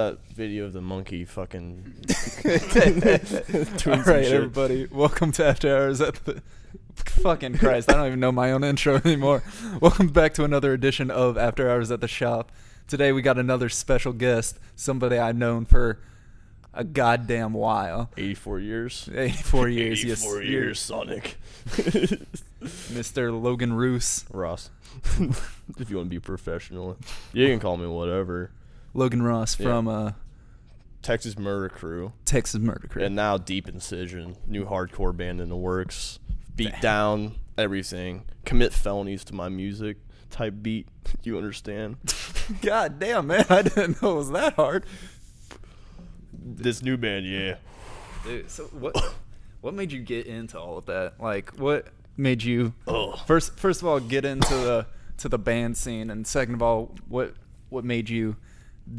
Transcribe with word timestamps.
that 0.00 0.18
video 0.34 0.64
of 0.64 0.72
the 0.72 0.80
monkey 0.80 1.26
fucking. 1.26 1.94
All 2.46 4.02
right, 4.02 4.24
everybody, 4.24 4.86
welcome 4.90 5.30
to 5.32 5.44
After 5.44 5.76
Hours 5.76 6.00
at 6.00 6.14
the. 6.24 6.40
Fucking 6.94 7.58
Christ, 7.58 7.90
I 7.90 7.94
don't 7.94 8.06
even 8.06 8.20
know 8.20 8.32
my 8.32 8.52
own 8.52 8.64
intro 8.72 8.96
anymore. 9.04 9.42
Welcome 9.80 10.08
back 10.08 10.32
to 10.34 10.44
another 10.44 10.72
edition 10.72 11.10
of 11.10 11.36
After 11.36 11.70
Hours 11.70 11.90
at 11.90 12.00
the 12.00 12.08
Shop. 12.08 12.50
Today 12.88 13.12
we 13.12 13.20
got 13.20 13.38
another 13.38 13.68
special 13.68 14.12
guest, 14.14 14.58
somebody 14.74 15.18
I've 15.18 15.36
known 15.36 15.64
for 15.66 15.98
a 16.72 16.82
goddamn 16.84 17.52
while. 17.52 18.10
84 18.16 18.60
years. 18.60 19.08
84 19.14 19.68
years, 19.68 20.04
84 20.04 20.34
you're- 20.42 20.48
years, 20.50 20.80
Sonic. 20.80 21.36
Mr. 21.68 23.38
Logan 23.42 23.74
Roos. 23.74 24.24
Ross. 24.30 24.70
if 25.78 25.90
you 25.90 25.96
want 25.96 26.06
to 26.06 26.10
be 26.10 26.18
professional, 26.20 26.96
you 27.34 27.48
can 27.48 27.60
call 27.60 27.76
me 27.76 27.86
whatever. 27.86 28.50
Logan 28.94 29.22
Ross 29.22 29.58
Yeah. 29.58 29.66
from 29.66 29.88
uh, 29.88 30.12
Texas 31.02 31.38
Murder 31.38 31.68
Crew. 31.68 32.12
Texas 32.24 32.60
Murder 32.60 32.88
Crew. 32.88 33.02
And 33.04 33.14
now 33.16 33.36
Deep 33.38 33.68
Incision, 33.68 34.36
new 34.46 34.64
hardcore 34.66 35.16
band 35.16 35.40
in 35.40 35.48
the 35.48 35.56
works. 35.56 36.18
Beat 36.56 36.72
Damn. 36.72 36.80
down 36.80 37.34
everything. 37.56 38.24
Commit 38.44 38.72
felonies 38.72 39.24
to 39.24 39.34
my 39.34 39.48
music 39.48 39.96
type 40.30 40.54
beat. 40.62 40.86
You 41.24 41.38
understand? 41.38 41.96
God 42.62 42.98
damn, 43.00 43.26
man, 43.26 43.44
I 43.50 43.62
didn't 43.62 44.00
know 44.00 44.12
it 44.12 44.16
was 44.16 44.30
that 44.30 44.54
hard. 44.54 44.84
This 46.32 46.82
new 46.82 46.96
band, 46.96 47.26
yeah. 47.26 47.56
Dude, 48.24 48.50
so 48.50 48.64
what 48.66 48.96
what 49.60 49.74
made 49.74 49.90
you 49.92 50.00
get 50.00 50.26
into 50.26 50.58
all 50.58 50.78
of 50.78 50.86
that? 50.86 51.14
Like 51.20 51.50
what 51.58 51.88
made 52.16 52.42
you 52.42 52.74
Oh. 52.86 53.16
first 53.26 53.58
first 53.58 53.82
of 53.82 53.88
all 53.88 53.98
get 54.00 54.24
into 54.24 54.54
the 54.54 54.86
to 55.18 55.28
the 55.28 55.38
band 55.38 55.76
scene 55.76 56.10
and 56.10 56.26
second 56.26 56.54
of 56.54 56.62
all 56.62 56.94
what 57.08 57.34
what 57.70 57.84
made 57.84 58.08
you 58.08 58.36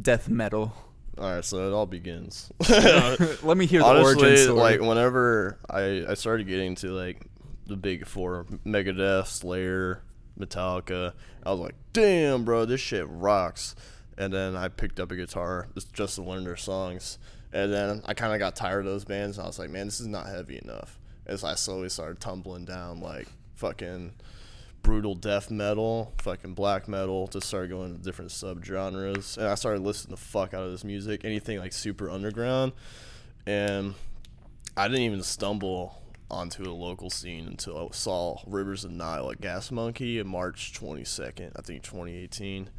death 0.02 0.30
metal? 0.30 0.74
All 1.18 1.36
right, 1.36 1.44
so 1.46 1.68
it 1.68 1.74
all 1.74 1.86
begins. 1.86 2.52
Let 2.70 3.58
me 3.58 3.66
hear 3.66 3.82
the 3.82 3.86
Honestly, 3.86 4.24
origin 4.30 4.38
story. 4.38 4.60
like 4.60 4.82
whenever 4.82 5.58
I 5.70 6.06
I 6.10 6.14
started 6.14 6.48
getting 6.48 6.76
to 6.76 6.90
like 6.92 7.28
the 7.68 7.76
big 7.76 8.08
four, 8.08 8.46
Megadeth, 8.66 9.28
Slayer, 9.28 10.02
Metallica, 10.40 11.14
I 11.46 11.52
was 11.52 11.60
like, 11.60 11.76
damn, 11.94 12.44
bro, 12.46 12.66
this 12.66 12.82
shit 12.82 13.06
rocks. 13.08 13.76
And 14.18 14.34
then 14.34 14.56
I 14.56 14.68
picked 14.68 15.00
up 15.00 15.12
a 15.12 15.16
guitar 15.16 15.68
just 15.74 15.94
just 15.94 16.16
to 16.16 16.24
learn 16.24 16.44
their 16.44 16.58
songs. 16.58 17.18
And 17.54 17.72
then 17.74 18.02
I 18.06 18.14
kind 18.14 18.34
of 18.34 18.40
got 18.40 18.56
tired 18.56 18.86
of 18.86 18.92
those 18.92 19.04
bands, 19.04 19.38
and 19.38 19.44
I 19.44 19.48
was 19.48 19.60
like, 19.60 19.70
man, 19.70 19.86
this 19.88 20.00
is 20.00 20.08
not 20.08 20.28
heavy 20.28 20.60
enough. 20.64 20.98
As 21.26 21.44
I 21.44 21.56
slowly 21.56 21.90
started 21.90 22.20
tumbling 22.22 22.64
down, 22.66 23.02
like 23.02 23.28
fucking 23.56 24.14
brutal 24.82 25.16
death 25.16 25.52
metal, 25.52 26.14
fucking 26.22 26.54
black 26.54 26.88
metal, 26.88 27.28
just 27.28 27.48
started 27.48 27.70
going 27.70 27.96
to 27.96 28.02
different 28.02 28.32
subgenres. 28.32 29.38
And 29.38 29.48
I 29.48 29.56
started 29.56 29.82
listening 29.82 30.16
the 30.16 30.22
fuck 30.22 30.54
out 30.54 30.64
of 30.64 30.72
this 30.72 30.84
music, 30.84 31.24
anything 31.24 31.60
like 31.60 31.74
super 31.74 32.10
underground. 32.10 32.74
And 33.46 33.96
I 34.76 34.88
didn't 34.88 35.04
even 35.04 35.24
stumble 35.24 36.02
onto 36.30 36.64
a 36.64 36.72
local 36.72 37.10
scene 37.10 37.48
until 37.48 37.78
I 37.78 37.96
saw 37.96 38.38
Rivers 38.48 38.86
of 38.86 38.92
Nihil 38.92 39.32
at 39.32 39.42
Gas 39.42 39.72
Monkey 39.72 40.20
in 40.20 40.28
March 40.28 40.74
22nd, 40.74 41.52
I 41.56 41.62
think 41.62 41.84
2018. 41.84 42.70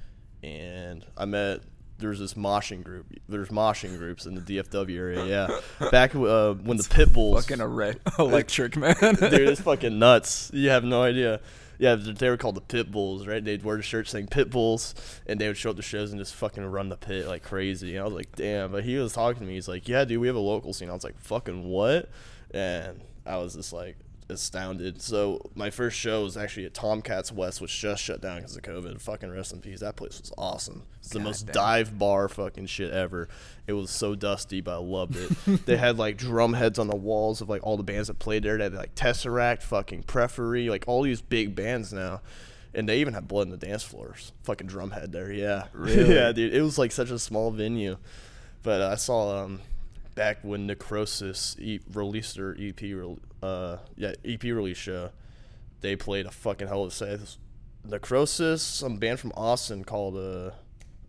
And 0.43 1.05
I 1.17 1.25
met 1.27 1.61
there's 1.99 2.19
this 2.19 2.35
moshing 2.35 2.83
group. 2.83 3.07
There's 3.29 3.49
moshing 3.49 3.97
groups 3.99 4.27
in 4.27 4.35
the 4.35 4.41
DFW 4.41 4.97
area. 4.97 5.25
Yeah, 5.25 5.89
back 5.91 6.15
uh, 6.15 6.55
when 6.55 6.77
the 6.77 6.89
pit 6.89 7.13
bulls 7.13 7.45
fucking 7.45 7.61
erect, 7.61 8.01
electric 8.19 8.77
man. 8.77 8.95
dude, 9.01 9.35
it's 9.35 9.61
fucking 9.63 9.99
nuts. 9.99 10.51
You 10.53 10.71
have 10.71 10.85
no 10.85 11.03
idea. 11.03 11.41
Yeah, 11.79 11.97
they 11.97 12.29
were 12.29 12.37
called 12.37 12.55
the 12.55 12.61
Pit 12.61 12.93
Bulls, 12.93 13.27
right? 13.27 13.45
They'd 13.45 13.65
wear 13.65 13.77
the 13.77 13.83
shirt 13.83 14.07
saying 14.07 14.29
Pit 14.29 14.51
Bulls, 14.51 14.95
and 15.27 15.41
they 15.41 15.49
would 15.49 15.57
show 15.57 15.71
up 15.71 15.77
to 15.77 15.83
shows 15.83 16.13
and 16.13 16.21
just 16.21 16.33
fucking 16.35 16.65
run 16.65 16.91
the 16.91 16.97
pit 16.97 17.27
like 17.27 17.43
crazy. 17.43 17.97
And 17.97 18.03
I 18.03 18.05
was 18.05 18.15
like, 18.15 18.37
damn. 18.37 18.71
But 18.71 18.85
he 18.85 18.97
was 18.99 19.15
talking 19.15 19.41
to 19.41 19.47
me. 19.47 19.55
He's 19.55 19.67
like, 19.67 19.89
yeah, 19.89 20.05
dude, 20.05 20.21
we 20.21 20.29
have 20.29 20.37
a 20.37 20.41
local 20.41 20.73
scene. 20.73 20.91
I 20.91 20.93
was 20.93 21.03
like, 21.03 21.19
fucking 21.19 21.65
what? 21.65 22.09
And 22.53 23.01
I 23.27 23.39
was 23.39 23.55
just 23.57 23.73
like 23.73 23.97
astounded. 24.29 25.01
So 25.03 25.51
my 25.55 25.71
first 25.71 25.99
show 25.99 26.25
was 26.25 26.37
actually 26.37 26.67
at 26.67 26.75
Tomcats 26.75 27.33
West, 27.33 27.61
which 27.61 27.79
just 27.79 28.03
shut 28.03 28.21
down 28.21 28.39
because 28.39 28.57
of 28.57 28.63
COVID. 28.63 29.01
Fucking 29.01 29.31
rest 29.31 29.53
in 29.53 29.61
peace. 29.61 29.81
That 29.81 29.97
place 29.97 30.21
was 30.21 30.33
awesome. 30.37 30.83
It's 30.99 31.11
the 31.11 31.19
God 31.19 31.25
most 31.25 31.47
damn. 31.47 31.53
dive 31.53 31.99
bar 31.99 32.29
fucking 32.29 32.67
shit 32.67 32.93
ever. 32.93 33.29
It 33.67 33.73
was 33.75 33.91
so 33.91 34.15
dusty, 34.15 34.61
but 34.61 34.75
I 34.75 34.79
loved 34.79 35.17
it. 35.17 35.67
they 35.67 35.77
had 35.77 35.99
like 35.99 36.17
drum 36.17 36.55
heads 36.55 36.79
on 36.79 36.89
the 36.89 36.97
walls 36.97 37.41
of 37.41 37.49
like 37.49 37.63
all 37.65 37.77
the 37.77 37.83
bands 37.83 38.09
that 38.09 38.19
played 38.19 38.43
there. 38.43 38.59
They 38.59 38.65
had 38.65 38.75
like 38.75 38.95
Tesseract, 38.95 39.63
fucking 39.63 40.05
Periphery, 40.05 40.69
like 40.69 40.85
all 40.87 41.03
these 41.03 41.21
big 41.21 41.55
bands 41.55 41.93
now. 41.93 42.21
And 42.75 42.89
they 42.89 43.01
even 43.01 43.13
had 43.13 43.29
blood 43.29 43.43
in 43.43 43.51
the 43.51 43.59
dance 43.59 43.83
floors. 43.83 44.33
Fucking 44.45 44.67
drum 44.67 44.93
head 44.93 45.13
there, 45.13 45.31
yeah. 45.31 45.67
Really? 45.75 46.15
yeah, 46.15 46.33
dude. 46.33 46.55
It 46.55 46.63
was 46.63 46.79
like 46.79 46.91
such 46.91 47.11
a 47.11 47.19
small 47.19 47.51
venue. 47.51 47.99
But 48.63 48.81
I 48.81 48.95
saw 48.95 49.45
um 49.45 49.61
back 50.15 50.39
when 50.43 50.67
Necrosis 50.67 51.57
e- 51.59 51.81
released 51.93 52.37
their 52.37 52.57
EP, 52.59 52.81
re- 52.81 53.17
uh, 53.43 53.79
yeah, 53.97 54.13
EP 54.25 54.43
release 54.45 54.77
show. 54.77 55.11
They 55.81 55.97
played 55.97 56.27
a 56.27 56.31
fucking 56.31 56.69
hell 56.69 56.85
of 56.85 56.89
a 56.89 56.95
set. 56.95 57.21
Necrosis, 57.85 58.63
some 58.63 58.97
band 58.99 59.19
from 59.19 59.33
Austin 59.37 59.85
called 59.85 60.17
uh, 60.17 60.51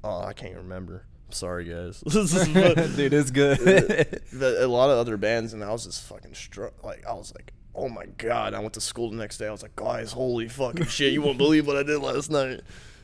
oh, 0.03 0.21
I 0.21 0.33
can't 0.33 0.55
remember. 0.55 1.05
Sorry, 1.29 1.65
guys. 1.65 2.01
Dude, 2.09 3.13
it's 3.13 3.31
good. 3.31 3.59
A 4.41 4.67
lot 4.67 4.89
of 4.89 4.97
other 4.97 5.17
bands, 5.17 5.53
and 5.53 5.63
I 5.63 5.71
was 5.71 5.85
just 5.85 6.03
fucking 6.03 6.35
struck. 6.35 6.83
Like 6.83 7.05
I 7.07 7.13
was 7.13 7.33
like, 7.35 7.53
oh 7.75 7.89
my 7.89 8.05
god! 8.17 8.53
I 8.53 8.59
went 8.59 8.73
to 8.73 8.81
school 8.81 9.09
the 9.09 9.17
next 9.17 9.37
day. 9.37 9.47
I 9.47 9.51
was 9.51 9.63
like, 9.63 9.75
guys, 9.75 10.11
holy 10.11 10.47
fucking 10.47 10.85
shit! 10.85 11.13
You 11.13 11.21
won't 11.21 11.37
believe 11.37 11.67
what 11.67 11.75
I 11.75 11.83
did 11.83 11.99
last 11.99 12.29
night. 12.29 12.61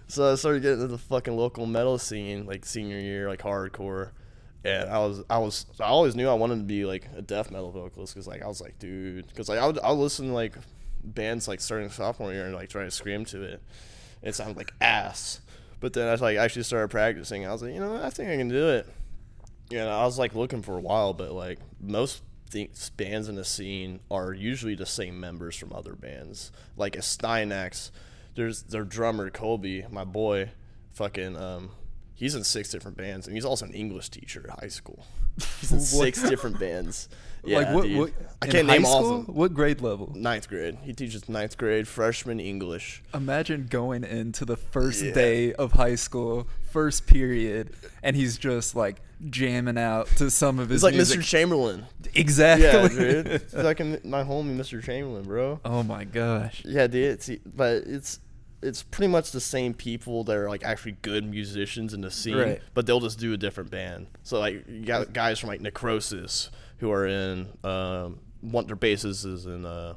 So 0.07 0.31
I 0.31 0.35
started 0.35 0.63
getting 0.63 0.81
into 0.81 0.87
the 0.87 0.97
fucking 0.97 1.35
local 1.35 1.67
metal 1.67 1.99
scene, 1.99 2.45
like 2.45 2.65
senior 2.65 2.99
year, 2.99 3.29
like 3.29 3.41
hardcore. 3.41 4.11
And 4.63 4.89
I 4.89 4.99
was, 4.99 5.23
I 5.29 5.37
was, 5.37 5.65
I 5.79 5.85
always 5.85 6.15
knew 6.15 6.27
I 6.27 6.33
wanted 6.33 6.57
to 6.57 6.63
be 6.63 6.85
like 6.85 7.07
a 7.15 7.21
death 7.21 7.49
metal 7.49 7.71
vocalist 7.71 8.13
because, 8.13 8.27
like, 8.27 8.43
I 8.43 8.47
was 8.47 8.59
like, 8.59 8.77
dude, 8.77 9.27
because 9.27 9.47
like 9.47 9.59
I 9.59 9.65
would, 9.65 9.79
I 9.79 9.91
would 9.91 9.99
listen 9.99 10.27
to 10.27 10.33
like 10.33 10.53
bands 11.03 11.47
like 11.47 11.61
starting 11.61 11.89
sophomore 11.89 12.33
year 12.33 12.45
and 12.45 12.55
like 12.55 12.69
trying 12.69 12.87
to 12.87 12.91
scream 12.91 13.25
to 13.25 13.41
it. 13.41 13.61
It 14.21 14.35
sounded 14.35 14.57
like 14.57 14.73
ass. 14.81 15.39
But 15.79 15.93
then 15.93 16.07
I 16.07 16.11
was 16.11 16.21
like 16.21 16.37
actually 16.37 16.63
started 16.63 16.89
practicing. 16.89 17.45
I 17.45 17.51
was 17.51 17.61
like, 17.61 17.73
you 17.73 17.79
know, 17.79 17.93
what? 17.93 18.03
I 18.03 18.09
think 18.09 18.29
I 18.29 18.37
can 18.37 18.49
do 18.49 18.69
it. 18.69 18.87
Yeah, 19.69 19.95
I 19.95 20.03
was 20.03 20.19
like 20.19 20.35
looking 20.35 20.61
for 20.61 20.77
a 20.77 20.81
while, 20.81 21.13
but 21.13 21.31
like 21.31 21.59
most 21.79 22.21
bands 22.97 23.29
in 23.29 23.35
the 23.35 23.45
scene 23.45 23.99
are 24.09 24.33
usually 24.33 24.75
the 24.75 24.85
same 24.85 25.19
members 25.19 25.55
from 25.55 25.71
other 25.71 25.93
bands. 25.93 26.51
Like 26.75 26.95
a 26.95 26.99
Steinax, 26.99 27.91
there's 28.35 28.63
their 28.63 28.83
drummer 28.83 29.29
Colby, 29.29 29.85
my 29.89 30.03
boy, 30.03 30.51
fucking 30.91 31.37
um, 31.37 31.71
he's 32.19 32.35
in 32.35 32.43
six 32.43 32.69
different 32.69 32.97
bands, 32.97 33.25
and 33.27 33.35
he's 33.35 33.45
also 33.45 33.65
an 33.65 33.73
English 33.73 34.09
teacher 34.09 34.45
at 34.51 34.59
high 34.59 34.67
school. 34.67 35.05
He's 35.61 35.71
in 35.71 35.79
six 36.03 36.21
different 36.29 36.59
bands. 36.59 37.07
Yeah, 37.45 37.59
like 37.59 37.73
what, 37.73 37.83
dude. 37.85 37.97
what 37.97 38.11
I 38.41 38.45
in 38.47 38.51
can't 38.51 38.67
high 38.67 38.73
name 38.77 38.85
all 38.85 39.05
of 39.19 39.25
them. 39.27 39.35
What 39.35 39.53
grade 39.53 39.79
level? 39.79 40.11
Ninth 40.13 40.49
grade. 40.49 40.77
He 40.83 40.91
teaches 40.91 41.29
ninth 41.29 41.57
grade 41.57 41.87
freshman 41.87 42.41
English. 42.41 43.01
Imagine 43.13 43.67
going 43.69 44.03
into 44.03 44.43
the 44.43 44.57
first 44.57 45.01
Yeah. 45.01 45.13
day 45.13 45.53
of 45.53 45.71
high 45.71 45.95
school, 45.95 46.47
first 46.71 47.07
period, 47.07 47.69
and 48.03 48.17
he's 48.17 48.37
just 48.37 48.75
like 48.75 48.97
jamming 49.29 49.77
out 49.77 50.07
to 50.17 50.29
some 50.29 50.59
of 50.59 50.67
his 50.69 50.77
It's 50.77 50.83
like 50.83 50.95
music. 50.95 51.21
Mr. 51.21 51.23
Chamberlain. 51.23 51.85
Exactly. 52.15 52.67
Yeah, 52.67 52.87
dude. 53.23 53.27
It's 53.27 53.53
like 53.53 53.79
my 54.03 54.23
homie, 54.25 54.57
Mr. 54.57 54.83
Chamberlain, 54.83 55.23
bro. 55.23 55.61
oh 55.63 55.83
my 55.83 56.03
gosh. 56.03 56.63
Yeah, 56.65 56.87
dude. 56.87 57.11
It's, 57.13 57.29
but 57.45 57.83
it's 57.85 58.19
it's 58.61 58.83
pretty 58.83 59.09
much 59.11 59.31
the 59.31 59.39
same 59.39 59.73
people 59.73 60.23
that 60.25 60.35
are 60.35 60.49
like 60.49 60.63
actually 60.63 60.93
good 61.01 61.23
musicians 61.25 61.93
in 61.93 62.01
the 62.01 62.11
scene, 62.11 62.35
Right. 62.37 62.61
but 62.73 62.85
they'll 62.85 62.99
just 62.99 63.19
do 63.19 63.33
a 63.33 63.37
different 63.37 63.71
band. 63.71 64.07
So 64.23 64.39
like 64.39 64.67
you 64.67 64.85
got 64.85 65.13
guys 65.13 65.39
from 65.39 65.49
like 65.49 65.61
Necrosis 65.61 66.49
who 66.79 66.91
are 66.91 67.05
in 67.07 67.47
um, 67.63 68.19
one 68.41 68.67
their 68.67 68.75
basis 68.75 69.25
is 69.25 69.45
in 69.45 69.65
uh, 69.65 69.93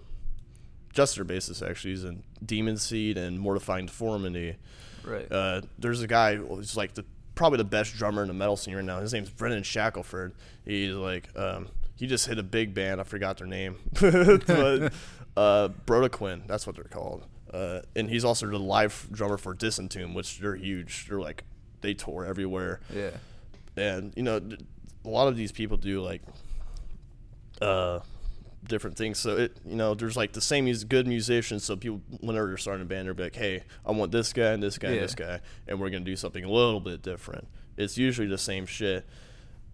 just 0.92 1.16
their 1.16 1.24
basis 1.24 1.62
actually 1.62 1.94
is 1.94 2.04
in 2.04 2.22
Demon 2.44 2.76
Seed 2.76 3.16
and 3.18 3.38
Mortifying 3.38 3.86
Deformity. 3.86 4.56
Right. 5.04 5.30
Uh, 5.30 5.62
there's 5.78 6.02
a 6.02 6.06
guy 6.06 6.36
who's 6.36 6.76
like 6.76 6.94
the 6.94 7.04
probably 7.34 7.56
the 7.58 7.64
best 7.64 7.96
drummer 7.96 8.22
in 8.22 8.28
the 8.28 8.34
metal 8.34 8.56
scene 8.56 8.74
right 8.76 8.84
now. 8.84 9.00
His 9.00 9.12
name's 9.12 9.30
Brendan 9.30 9.62
Shackelford. 9.62 10.34
He's 10.64 10.92
like 10.94 11.28
um, 11.36 11.68
he 11.96 12.06
just 12.06 12.26
hit 12.26 12.38
a 12.38 12.42
big 12.42 12.74
band. 12.74 13.00
I 13.00 13.04
forgot 13.04 13.38
their 13.38 13.46
name, 13.46 13.76
but 14.00 14.92
uh, 15.36 15.68
Brodequin. 15.86 16.46
That's 16.46 16.66
what 16.66 16.76
they're 16.76 16.84
called. 16.84 17.26
Uh, 17.52 17.80
and 17.94 18.08
he's 18.08 18.24
also 18.24 18.46
the 18.46 18.58
live 18.58 19.08
drummer 19.12 19.36
for 19.36 19.54
Disentomb, 19.54 20.14
which 20.14 20.38
they're 20.40 20.56
huge. 20.56 21.06
They're 21.08 21.20
like 21.20 21.44
they 21.82 21.94
tour 21.94 22.24
everywhere 22.24 22.78
yeah. 22.94 23.10
and 23.76 24.12
you 24.14 24.22
know 24.22 24.40
a 25.04 25.08
lot 25.08 25.26
of 25.26 25.36
these 25.36 25.50
people 25.50 25.76
do 25.76 26.00
like 26.00 26.22
uh 27.60 27.98
different 28.68 28.96
things 28.96 29.18
so 29.18 29.36
it 29.36 29.56
you 29.66 29.74
know 29.74 29.92
there's 29.94 30.16
like 30.16 30.32
the 30.32 30.40
same 30.40 30.66
mus- 30.66 30.84
good 30.84 31.08
musicians 31.08 31.64
so 31.64 31.74
people 31.74 32.00
whenever 32.20 32.46
you're 32.46 32.56
starting 32.56 32.82
a 32.82 32.84
band 32.84 33.08
they're 33.08 33.14
like 33.14 33.34
hey 33.34 33.64
i 33.84 33.90
want 33.90 34.12
this 34.12 34.32
guy 34.32 34.52
and 34.52 34.62
this 34.62 34.78
guy 34.78 34.90
and 34.90 35.00
this 35.00 35.16
guy 35.16 35.40
and 35.66 35.80
we're 35.80 35.90
gonna 35.90 36.04
do 36.04 36.14
something 36.14 36.44
a 36.44 36.48
little 36.50 36.78
bit 36.78 37.02
different 37.02 37.48
it's 37.76 37.98
usually 37.98 38.28
the 38.28 38.38
same 38.38 38.64
shit 38.64 39.04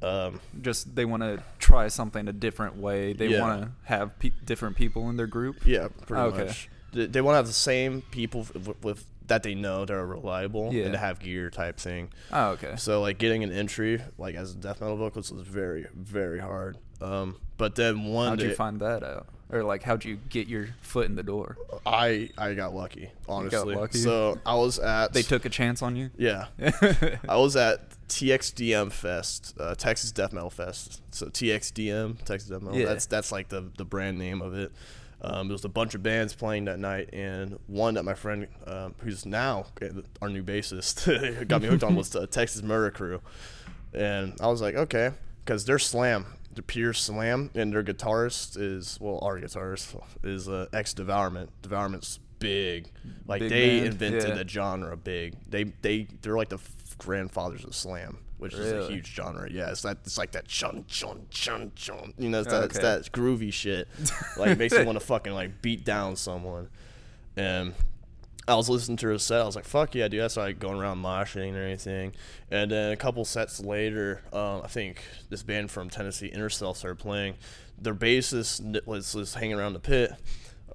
um 0.01 0.41
Just 0.63 0.95
they 0.95 1.05
want 1.05 1.23
to 1.23 1.43
try 1.59 1.89
something 1.89 2.29
a 2.29 2.33
different 2.33 2.77
way. 2.77 3.13
They 3.13 3.27
Yeah. 3.29 3.41
want 3.41 3.63
to 3.63 3.71
have 3.85 4.19
pe- 4.19 4.31
different 4.45 4.77
people 4.77 5.11
in 5.11 5.17
their 5.17 5.27
group. 5.27 5.67
yeah 5.67 5.89
pretty 6.07 6.23
Okay. 6.23 6.45
much 6.47 6.69
they, 6.93 7.07
they 7.07 7.21
want 7.21 7.35
to 7.35 7.37
have 7.39 7.47
the 7.47 7.53
same 7.53 8.03
people 8.11 8.47
with, 8.55 8.83
with 8.85 9.05
that 9.27 9.43
they 9.43 9.55
know 9.55 9.85
that 9.85 9.93
are 9.95 10.07
reliable 10.07 10.73
Yeah. 10.73 10.85
and 10.85 10.93
to 10.95 10.99
have 10.99 11.19
gear 11.19 11.51
type 11.51 11.77
thing. 11.79 12.11
Oh, 12.33 12.51
okay. 12.53 12.77
So 12.77 13.01
like 13.03 13.19
getting 13.19 13.45
an 13.45 13.53
entry 13.53 14.01
like 14.17 14.35
as 14.35 14.53
a 14.53 14.57
death 14.57 14.81
metal 14.81 14.97
vocalist 14.97 15.33
was 15.33 15.43
very 15.47 15.87
very 15.95 16.41
hard. 16.41 16.79
Um, 17.01 17.37
but 17.59 17.75
then 17.75 18.05
one 18.07 18.29
How'd 18.31 18.39
day 18.39 18.49
you 18.49 18.55
find 18.55 18.81
that 18.81 19.03
out? 19.03 19.27
Or 19.51 19.63
like, 19.65 19.83
how'd 19.83 20.05
you 20.05 20.17
get 20.29 20.47
your 20.47 20.69
foot 20.83 21.07
in 21.07 21.15
the 21.17 21.23
door? 21.23 21.57
I 21.87 22.31
I 22.39 22.55
got 22.55 22.75
lucky 22.75 23.11
honestly. 23.29 23.75
Got 23.75 23.81
lucky? 23.83 23.99
So 23.99 24.39
I 24.47 24.55
was 24.55 24.79
at 24.79 25.13
They 25.13 25.23
took 25.23 25.45
a 25.45 25.49
chance 25.51 25.83
on 25.83 25.95
you. 25.97 26.11
yeah 26.17 26.47
I 27.29 27.37
was 27.37 27.55
at 27.57 27.81
TXDM 28.09 28.91
Fest, 28.93 29.55
uh, 29.61 29.75
Texas 29.75 30.11
Death 30.13 30.33
Metal 30.33 30.51
Fest. 30.51 31.03
So 31.11 31.27
TXDM, 31.27 32.23
Texas 32.25 32.49
Death 32.49 32.63
Metal. 32.63 32.79
Yeah. 32.79 32.87
That's 32.87 33.07
that's 33.07 33.31
like 33.33 33.49
the 33.49 33.71
the 33.77 33.85
brand 33.85 34.19
name 34.19 34.41
of 34.43 34.55
it. 34.55 34.73
Um, 35.21 35.49
there 35.49 35.55
was 35.55 35.65
a 35.65 35.69
bunch 35.69 35.95
of 35.95 36.03
bands 36.03 36.35
playing 36.35 36.67
that 36.67 36.79
night, 36.79 37.11
and 37.13 37.59
one 37.67 37.95
that 37.95 38.05
my 38.05 38.15
friend, 38.15 38.47
um, 38.67 38.95
who's 38.99 39.27
now 39.27 39.67
our 40.23 40.29
new 40.29 40.45
bassist, 40.45 41.49
got 41.49 41.63
me 41.63 41.69
hooked 41.69 41.83
on 41.83 41.97
was 41.97 42.11
the 42.11 42.27
Texas 42.27 42.63
Murder 42.63 42.91
Crew, 42.91 43.21
and 43.93 44.35
I 44.41 44.47
was 44.47 44.63
like, 44.63 44.77
okay, 44.77 45.11
because 45.45 45.65
they're 45.65 45.81
slam, 45.81 46.27
they're 46.55 46.63
pure 46.63 46.93
slam, 46.93 47.51
and 47.55 47.73
their 47.73 47.83
guitarist 47.83 48.57
is 48.61 48.99
well, 49.01 49.19
our 49.23 49.41
guitarist 49.41 50.01
is 50.23 50.49
uh, 50.49 50.67
ex 50.73 50.95
Devourment. 50.95 51.51
Devourment's 51.63 52.21
big, 52.39 52.91
like 53.27 53.41
Big 53.41 53.51
they 53.51 53.81
band, 53.81 53.87
invented 53.87 54.37
yeah. 54.37 54.41
a 54.43 54.49
genre 54.49 54.97
big. 54.97 55.35
They 55.49 55.65
they 55.83 56.07
they're 56.23 56.37
like 56.37 56.51
the 56.51 56.61
grandfathers 56.99 57.65
of 57.65 57.75
slam, 57.75 58.19
which 58.39 58.55
is 58.55 58.73
a 58.73 58.89
huge 58.89 59.15
genre. 59.15 59.51
Yeah, 59.51 59.71
it's 59.71 59.83
that 59.83 59.99
it's 60.05 60.19
like 60.19 60.33
that 60.33 60.47
chun 60.47 60.85
chun 60.89 61.27
chun 61.31 61.73
chun. 61.75 62.15
You 62.19 62.31
know, 62.31 62.41
it's 62.41 62.51
that, 62.51 62.65
it's 62.65 62.79
that 62.79 63.13
groovy 63.13 63.53
shit. 63.53 63.89
Like 64.37 64.59
makes 64.59 64.75
you 64.77 64.85
want 64.85 64.99
to 64.99 65.05
fucking 65.05 65.33
like 65.33 65.61
beat 65.61 65.85
down 65.85 66.17
someone. 66.17 66.69
And 67.37 67.75
I 68.47 68.55
was 68.55 68.69
listening 68.69 68.97
to 68.99 69.09
her 69.09 69.19
set. 69.19 69.43
I 69.43 69.45
was 69.45 69.57
like, 69.57 69.67
"Fuck 69.67 69.95
yeah, 69.95 70.09
dude!" 70.09 70.23
That's 70.23 70.37
like 70.37 70.59
going 70.59 70.79
around 70.79 71.03
moshing 71.03 71.55
or 71.55 71.63
anything. 71.63 72.15
And 72.51 72.71
then 72.71 72.93
a 72.93 72.97
couple 72.97 73.25
sets 73.25 73.61
later, 73.61 74.23
um, 74.33 74.63
I 74.65 74.69
think 74.69 75.03
this 75.29 75.43
band 75.43 75.71
from 75.71 75.91
Tennessee, 75.91 76.31
Intercell, 76.35 76.75
started 76.75 76.99
playing. 76.99 77.35
Their 77.81 77.95
bassist 77.95 78.87
was, 78.87 79.15
was 79.15 79.35
hanging 79.35 79.59
around 79.59 79.75
the 79.75 79.81
pit. 79.81 80.13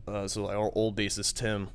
Uh, 0.08 0.28
so 0.28 0.44
like 0.44 0.56
our 0.56 0.72
old 0.76 0.96
bassist 0.96 1.34
Tim, 1.34 1.70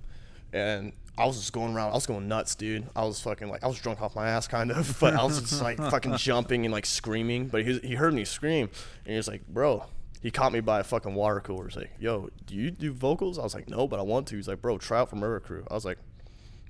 and 0.53 0.93
I 1.19 1.27
was 1.27 1.37
just 1.37 1.53
going 1.53 1.75
around. 1.75 1.91
I 1.91 1.95
was 1.95 2.07
going 2.07 2.29
nuts, 2.29 2.55
dude. 2.55 2.87
I 2.95 3.05
was 3.05 3.21
fucking 3.21 3.49
like 3.49 3.65
I 3.65 3.67
was 3.67 3.79
drunk 3.79 4.01
off 4.01 4.15
my 4.15 4.29
ass, 4.29 4.47
kind 4.47 4.71
of, 4.71 4.97
but 5.01 5.15
I 5.15 5.25
was 5.25 5.41
just 5.41 5.61
like 5.61 5.77
fucking 5.77 6.17
jumping 6.17 6.65
and 6.65 6.73
like 6.73 6.87
screaming. 6.87 7.49
But 7.49 7.67
he 7.67 7.79
he 7.81 7.95
heard 7.97 8.15
me 8.15 8.25
scream, 8.25 8.71
and 9.05 9.13
he 9.13 9.17
was 9.17 9.29
like, 9.29 9.47
"Bro." 9.47 9.85
He 10.21 10.33
caught 10.33 10.53
me 10.53 10.59
by 10.59 10.81
a 10.81 10.85
fucking 10.85 11.15
water 11.15 11.39
cooler. 11.39 11.69
He's 11.69 11.77
like, 11.77 11.93
"Yo, 12.01 12.29
do 12.47 12.57
you 12.57 12.73
do 12.73 12.93
vocals?" 12.93 13.39
I 13.39 13.43
was 13.43 13.55
like, 13.55 13.69
"No, 13.69 13.87
but 13.87 14.01
I 14.01 14.03
want 14.03 14.27
to." 14.29 14.37
He's 14.37 14.49
like, 14.49 14.61
"Bro, 14.61 14.79
try 14.79 14.99
out 14.99 15.11
for 15.11 15.17
Murder 15.17 15.39
Crew." 15.39 15.65
I 15.71 15.75
was 15.75 15.85
like, 15.85 15.99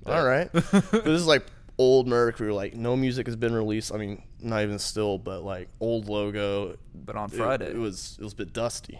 "All 0.05 0.25
right." 0.25 0.49
But 0.53 0.91
this 0.91 1.19
is 1.19 1.25
like 1.25 1.45
old 1.79 2.07
Murder 2.07 2.31
Crew. 2.31 2.53
Like 2.53 2.75
no 2.75 2.95
music 2.95 3.25
has 3.25 3.35
been 3.35 3.53
released. 3.53 3.91
I 3.93 3.97
mean, 3.97 4.21
not 4.39 4.61
even 4.61 4.77
still, 4.77 5.17
but 5.17 5.41
like 5.43 5.67
old 5.79 6.07
logo. 6.07 6.77
But 6.93 7.15
on 7.15 7.29
Friday, 7.29 7.71
it, 7.71 7.77
was 7.77 8.17
it 8.19 8.23
was 8.23 8.33
a 8.33 8.35
bit 8.35 8.53
dusty. 8.53 8.99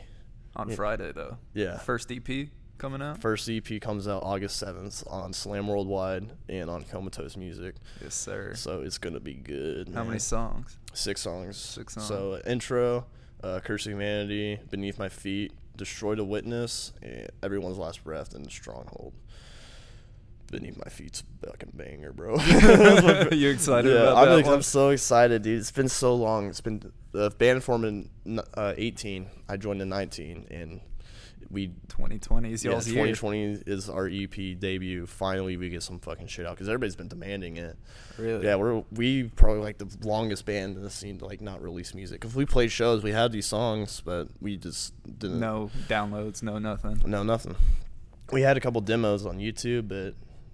on 0.55 0.71
Friday 0.71 1.11
though. 1.11 1.37
Yeah. 1.53 1.77
First 1.77 2.11
EP 2.11 2.49
coming 2.79 3.01
out. 3.01 3.21
First 3.21 3.49
EP 3.49 3.79
comes 3.79 4.07
out 4.07 4.23
August 4.23 4.57
seventh 4.57 5.03
on 5.07 5.33
Slam 5.33 5.67
Worldwide 5.67 6.29
and 6.47 6.69
on 6.69 6.83
Comatose 6.83 7.37
Music. 7.37 7.75
yes, 8.01 8.15
sir. 8.15 8.53
So 8.55 8.81
it's 8.81 8.97
gonna 8.97 9.19
be 9.19 9.35
good. 9.35 9.91
How 9.93 10.03
many 10.03 10.19
songs? 10.19 10.77
Six 10.93 11.21
songs. 11.21 11.57
Six 11.57 11.93
songs. 11.93 12.07
So 12.07 12.33
uh, 12.33 12.49
intro, 12.49 13.05
uh, 13.43 13.59
Curse 13.59 13.85
of 13.85 13.91
Humanity, 13.91 14.59
Beneath 14.69 14.97
My 14.97 15.09
Feet, 15.09 15.53
Destroy 15.77 16.15
the 16.15 16.25
Witness, 16.25 16.93
and 17.01 17.29
Everyone's 17.43 17.77
Last 17.77 18.03
Breath, 18.03 18.33
and 18.33 18.49
Stronghold. 18.49 19.13
Beneath 20.51 20.77
My 20.83 20.89
Feet's 20.89 21.21
a 21.43 21.47
fucking 21.47 21.73
banger, 21.75 22.11
bro. 22.11 22.37
you 23.31 23.49
excited 23.49 23.91
yeah, 23.93 23.99
about 23.99 24.17
I'm, 24.17 24.29
that 24.29 24.35
like? 24.37 24.47
I'm 24.47 24.63
so 24.63 24.89
excited, 24.89 25.43
dude. 25.43 25.59
It's 25.59 25.71
been 25.71 25.89
so 25.89 26.15
long. 26.15 26.47
It's 26.47 26.61
been 26.61 26.91
the 27.11 27.29
band 27.29 27.63
formed 27.63 28.09
in 28.25 28.39
uh, 28.55 28.73
18. 28.75 29.27
I 29.47 29.57
joined 29.57 29.81
in 29.81 29.89
19, 29.89 30.47
and 30.49 30.81
we 31.51 31.67
2020 31.89 32.53
is 32.53 32.63
yeah, 32.63 32.71
y'all's 32.71 32.87
year. 32.87 33.05
2020 33.13 33.63
is 33.65 33.89
our 33.89 34.07
EP 34.07 34.31
debut. 34.59 35.05
Finally, 35.07 35.57
we 35.57 35.69
get 35.69 35.81
some 35.83 35.99
fucking 35.99 36.27
shit 36.27 36.45
out 36.45 36.55
because 36.55 36.67
everybody's 36.69 36.95
been 36.95 37.07
demanding 37.07 37.57
it. 37.57 37.75
Really? 38.17 38.45
Yeah, 38.45 38.55
we're 38.55 38.83
we 38.91 39.23
probably 39.35 39.61
like 39.63 39.77
the 39.79 39.87
longest 40.07 40.45
band 40.45 40.77
in 40.77 40.83
the 40.83 40.89
scene 40.89 41.17
to 41.19 41.25
like 41.25 41.41
not 41.41 41.61
release 41.61 41.93
music. 41.93 42.23
If 42.23 42.35
we 42.35 42.45
played 42.45 42.71
shows, 42.71 43.03
we 43.03 43.11
had 43.11 43.31
these 43.31 43.47
songs, 43.47 44.01
but 44.05 44.27
we 44.39 44.57
just 44.57 44.93
didn't. 45.19 45.39
No 45.39 45.71
downloads, 45.87 46.43
no 46.43 46.59
nothing. 46.59 47.01
no, 47.05 47.23
nothing. 47.23 47.55
We 48.31 48.41
had 48.43 48.57
a 48.57 48.59
couple 48.59 48.81
demos 48.81 49.25
on 49.25 49.39
YouTube, 49.39 49.87
but 49.87 50.13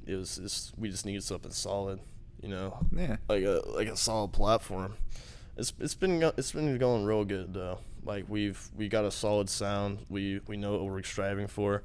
it 0.09 0.15
was 0.15 0.37
just 0.37 0.77
we 0.77 0.89
just 0.89 1.05
needed 1.05 1.23
something 1.23 1.51
solid, 1.51 1.99
you 2.41 2.47
know, 2.47 2.77
Yeah. 2.95 3.17
like 3.27 3.43
a 3.43 3.61
like 3.67 3.87
a 3.89 3.97
solid 3.97 4.31
platform. 4.31 4.93
It's 5.57 5.73
it's 5.79 5.95
been 5.95 6.21
it's 6.37 6.51
been 6.53 6.77
going 6.77 7.03
real 7.05 7.25
good 7.25 7.53
though. 7.53 7.79
Like 8.05 8.25
we've 8.29 8.69
we 8.75 8.87
got 8.87 9.03
a 9.05 9.11
solid 9.11 9.49
sound. 9.49 10.05
We 10.09 10.39
we 10.47 10.57
know 10.57 10.73
what 10.73 10.85
we're 10.85 11.03
striving 11.03 11.47
for, 11.47 11.83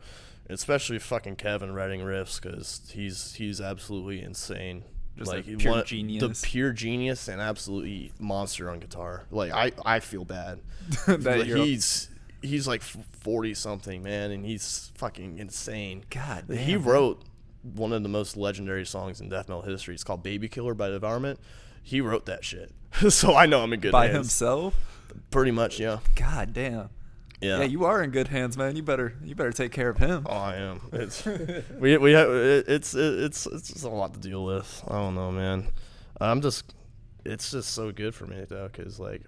especially 0.49 0.99
fucking 0.99 1.37
Kevin 1.37 1.73
writing 1.73 2.01
riffs 2.01 2.41
because 2.41 2.83
he's 2.93 3.35
he's 3.35 3.61
absolutely 3.61 4.23
insane. 4.23 4.85
Just 5.19 5.33
a 5.33 5.37
like 5.37 5.59
pure 5.59 5.73
one- 5.73 5.85
genius. 5.85 6.41
the 6.43 6.47
pure 6.47 6.73
genius 6.73 7.29
and 7.29 7.41
absolutely 7.41 8.13
monster 8.19 8.71
on 8.71 8.81
guitar. 8.81 9.25
Like 9.31 9.53
I 9.53 9.73
I 9.85 10.01
feel 10.01 10.25
bad. 10.25 10.61
That 11.07 11.25
Like, 11.25 11.47
he's 11.47 12.09
he's 12.43 12.67
like 12.69 12.83
forty 12.83 13.55
something 13.55 14.03
man, 14.03 14.31
and 14.31 14.45
he's 14.45 14.93
fucking 14.97 15.39
insane. 15.39 16.05
God 16.11 16.45
he 16.49 16.55
damn, 16.57 16.67
man. 16.67 16.83
wrote 16.85 17.23
one 17.63 17.93
of 17.93 18.03
the 18.03 18.09
most 18.09 18.37
legendary 18.37 18.87
songs 18.87 19.21
in 19.21 19.29
death 19.29 19.49
metal 19.49 19.63
history. 19.63 19.95
It's 19.95 20.05
called 20.05 20.23
"Baby 20.23 20.49
Killer" 20.49 20.75
by 20.75 20.89
Devourment. 20.89 21.39
He 21.83 22.01
wrote 22.01 22.27
that 22.27 22.45
shit, 22.45 22.71
so 23.09 23.35
I 23.35 23.47
know 23.47 23.63
I'm 23.63 23.73
in 23.73 23.81
good 23.81 23.93
by 23.93 24.07
hands. 24.07 24.17
himself. 24.17 24.75
Pretty 25.31 25.51
much, 25.51 25.79
yeah. 25.79 25.99
God 26.17 26.53
damn. 26.53 26.91
Yeah. 27.41 27.61
Yeah, 27.61 27.65
you 27.65 27.87
are 27.87 28.03
in 28.03 28.11
good 28.11 28.29
hands, 28.29 28.59
man. 28.59 28.77
You 28.77 28.83
better 28.83 29.15
you 29.25 29.35
better 29.35 29.53
take 29.53 29.73
care 29.73 29.89
of 29.89 29.97
him. 29.97 30.27
Oh, 30.29 30.33
I 30.33 30.57
am. 30.57 30.83
It's 30.93 31.25
we 31.79 31.97
we 31.97 32.13
have 32.13 32.29
it, 32.29 32.69
it's 32.69 32.95
it's 32.95 33.47
it's 33.47 33.83
a 33.83 33.89
lot 33.89 34.13
to 34.15 34.21
deal 34.21 34.45
with. 34.45 34.85
I 34.87 34.95
don't 34.95 35.15
know, 35.15 35.33
man. 35.33 35.67
I'm 36.21 36.43
just 36.43 36.75
it's 37.25 37.51
just 37.51 37.71
so 37.71 37.93
good 37.93 38.15
for 38.15 38.27
me 38.27 38.45
though, 38.47 38.69
cause 38.69 39.01
like 39.01 39.23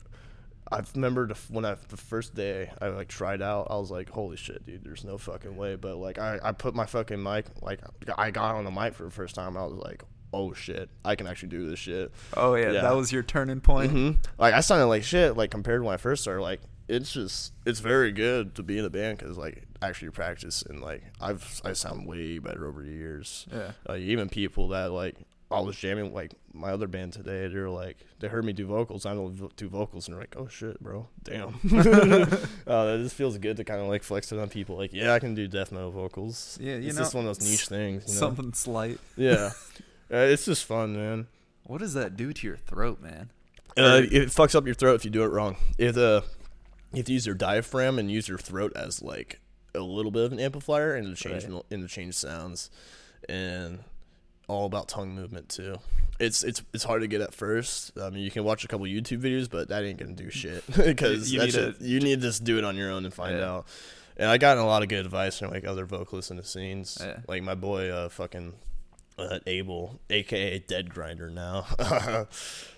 I 0.70 0.82
remember 0.94 1.30
when 1.48 1.64
I 1.64 1.76
the 1.88 1.96
first 1.96 2.34
day 2.34 2.70
I 2.80 2.88
like 2.88 3.08
tried 3.08 3.40
out, 3.40 3.68
I 3.70 3.76
was 3.76 3.90
like, 3.90 4.10
holy 4.10 4.36
shit, 4.36 4.66
dude, 4.66 4.84
there's 4.84 5.04
no 5.04 5.16
fucking 5.16 5.56
way. 5.56 5.76
But 5.76 5.96
like 5.96 6.18
I 6.18 6.38
I 6.42 6.52
put 6.52 6.74
my 6.74 6.86
fucking 6.86 7.22
mic 7.22 7.46
like 7.62 7.80
I 8.18 8.30
got 8.30 8.56
on 8.56 8.64
the 8.64 8.70
mic 8.70 8.94
for 8.94 9.04
the 9.04 9.10
first 9.10 9.34
time. 9.34 9.56
I 9.56 9.64
was 9.64 9.74
like, 9.74 10.02
oh 10.32 10.52
shit, 10.54 10.88
I 11.04 11.14
can 11.16 11.26
actually 11.26 11.50
do 11.50 11.68
this 11.68 11.78
shit. 11.78 12.12
Oh 12.36 12.54
yeah, 12.54 12.72
Yeah. 12.72 12.82
that 12.82 12.96
was 12.96 13.12
your 13.12 13.22
turning 13.22 13.60
point. 13.60 13.90
hmm 13.92 14.10
Like 14.38 14.54
I 14.54 14.60
sounded 14.60 14.86
like 14.86 15.02
shit. 15.04 15.36
Like 15.36 15.50
compared 15.50 15.80
to 15.80 15.84
when 15.84 15.94
I 15.94 15.98
first 15.98 16.22
started, 16.22 16.42
like 16.42 16.60
it's 16.88 17.12
just 17.12 17.52
it's 17.64 17.80
very 17.80 18.12
good 18.12 18.54
to 18.56 18.62
be 18.62 18.78
in 18.78 18.84
a 18.84 18.90
band 18.90 19.18
because 19.18 19.38
like 19.38 19.64
actually 19.80 20.10
practice 20.10 20.62
and 20.62 20.80
like 20.80 21.02
I've 21.20 21.60
I 21.64 21.72
sound 21.74 22.06
way 22.06 22.38
better 22.38 22.66
over 22.66 22.82
the 22.82 22.90
years. 22.90 23.46
Yeah. 23.52 23.72
Like 23.88 24.00
even 24.00 24.28
people 24.28 24.68
that 24.68 24.90
like 24.92 25.16
I 25.50 25.60
was 25.60 25.76
jamming 25.76 26.14
like 26.14 26.32
my 26.54 26.70
other 26.70 26.86
band 26.86 27.12
today, 27.12 27.46
they're 27.46 27.68
like 27.68 27.98
they 28.20 28.28
heard 28.28 28.44
me 28.44 28.52
do 28.54 28.66
vocals. 28.66 29.04
I 29.04 29.12
don't 29.14 29.54
do 29.56 29.68
vocals 29.68 30.08
and 30.08 30.14
they're 30.14 30.22
like, 30.22 30.34
oh 30.38 30.48
shit, 30.48 30.80
bro, 30.82 31.08
damn. 31.24 31.48
uh, 32.66 32.96
it 32.98 33.02
just 33.02 33.14
feels 33.14 33.36
good 33.38 33.58
to 33.58 33.64
kind 33.64 33.80
of 33.80 33.86
like 33.88 34.02
flex 34.02 34.32
it 34.32 34.38
on 34.38 34.48
people. 34.48 34.76
Like 34.76 34.92
yeah, 34.94 35.12
I 35.14 35.18
can 35.18 35.34
do 35.34 35.46
death 35.48 35.70
metal 35.72 35.90
vocals. 35.90 36.58
Yeah, 36.60 36.76
you 36.76 36.88
it's 36.88 36.96
know, 36.96 37.02
just 37.02 37.14
one 37.14 37.26
of 37.26 37.36
those 37.38 37.46
niche 37.48 37.68
things. 37.68 38.04
You 38.08 38.14
know? 38.14 38.18
Something 38.20 38.52
slight. 38.54 38.98
Yeah. 39.16 39.50
Uh, 40.12 40.16
it's 40.18 40.44
just 40.44 40.64
fun, 40.64 40.94
man. 40.94 41.26
What 41.64 41.78
does 41.78 41.94
that 41.94 42.16
do 42.16 42.32
to 42.32 42.46
your 42.46 42.56
throat, 42.56 43.00
man? 43.00 43.30
Uh, 43.78 44.02
it 44.04 44.28
fucks 44.28 44.54
up 44.54 44.66
your 44.66 44.74
throat 44.74 44.94
if 44.96 45.04
you 45.04 45.10
do 45.10 45.22
it 45.22 45.28
wrong. 45.28 45.56
If 45.78 45.96
uh, 45.96 46.20
if 46.94 47.08
you 47.08 47.14
use 47.14 47.24
your 47.26 47.34
diaphragm 47.34 47.98
and 47.98 48.10
use 48.10 48.28
your 48.28 48.36
throat 48.38 48.72
as 48.76 49.00
like 49.00 49.40
a 49.74 49.80
little 49.80 50.10
bit 50.10 50.24
of 50.24 50.32
an 50.32 50.38
amplifier 50.40 50.94
and 50.94 51.06
to 51.06 51.14
change 51.14 51.44
Right. 51.46 51.62
and 51.70 51.82
to 51.82 51.88
change 51.88 52.14
sounds, 52.14 52.68
and 53.28 53.78
all 54.48 54.66
about 54.66 54.88
tongue 54.88 55.14
movement 55.14 55.48
too. 55.48 55.76
It's 56.20 56.44
it's 56.44 56.62
it's 56.74 56.84
hard 56.84 57.00
to 57.00 57.08
get 57.08 57.22
at 57.22 57.32
first. 57.32 57.92
I 57.98 58.10
mean, 58.10 58.22
you 58.22 58.30
can 58.30 58.44
watch 58.44 58.64
a 58.64 58.68
couple 58.68 58.84
YouTube 58.84 59.20
videos, 59.22 59.48
but 59.48 59.68
that 59.68 59.82
ain't 59.84 59.98
gonna 59.98 60.12
do 60.12 60.28
shit 60.28 60.62
because 60.76 61.32
You 61.32 61.40
need 61.40 61.52
shit- 61.52 61.80
you 61.80 62.00
need 62.00 62.20
to 62.20 62.26
just 62.26 62.44
do 62.44 62.58
it 62.58 62.64
on 62.64 62.76
your 62.76 62.90
own 62.90 63.06
and 63.06 63.14
find 63.14 63.38
Yeah. 63.38 63.48
out. 63.50 63.66
And 64.18 64.28
I 64.28 64.36
gotten 64.36 64.62
a 64.62 64.66
lot 64.66 64.82
of 64.82 64.90
good 64.90 65.06
advice 65.06 65.38
from 65.38 65.50
like 65.50 65.64
other 65.66 65.86
vocalists 65.86 66.30
in 66.30 66.36
the 66.36 66.44
scenes, 66.44 66.98
Yeah. 67.00 67.20
like 67.26 67.42
my 67.42 67.54
boy, 67.54 67.88
uh, 67.88 68.08
fucking 68.10 68.52
uh, 69.18 69.38
Abel, 69.46 70.00
aka 70.10 70.58
Dead 70.60 70.90
Grinder 70.90 71.30
now. 71.30 71.66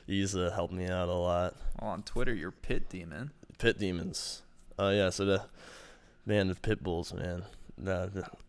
He's 0.07 0.37
uh, 0.37 0.51
helped 0.55 0.73
me 0.75 0.87
out 0.89 1.09
a 1.09 1.15
lot. 1.15 1.55
Well, 1.81 1.91
on 1.91 2.03
Twitter, 2.03 2.35
you're 2.35 2.51
pit 2.51 2.89
demon. 2.89 3.31
Pit 3.59 3.79
demons. 3.79 4.43
Oh 4.79 4.91
yeah, 4.91 5.11
so 5.11 5.25
the 5.25 5.43
man, 6.27 6.49
the 6.49 6.55
pit 6.55 6.83
bulls, 6.83 7.13
man. 7.15 7.45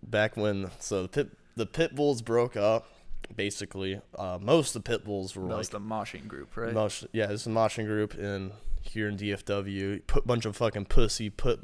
Back 0.04 0.38
when 0.38 0.72
so 0.80 1.04
the 1.04 1.08
pit 1.08 1.30
the 1.56 1.66
pit 1.66 1.96
bulls 1.96 2.22
broke 2.22 2.58
up, 2.58 2.88
basically, 3.36 4.02
uh, 4.18 4.38
most 4.42 4.76
of 4.76 4.84
the 4.84 4.90
pit 4.90 5.06
bulls 5.06 5.36
were 5.36 5.48
That 5.48 5.58
was 5.58 5.74
like 5.74 5.82
the 5.82 5.88
moshing 5.88 6.28
group, 6.28 6.56
right? 6.58 6.74
most, 6.74 7.06
yeah, 7.14 7.32
it's 7.32 7.48
a 7.48 7.50
moshing 7.50 7.86
group 7.86 8.16
in 8.16 8.52
here 8.82 9.08
in 9.08 9.18
DFW. 9.18 10.06
Put 10.08 10.28
bunch 10.28 10.46
of 10.46 10.56
fucking 10.56 10.86
pussy 10.86 11.30
put 11.30 11.64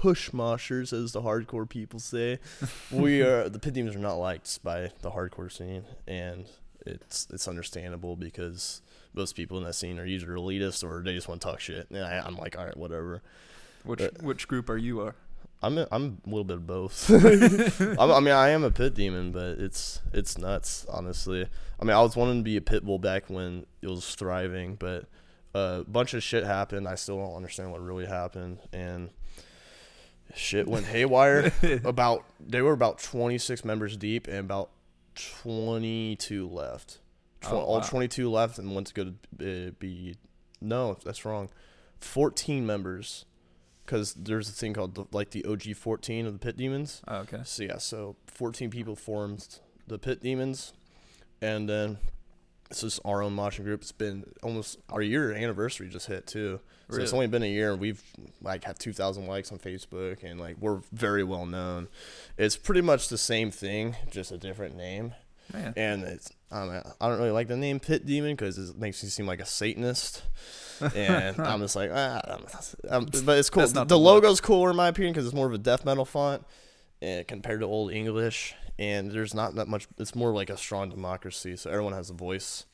push 0.00 0.30
moshers, 0.30 0.94
as 0.94 1.12
the 1.12 1.20
hardcore 1.20 1.68
people 1.68 2.00
say. 2.00 2.38
we 2.90 3.20
are 3.28 3.50
the 3.50 3.58
pit 3.58 3.74
demons 3.74 3.94
are 3.94 3.98
not 3.98 4.14
liked 4.14 4.62
by 4.64 4.90
the 5.02 5.10
hardcore 5.10 5.52
scene, 5.52 5.84
and 6.08 6.46
it's 6.86 7.28
it's 7.30 7.46
understandable 7.46 8.16
because 8.16 8.80
most 9.12 9.34
people 9.36 9.58
in 9.58 9.64
that 9.64 9.74
scene 9.74 9.98
are 9.98 10.06
either 10.06 10.28
elitist 10.28 10.82
or 10.82 11.02
they 11.02 11.12
just 11.12 11.28
want 11.28 11.42
to 11.42 11.46
talk 11.46 11.60
shit. 11.60 11.86
And 11.90 12.02
I, 12.02 12.18
I'm 12.18 12.36
like, 12.36 12.58
all 12.58 12.64
right, 12.64 12.76
whatever. 12.76 13.20
Which 13.84 13.98
But- 13.98 14.22
which 14.22 14.48
group 14.48 14.70
are 14.70 14.78
you 14.78 15.00
are? 15.02 15.14
I'm 15.62 15.76
a, 15.76 15.86
I'm 15.92 16.22
a 16.24 16.30
little 16.30 16.44
bit 16.44 16.56
of 16.56 16.66
both. 16.66 17.10
I'm, 18.00 18.10
I 18.10 18.20
mean, 18.20 18.32
I 18.32 18.48
am 18.48 18.64
a 18.64 18.70
pit 18.70 18.94
demon, 18.94 19.32
but 19.32 19.58
it's 19.58 20.00
it's 20.14 20.38
nuts, 20.38 20.86
honestly. 20.88 21.46
I 21.78 21.84
mean, 21.84 21.94
I 21.94 22.00
was 22.00 22.16
wanting 22.16 22.38
to 22.38 22.42
be 22.42 22.56
a 22.56 22.62
pit 22.62 22.82
bull 22.86 22.98
back 22.98 23.24
when 23.28 23.66
it 23.82 23.88
was 23.88 24.14
thriving, 24.14 24.76
but 24.76 25.04
uh, 25.54 25.82
a 25.82 25.84
bunch 25.84 26.14
of 26.14 26.22
shit 26.22 26.44
happened. 26.44 26.88
I 26.88 26.94
still 26.94 27.18
don't 27.18 27.36
understand 27.36 27.70
what 27.70 27.82
really 27.82 28.06
happened, 28.06 28.60
and 28.72 29.10
shit 30.34 30.66
went 30.68 30.86
haywire. 30.86 31.52
about 31.84 32.24
they 32.44 32.62
were 32.62 32.72
about 32.72 32.98
26 32.98 33.64
members 33.64 33.96
deep, 33.96 34.26
and 34.28 34.38
about 34.38 34.70
22 35.14 36.48
left. 36.48 36.98
Tw- 37.40 37.52
Oh, 37.52 37.56
All 37.58 37.80
22 37.80 38.30
left, 38.30 38.58
and 38.58 38.74
went 38.74 38.86
to 38.88 38.94
go 38.94 39.04
to 39.38 39.68
uh, 39.68 39.70
be 39.78 40.16
no, 40.60 40.98
that's 41.04 41.24
wrong. 41.24 41.48
14 42.00 42.66
members 42.66 43.24
because 43.84 44.14
there's 44.14 44.48
a 44.48 44.52
thing 44.52 44.72
called 44.74 44.94
the, 44.94 45.04
like 45.10 45.30
the 45.30 45.44
OG 45.44 45.74
14 45.74 46.26
of 46.26 46.32
the 46.34 46.38
Pit 46.38 46.56
Demons. 46.56 47.02
Oh, 47.08 47.16
okay. 47.18 47.40
So 47.44 47.62
yeah, 47.64 47.78
so 47.78 48.16
14 48.26 48.70
people 48.70 48.94
formed 48.94 49.58
the 49.86 49.98
Pit 49.98 50.20
Demons, 50.20 50.72
and 51.42 51.68
then 51.68 51.98
it's 52.70 52.80
just 52.82 53.00
our 53.04 53.22
own 53.22 53.34
moshing 53.36 53.64
group. 53.64 53.82
It's 53.82 53.92
been 53.92 54.24
almost 54.42 54.78
our 54.88 55.02
year 55.02 55.32
anniversary 55.32 55.88
just 55.88 56.06
hit 56.06 56.26
too. 56.26 56.60
So 56.90 57.00
it's 57.00 57.12
only 57.12 57.28
been 57.28 57.44
a 57.44 57.46
year, 57.46 57.70
and 57.72 57.80
we've 57.80 58.02
like 58.42 58.64
had 58.64 58.78
2,000 58.80 59.26
likes 59.26 59.52
on 59.52 59.58
Facebook, 59.58 60.24
and 60.24 60.40
like 60.40 60.56
we're 60.58 60.80
very 60.92 61.22
well 61.22 61.46
known. 61.46 61.88
It's 62.36 62.56
pretty 62.56 62.80
much 62.80 63.08
the 63.08 63.18
same 63.18 63.52
thing, 63.52 63.94
just 64.10 64.32
a 64.32 64.38
different 64.38 64.76
name. 64.76 65.14
Man. 65.52 65.72
And 65.76 66.02
it's 66.04 66.30
I 66.50 66.58
don't, 66.60 66.68
know, 66.74 66.92
I 67.00 67.08
don't 67.08 67.18
really 67.18 67.30
like 67.30 67.48
the 67.48 67.56
name 67.56 67.78
Pit 67.80 68.06
Demon 68.06 68.34
because 68.34 68.58
it 68.58 68.76
makes 68.76 69.02
you 69.02 69.08
seem 69.08 69.26
like 69.26 69.40
a 69.40 69.46
Satanist. 69.46 70.22
And 70.94 71.38
I'm 71.40 71.60
just 71.60 71.76
like, 71.76 71.90
ah, 71.92 72.20
I'm, 72.24 72.44
I'm- 72.90 73.08
but 73.24 73.38
it's 73.38 73.50
cool. 73.50 73.66
The 73.66 73.84
the 73.84 73.98
logo's 73.98 74.40
cooler 74.40 74.70
in 74.70 74.76
my 74.76 74.88
opinion 74.88 75.12
because 75.12 75.26
it's 75.26 75.34
more 75.34 75.46
of 75.46 75.52
a 75.52 75.58
death 75.58 75.84
metal 75.84 76.04
font 76.04 76.44
uh, 77.02 77.22
compared 77.28 77.60
to 77.60 77.66
old 77.66 77.92
English. 77.92 78.54
And 78.78 79.10
there's 79.10 79.34
not 79.34 79.54
that 79.56 79.68
much. 79.68 79.86
It's 79.98 80.14
more 80.14 80.32
like 80.32 80.48
a 80.48 80.56
strong 80.56 80.88
democracy, 80.88 81.54
so 81.56 81.70
everyone 81.70 81.92
has 81.92 82.08
a 82.10 82.14
voice. 82.14 82.64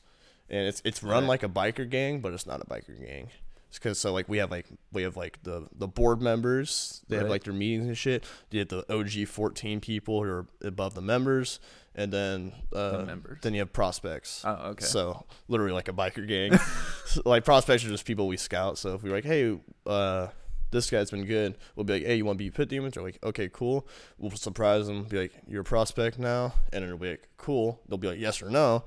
And 0.49 0.65
it's 0.67 0.81
it's 0.85 1.03
run 1.03 1.23
Right. 1.23 1.29
like 1.29 1.43
a 1.43 1.49
biker 1.49 1.89
gang, 1.89 2.21
but 2.21 2.33
it's 2.33 2.45
not 2.45 2.61
a 2.61 2.65
biker 2.65 2.97
gang. 2.97 3.29
It's 3.67 3.77
because 3.77 3.99
so 3.99 4.13
like 4.13 4.29
we 4.29 4.37
have 4.37 4.49
like 4.49 4.67
we 4.93 5.03
have 5.03 5.17
like 5.17 5.43
the 5.43 5.67
the 5.75 5.87
board 5.89 6.21
members. 6.21 7.01
They 7.09 7.17
have 7.17 7.27
like 7.27 7.43
their 7.43 7.53
meetings 7.53 7.87
and 7.87 7.97
shit. 7.97 8.23
You 8.49 8.59
have 8.59 8.69
the 8.69 8.85
OG 8.93 9.27
14 9.27 9.81
people 9.81 10.23
who 10.23 10.29
are 10.29 10.45
above 10.63 10.93
the 10.95 11.01
members, 11.01 11.59
and 11.93 12.13
then 12.13 12.53
uh, 12.73 13.03
members. 13.05 13.39
then 13.41 13.53
you 13.53 13.59
have 13.59 13.73
prospects. 13.73 14.43
Oh, 14.45 14.69
okay. 14.69 14.85
So 14.85 15.25
literally 15.49 15.73
like 15.73 15.89
a 15.89 15.93
biker 15.93 16.25
gang. 16.25 16.57
So, 17.07 17.21
like 17.25 17.43
prospects 17.43 17.83
are 17.83 17.89
just 17.89 18.05
people 18.05 18.29
we 18.29 18.37
scout. 18.37 18.77
So 18.77 18.93
if 18.93 19.03
we're 19.03 19.11
like, 19.11 19.25
hey, 19.25 19.59
uh, 19.85 20.27
this 20.71 20.89
guy's 20.89 21.11
been 21.11 21.25
good, 21.25 21.57
we'll 21.75 21.83
be 21.85 21.93
like, 21.93 22.03
hey, 22.03 22.15
you 22.15 22.25
want 22.25 22.37
to 22.37 22.43
be 22.43 22.49
pit 22.51 22.69
demons? 22.69 22.93
They're 22.95 23.03
like, 23.03 23.19
okay, 23.23 23.49
cool. 23.51 23.87
We'll 24.17 24.31
surprise 24.31 24.87
them. 24.87 25.03
Be 25.03 25.17
like, 25.19 25.31
you're 25.47 25.61
a 25.61 25.65
prospect 25.65 26.19
now, 26.19 26.53
and 26.73 26.83
it'll 26.83 26.97
be 26.97 27.11
like, 27.11 27.27
cool. 27.37 27.79
They'll 27.87 27.97
be 27.97 28.07
like, 28.09 28.19
yes 28.19 28.41
or 28.41 28.49
no. 28.49 28.83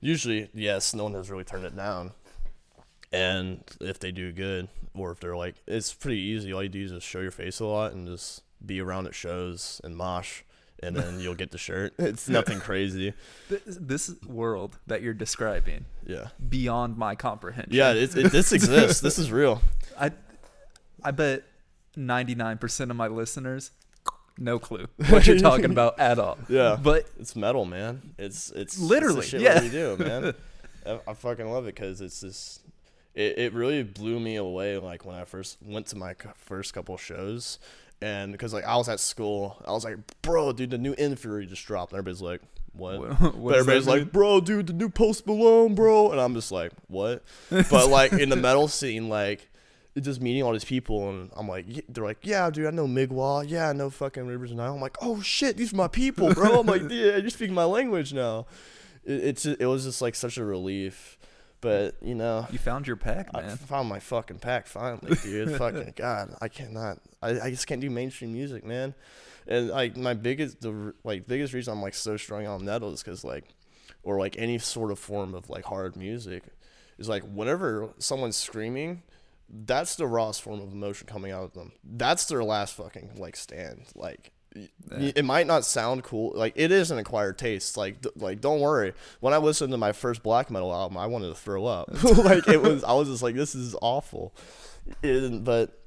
Usually, 0.00 0.50
yes. 0.54 0.94
No 0.94 1.04
one 1.04 1.14
has 1.14 1.30
really 1.30 1.44
turned 1.44 1.64
it 1.64 1.74
down. 1.76 2.12
And 3.12 3.62
if 3.80 3.98
they 4.00 4.10
do 4.10 4.32
good, 4.32 4.68
or 4.94 5.12
if 5.12 5.20
they're 5.20 5.36
like, 5.36 5.54
it's 5.66 5.92
pretty 5.94 6.18
easy. 6.18 6.52
All 6.52 6.62
you 6.62 6.68
do 6.68 6.82
is 6.84 6.90
just 6.90 7.06
show 7.06 7.20
your 7.20 7.30
face 7.30 7.60
a 7.60 7.64
lot 7.66 7.92
and 7.92 8.06
just 8.08 8.42
be 8.64 8.80
around 8.80 9.06
at 9.06 9.14
shows 9.14 9.80
and 9.84 9.96
mosh, 9.96 10.42
and 10.82 10.96
then 10.96 11.20
you'll 11.20 11.36
get 11.36 11.52
the 11.52 11.58
shirt. 11.58 11.94
It's 11.98 12.28
nothing 12.28 12.58
crazy. 12.58 13.12
This, 13.48 13.60
this 13.80 14.14
world 14.26 14.78
that 14.88 15.00
you're 15.02 15.14
describing 15.14 15.84
Yeah. 16.04 16.28
beyond 16.48 16.96
my 16.96 17.14
comprehension. 17.14 17.72
Yeah, 17.72 17.92
it, 17.92 18.16
it, 18.16 18.32
this 18.32 18.52
exists. 18.52 19.00
This 19.00 19.18
is 19.18 19.30
real. 19.30 19.62
I 19.98 20.10
I 21.04 21.10
bet 21.10 21.44
99% 21.96 22.90
of 22.90 22.96
my 22.96 23.06
listeners 23.06 23.70
no 24.38 24.58
clue 24.58 24.86
what 25.08 25.26
you're 25.26 25.38
talking 25.38 25.66
about 25.66 25.98
at 25.98 26.18
all. 26.18 26.38
Yeah. 26.48 26.76
But 26.80 27.06
It's 27.18 27.36
metal, 27.36 27.64
man. 27.64 28.14
It's 28.18 28.50
it's 28.50 28.78
Literally, 28.78 29.20
it's 29.20 29.30
the 29.30 29.38
shit 29.38 29.40
yeah. 29.42 29.60
we 29.62 29.68
do, 29.68 29.96
man. 29.96 30.34
I, 30.86 31.00
I 31.10 31.14
fucking 31.14 31.50
love 31.50 31.64
it 31.64 31.74
because 31.74 32.00
it's 32.00 32.20
just 32.20 32.60
it, 33.14 33.38
it 33.38 33.52
really 33.54 33.82
blew 33.82 34.18
me 34.18 34.36
away. 34.36 34.76
Like 34.78 35.04
when 35.04 35.14
I 35.16 35.24
first 35.24 35.58
went 35.62 35.86
to 35.88 35.96
my 35.96 36.14
first 36.36 36.74
couple 36.74 36.96
shows, 36.96 37.58
and 38.02 38.32
because 38.32 38.52
like 38.52 38.64
I 38.64 38.76
was 38.76 38.88
at 38.88 39.00
school, 39.00 39.62
I 39.66 39.70
was 39.72 39.84
like, 39.84 39.98
bro, 40.22 40.52
dude, 40.52 40.70
the 40.70 40.78
new 40.78 40.94
Inferi 40.96 41.48
just 41.48 41.64
dropped. 41.64 41.92
And 41.92 41.98
everybody's 41.98 42.22
like, 42.22 42.42
what? 42.72 42.98
What- 42.98 43.20
but 43.20 43.54
everybody's 43.54 43.86
like, 43.86 44.10
bro, 44.12 44.40
dude, 44.40 44.66
the 44.66 44.72
new 44.72 44.88
Post 44.88 45.26
Malone, 45.26 45.74
bro, 45.74 46.10
and 46.10 46.20
I'm 46.20 46.34
just 46.34 46.50
like, 46.50 46.72
what? 46.88 47.22
But 47.50 47.88
like 47.88 48.12
in 48.12 48.28
the 48.28 48.36
metal 48.36 48.68
scene, 48.68 49.08
like. 49.08 49.48
It's 49.96 50.06
Just 50.06 50.20
meeting 50.20 50.42
all 50.42 50.52
these 50.52 50.64
people, 50.64 51.08
and 51.08 51.30
I'm 51.36 51.46
like, 51.46 51.66
they're 51.88 52.02
like, 52.02 52.18
yeah, 52.22 52.50
dude, 52.50 52.66
I 52.66 52.70
know 52.70 52.88
Migwa, 52.88 53.48
yeah, 53.48 53.68
I 53.68 53.72
know 53.72 53.90
fucking 53.90 54.26
Rivers 54.26 54.50
and 54.50 54.58
Nihil. 54.58 54.74
I'm 54.74 54.80
like, 54.80 54.96
oh 55.00 55.20
shit, 55.20 55.56
these 55.56 55.72
are 55.72 55.76
my 55.76 55.86
people, 55.86 56.34
bro. 56.34 56.60
I'm 56.60 56.66
like, 56.66 56.82
yeah, 56.90 57.16
you're 57.18 57.30
speaking 57.30 57.54
my 57.54 57.64
language 57.64 58.12
now. 58.12 58.46
It, 59.04 59.24
it's 59.24 59.46
it 59.46 59.66
was 59.66 59.84
just 59.84 60.02
like 60.02 60.16
such 60.16 60.36
a 60.36 60.44
relief, 60.44 61.16
but 61.60 61.94
you 62.02 62.16
know, 62.16 62.46
you 62.50 62.58
found 62.58 62.88
your 62.88 62.96
pack, 62.96 63.32
man. 63.32 63.44
I 63.44 63.54
found 63.54 63.88
my 63.88 64.00
fucking 64.00 64.40
pack 64.40 64.66
finally, 64.66 65.16
dude. 65.22 65.56
fucking 65.58 65.94
god, 65.96 66.34
I 66.40 66.48
cannot. 66.48 66.98
I, 67.22 67.40
I 67.40 67.50
just 67.50 67.66
can't 67.66 67.80
do 67.80 67.88
mainstream 67.88 68.32
music, 68.32 68.64
man. 68.64 68.94
And 69.46 69.68
like 69.68 69.96
my 69.96 70.14
biggest 70.14 70.60
the 70.60 70.92
like 71.04 71.26
biggest 71.26 71.52
reason 71.52 71.72
I'm 71.72 71.82
like 71.82 71.94
so 71.94 72.16
strong 72.16 72.46
on 72.46 72.64
metal 72.64 72.92
is 72.92 73.02
because 73.02 73.24
like, 73.24 73.44
or 74.02 74.18
like 74.18 74.36
any 74.38 74.58
sort 74.58 74.90
of 74.90 74.98
form 74.98 75.34
of 75.34 75.48
like 75.48 75.64
hard 75.64 75.96
music, 75.96 76.42
is 76.98 77.08
like 77.08 77.22
whenever 77.22 77.90
someone's 77.98 78.36
screaming, 78.36 79.02
that's 79.48 79.96
the 79.96 80.06
rawest 80.06 80.42
form 80.42 80.60
of 80.60 80.72
emotion 80.72 81.06
coming 81.06 81.32
out 81.32 81.44
of 81.44 81.52
them. 81.54 81.72
That's 81.84 82.24
their 82.26 82.42
last 82.44 82.74
fucking 82.74 83.12
like 83.16 83.36
stand. 83.36 83.82
Like 83.94 84.32
Yeah. 84.54 84.66
it 85.16 85.24
might 85.24 85.46
not 85.46 85.64
sound 85.64 86.02
cool. 86.04 86.32
Like 86.34 86.52
it 86.56 86.70
is 86.72 86.90
an 86.90 86.98
acquired 86.98 87.38
taste. 87.38 87.76
Like 87.76 88.02
th- 88.02 88.16
like 88.16 88.40
don't 88.40 88.60
worry. 88.60 88.92
When 89.20 89.34
I 89.34 89.38
listened 89.38 89.72
to 89.72 89.76
my 89.78 89.92
first 89.92 90.22
black 90.22 90.50
metal 90.50 90.72
album, 90.72 90.96
I 90.96 91.06
wanted 91.06 91.28
to 91.28 91.34
throw 91.34 91.66
up. 91.66 91.88
like 92.18 92.48
it 92.48 92.62
was. 92.62 92.82
I 92.84 92.92
was 92.94 93.08
just 93.08 93.22
like, 93.22 93.34
this 93.34 93.54
is 93.54 93.74
awful. 93.82 94.34
It- 95.02 95.44
but 95.44 95.80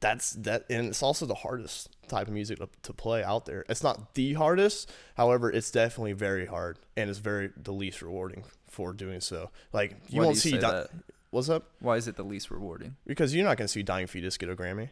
that's 0.00 0.32
that, 0.32 0.64
and 0.70 0.86
it's 0.88 1.02
also 1.02 1.26
the 1.26 1.34
hardest 1.34 1.90
type 2.08 2.26
of 2.28 2.32
music 2.32 2.58
to, 2.58 2.68
to 2.82 2.92
play 2.92 3.22
out 3.22 3.44
there. 3.46 3.64
It's 3.68 3.82
not 3.82 4.14
the 4.14 4.32
hardest, 4.34 4.90
however, 5.16 5.50
it's 5.50 5.70
definitely 5.70 6.12
very 6.12 6.46
hard, 6.46 6.78
and 6.96 7.10
it's 7.10 7.18
very 7.18 7.50
the 7.56 7.72
least 7.72 8.00
rewarding 8.00 8.44
for 8.68 8.92
doing 8.92 9.20
so. 9.20 9.50
Like 9.72 9.96
you 10.08 10.20
Why 10.20 10.26
won't 10.26 10.36
you 10.36 10.40
see. 10.40 10.50
Di- 10.52 10.60
that? 10.60 10.88
What's 11.30 11.48
up? 11.48 11.70
Why 11.78 11.96
is 11.96 12.08
it 12.08 12.16
the 12.16 12.24
least 12.24 12.50
rewarding? 12.50 12.96
Because 13.06 13.34
you're 13.34 13.44
not 13.44 13.56
gonna 13.56 13.68
see 13.68 13.82
Dying 13.82 14.06
Fetus 14.06 14.36
get 14.36 14.48
a 14.50 14.56
Grammy. 14.56 14.90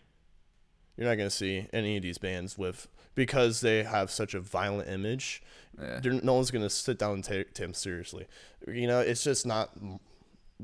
You're 0.97 1.09
not 1.09 1.17
gonna 1.17 1.31
see 1.31 1.67
any 1.73 1.97
of 1.97 2.03
these 2.03 2.19
bands 2.19 2.57
with 2.57 2.87
because 3.15 3.61
they 3.61 3.83
have 3.83 4.11
such 4.11 4.35
a 4.35 4.41
violent 4.41 4.89
image. 4.89 5.43
Yeah. 5.81 6.01
No 6.23 6.35
one's 6.35 6.51
gonna 6.51 6.71
sit 6.71 6.99
down 6.99 7.15
and 7.15 7.25
take 7.25 7.55
them 7.55 7.75
seriously. 7.75 8.27
You 8.67 8.87
know, 8.87 9.01
it's 9.01 9.25
just 9.25 9.47
not 9.47 9.71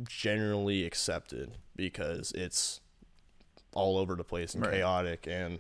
generally 0.09 0.85
accepted 0.85 1.57
because 1.77 2.33
it's 2.33 2.81
all 3.73 3.99
over 3.99 4.15
the 4.15 4.25
place 4.25 4.55
and 4.55 4.65
Right. 4.65 4.75
chaotic, 4.75 5.27
and 5.29 5.59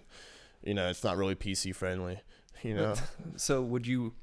you 0.62 0.75
know, 0.75 0.88
it's 0.88 1.02
not 1.04 1.16
really 1.16 1.35
PC 1.35 1.73
friendly. 1.75 2.21
You 2.62 2.75
know. 2.75 2.94
So 3.37 3.62
would 3.62 3.87
you 3.87 4.14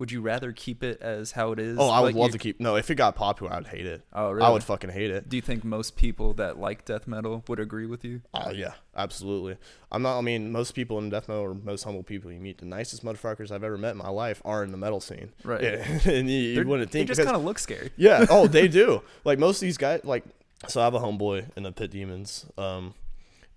would 0.00 0.10
you 0.10 0.20
rather 0.22 0.50
keep 0.50 0.82
it 0.82 1.00
as 1.00 1.30
how 1.32 1.52
it 1.52 1.58
is? 1.60 1.76
oh, 1.78 1.88
I 1.88 2.00
would 2.00 2.06
like 2.06 2.14
love 2.16 2.28
you- 2.30 2.32
to 2.32 2.38
keep. 2.38 2.58
No, 2.58 2.74
if 2.74 2.90
it 2.90 2.96
got 2.96 3.14
popular, 3.14 3.52
I'd 3.52 3.68
hate 3.68 3.86
it. 3.86 4.02
Oh, 4.12 4.30
really? 4.32 4.44
I 4.46 4.50
would 4.50 4.64
fucking 4.64 4.90
hate 4.90 5.10
it. 5.12 5.28
Do 5.28 5.36
you 5.36 5.42
think 5.42 5.62
most 5.62 5.94
people 5.94 6.32
that 6.34 6.58
like 6.58 6.84
death 6.84 7.06
metal 7.06 7.44
would 7.46 7.60
agree 7.60 7.86
with 7.86 8.04
you? 8.04 8.22
Oh 8.34 8.50
yeah, 8.50 8.72
absolutely. 8.96 9.56
I'm 9.92 10.02
not. 10.02 10.18
I 10.18 10.22
mean, 10.22 10.50
most 10.50 10.72
people 10.72 10.98
in 10.98 11.10
death 11.10 11.28
metal 11.28 11.44
are 11.44 11.54
most 11.54 11.84
humble 11.84 12.02
people 12.02 12.32
you 12.32 12.40
meet. 12.40 12.58
The 12.58 12.64
nicest 12.66 13.04
motherfuckers 13.04 13.50
I've 13.52 13.62
ever 13.62 13.78
met 13.78 13.92
in 13.92 13.98
my 13.98 14.08
life 14.08 14.40
are 14.44 14.64
in 14.64 14.72
the 14.72 14.78
metal 14.78 15.00
scene. 15.00 15.32
Right. 15.44 15.62
Yeah, 15.62 15.98
and 16.10 16.28
you, 16.30 16.38
you 16.38 16.66
wouldn't 16.66 16.90
think 16.90 17.06
They 17.06 17.14
just 17.14 17.24
kind 17.24 17.36
of 17.36 17.44
look 17.44 17.58
scary. 17.58 17.90
yeah. 17.96 18.24
Oh, 18.30 18.46
they 18.46 18.66
do. 18.68 19.02
Like 19.24 19.38
most 19.38 19.58
of 19.58 19.60
these 19.66 19.76
guys. 19.78 20.00
Like, 20.04 20.24
so 20.66 20.80
I 20.80 20.84
have 20.84 20.94
a 20.94 20.98
homeboy 21.00 21.46
in 21.56 21.62
the 21.64 21.72
Pit 21.72 21.90
Demons. 21.90 22.46
Um, 22.56 22.94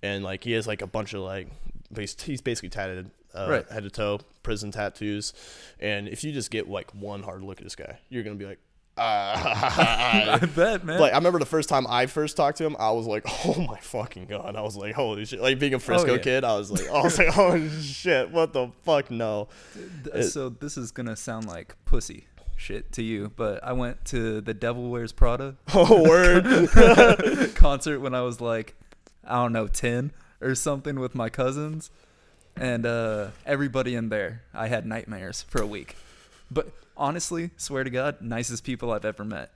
and 0.02 0.24
like 0.24 0.44
he 0.44 0.52
has 0.52 0.68
like 0.68 0.82
a 0.82 0.88
bunch 0.88 1.14
of 1.14 1.22
like, 1.22 1.48
he's, 1.96 2.22
he's 2.22 2.42
basically 2.42 2.70
tatted. 2.70 3.10
Uh, 3.36 3.48
Right. 3.50 3.72
head 3.72 3.84
to 3.84 3.90
toe, 3.90 4.20
prison 4.44 4.72
tattoos, 4.72 5.34
and 5.80 6.08
if 6.08 6.24
you 6.24 6.32
just 6.32 6.52
get 6.52 6.70
like 6.70 6.92
one 6.92 7.24
hard 7.24 7.42
look 7.44 7.58
at 7.60 7.63
this 7.63 7.75
guy, 7.75 8.00
you're 8.10 8.24
gonna 8.24 8.36
be 8.36 8.46
like, 8.46 8.60
ah. 8.98 10.40
I 10.42 10.46
bet, 10.46 10.84
man. 10.84 11.00
Like 11.00 11.13
I 11.13 11.18
remember 11.18 11.40
the 11.40 11.46
first 11.46 11.68
time 11.70 11.88
I 11.88 12.06
first 12.06 12.38
talked 12.38 12.58
to 12.60 12.66
him, 12.66 12.75
I 12.80 12.92
was 12.92 13.08
like, 13.08 13.24
"Oh 13.46 13.60
my 13.68 13.80
fucking 13.80 14.25
god!" 14.28 14.56
I 14.56 14.62
was 14.62 14.75
like, 14.75 14.94
"Holy 14.96 15.25
shit!" 15.25 15.42
Like 15.42 15.58
being 15.60 15.74
a 15.74 15.80
Frisco 15.80 16.13
yeah. 16.13 16.18
kid, 16.20 16.44
I 16.44 16.56
was 16.58 16.70
like, 16.72 16.88
"I 16.90 17.02
was 17.02 17.18
like, 17.18 17.30
oh 17.38 17.68
shit! 17.82 18.30
What 18.32 18.54
the 18.54 18.72
fuck? 18.84 19.10
No!" 19.10 19.48
It- 20.13 20.24
so 20.30 20.50
this 20.50 20.78
is 20.78 20.92
gonna 20.92 21.16
sound 21.16 21.48
like 21.48 21.75
pussy 21.86 22.28
shit 22.56 22.92
to 22.94 23.02
you, 23.04 23.32
but 23.36 23.63
I 23.63 23.74
went 23.74 24.06
to 24.06 24.42
the 24.42 24.54
Devil 24.54 24.90
Wears 24.90 25.12
Prada 25.12 25.56
Oh 25.74 26.08
word! 26.08 26.46
concert 27.56 28.00
when 28.00 28.13
I 28.13 28.22
was 28.22 28.40
like, 28.40 28.75
I 29.25 29.36
don't 29.42 29.54
know, 29.54 29.68
ten 29.68 30.12
or 30.42 30.56
something 30.56 31.00
with 31.00 31.16
my 31.16 31.30
cousins, 31.30 31.90
and 32.56 32.86
uh, 32.86 33.28
everybody 33.46 33.96
in 33.96 34.10
there, 34.10 34.44
I 34.54 34.68
had 34.68 34.86
nightmares 34.86 35.44
for 35.50 35.62
a 35.62 35.66
week. 35.68 35.96
But 36.52 36.70
honestly, 36.96 37.50
swear 37.58 37.84
to 37.84 37.90
God, 37.90 38.22
nicest 38.22 38.64
people 38.64 38.92
I've 38.92 39.06
ever 39.06 39.24
met. 39.26 39.52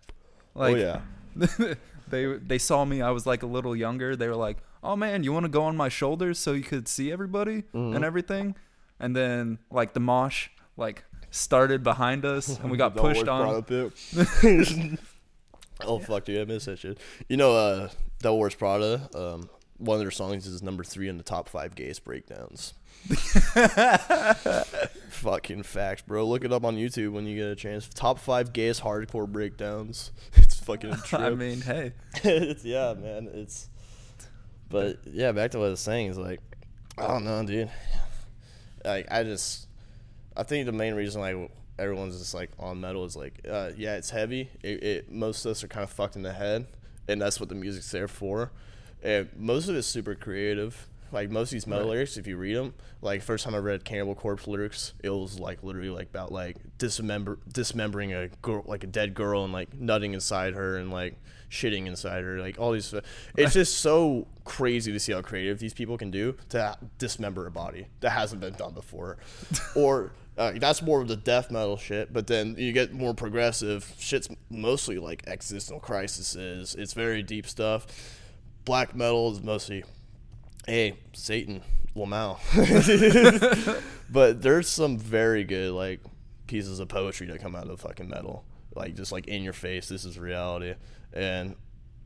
oh 0.55 0.65
yeah. 0.67 1.01
they 2.09 2.25
they 2.37 2.57
saw 2.57 2.83
me. 2.85 3.01
I 3.01 3.11
was 3.11 3.25
like 3.25 3.43
a 3.43 3.47
little 3.47 3.75
younger. 3.75 4.15
They 4.15 4.27
were 4.27 4.35
like, 4.35 4.57
"Oh 4.83 4.95
man, 4.95 5.23
you 5.23 5.31
want 5.33 5.43
to 5.45 5.49
go 5.49 5.63
on 5.63 5.75
my 5.77 5.89
shoulders 5.89 6.39
so 6.39 6.53
you 6.53 6.63
could 6.63 6.87
see 6.87 7.11
everybody 7.11 7.63
Mhm. 7.73 7.95
and 7.95 8.03
everything." 8.05 8.55
And 8.99 9.15
then 9.15 9.59
like 9.69 9.93
the 9.93 9.99
mosh 9.99 10.49
like 10.77 11.03
started 11.29 11.83
behind 11.83 12.25
us, 12.25 12.57
and 12.59 12.71
we 12.71 12.77
got 12.77 12.95
pushed 12.97 13.27
on. 13.27 13.63
Oh 15.81 15.99
fuck, 15.99 16.25
dude, 16.25 16.41
I 16.41 16.45
miss 16.45 16.65
that 16.65 16.79
shit. 16.79 16.97
You 17.29 17.37
know, 17.37 17.55
uh, 17.55 17.89
Devil 18.19 18.39
Wears 18.39 18.55
Prada. 18.55 19.07
Um, 19.13 19.47
one 19.77 19.95
of 19.97 19.99
their 20.01 20.09
songs 20.09 20.47
is 20.47 20.63
number 20.63 20.83
three 20.83 21.07
in 21.07 21.17
the 21.17 21.23
top 21.23 21.47
five 21.47 21.75
gayest 21.75 22.03
breakdowns. 22.03 22.73
Fucking 25.09 25.63
facts, 25.63 26.01
bro. 26.01 26.27
Look 26.27 26.43
it 26.43 26.51
up 26.51 26.63
on 26.63 26.75
YouTube 26.75 27.11
when 27.11 27.25
you 27.25 27.35
get 27.37 27.47
a 27.47 27.55
chance. 27.55 27.87
Top 27.89 28.19
five 28.19 28.53
gayest 28.53 28.81
hardcore 28.83 29.27
breakdowns. 29.27 30.11
It's 30.35 30.59
fucking 30.59 30.95
true. 31.05 31.19
I 31.19 31.29
mean, 31.31 31.61
hey, 31.61 31.93
it's 32.23 32.63
yeah, 32.65 32.93
man. 32.93 33.29
It's 33.33 33.69
but 34.69 34.99
yeah, 35.05 35.31
back 35.31 35.51
to 35.51 35.59
what 35.59 35.67
I 35.67 35.69
was 35.69 35.79
saying 35.79 36.07
is 36.07 36.17
like 36.17 36.41
I 36.97 37.07
don't 37.07 37.23
know, 37.25 37.43
dude. 37.45 37.69
Like 38.83 39.07
I 39.11 39.23
just 39.23 39.67
I 40.35 40.43
think 40.43 40.65
the 40.65 40.71
main 40.71 40.93
reason 40.93 41.21
like 41.21 41.51
everyone's 41.79 42.17
just 42.17 42.33
like 42.33 42.51
on 42.59 42.81
metal 42.81 43.05
is 43.05 43.15
like 43.15 43.39
uh, 43.49 43.71
yeah, 43.77 43.95
it's 43.95 44.09
heavy. 44.09 44.49
It, 44.63 44.83
it 44.83 45.11
most 45.11 45.45
of 45.45 45.51
us 45.51 45.63
are 45.63 45.67
kind 45.67 45.83
of 45.83 45.89
fucked 45.89 46.15
in 46.15 46.21
the 46.21 46.33
head, 46.33 46.67
and 47.07 47.21
that's 47.21 47.39
what 47.39 47.49
the 47.49 47.55
music's 47.55 47.91
there 47.91 48.07
for. 48.07 48.51
And 49.03 49.29
most 49.37 49.69
of 49.69 49.75
it's 49.75 49.87
super 49.87 50.15
creative. 50.15 50.87
Like 51.11 51.29
most 51.29 51.49
of 51.49 51.53
these 51.53 51.67
metal 51.67 51.85
Right. 51.85 51.93
lyrics, 51.93 52.17
if 52.17 52.27
you 52.27 52.37
read 52.37 52.55
them, 52.55 52.73
like 53.01 53.21
first 53.21 53.43
time 53.45 53.55
I 53.55 53.59
read 53.59 53.85
Cannibal 53.85 54.15
Corpse 54.15 54.47
lyrics, 54.47 54.93
it 55.03 55.09
was 55.09 55.39
like 55.39 55.63
literally 55.63 55.89
like 55.89 56.09
about 56.09 56.31
like 56.31 56.57
dismember 56.77 57.39
dismembering 57.51 58.13
a 58.13 58.27
girl, 58.41 58.63
like 58.65 58.83
a 58.83 58.87
dead 58.87 59.13
girl, 59.13 59.43
and 59.43 59.53
like 59.53 59.73
nutting 59.73 60.13
inside 60.13 60.53
her 60.53 60.77
and 60.77 60.91
like 60.91 61.17
shitting 61.49 61.87
inside 61.87 62.23
her, 62.23 62.39
like 62.39 62.59
all 62.59 62.71
these. 62.73 62.93
It's 63.37 63.53
just 63.53 63.77
so 63.79 64.27
crazy 64.43 64.91
to 64.91 64.99
see 64.99 65.13
how 65.13 65.21
creative 65.21 65.59
these 65.59 65.73
people 65.73 65.97
can 65.97 66.11
do 66.11 66.35
to 66.49 66.77
dismember 66.97 67.47
a 67.47 67.51
body 67.51 67.87
that 68.01 68.09
hasn't 68.11 68.41
been 68.41 68.53
done 68.53 68.73
before, 68.73 69.17
or. 69.75 70.11
Uh, 70.39 70.51
that's 70.59 70.83
more 70.83 71.01
of 71.01 71.07
the 71.07 71.15
death 71.15 71.49
metal 71.49 71.77
shit, 71.77 72.13
but 72.13 72.27
then 72.27 72.53
you 72.59 72.71
get 72.71 72.93
more 72.93 73.11
progressive 73.15 73.91
shit's 73.97 74.29
mostly 74.51 74.99
like 74.99 75.23
existential 75.25 75.79
crises. 75.79 76.75
It's 76.77 76.93
very 76.93 77.23
deep 77.23 77.47
stuff. 77.47 77.87
Black 78.63 78.95
metal 78.95 79.31
is 79.31 79.41
mostly 79.41 79.83
hey, 80.67 80.93
Satan, 81.13 81.61
Lamau. 81.95 82.37
but 84.09 84.41
there's 84.41 84.67
some 84.67 84.97
very 84.97 85.43
good 85.43 85.71
like 85.71 86.01
pieces 86.47 86.79
of 86.79 86.87
poetry 86.87 87.27
that 87.27 87.41
come 87.41 87.55
out 87.55 87.69
of 87.69 87.79
fucking 87.79 88.07
metal. 88.09 88.45
Like 88.75 88.95
just 88.95 89.11
like 89.11 89.27
in 89.27 89.43
your 89.43 89.53
face, 89.53 89.87
this 89.87 90.05
is 90.05 90.19
reality. 90.19 90.75
And 91.13 91.55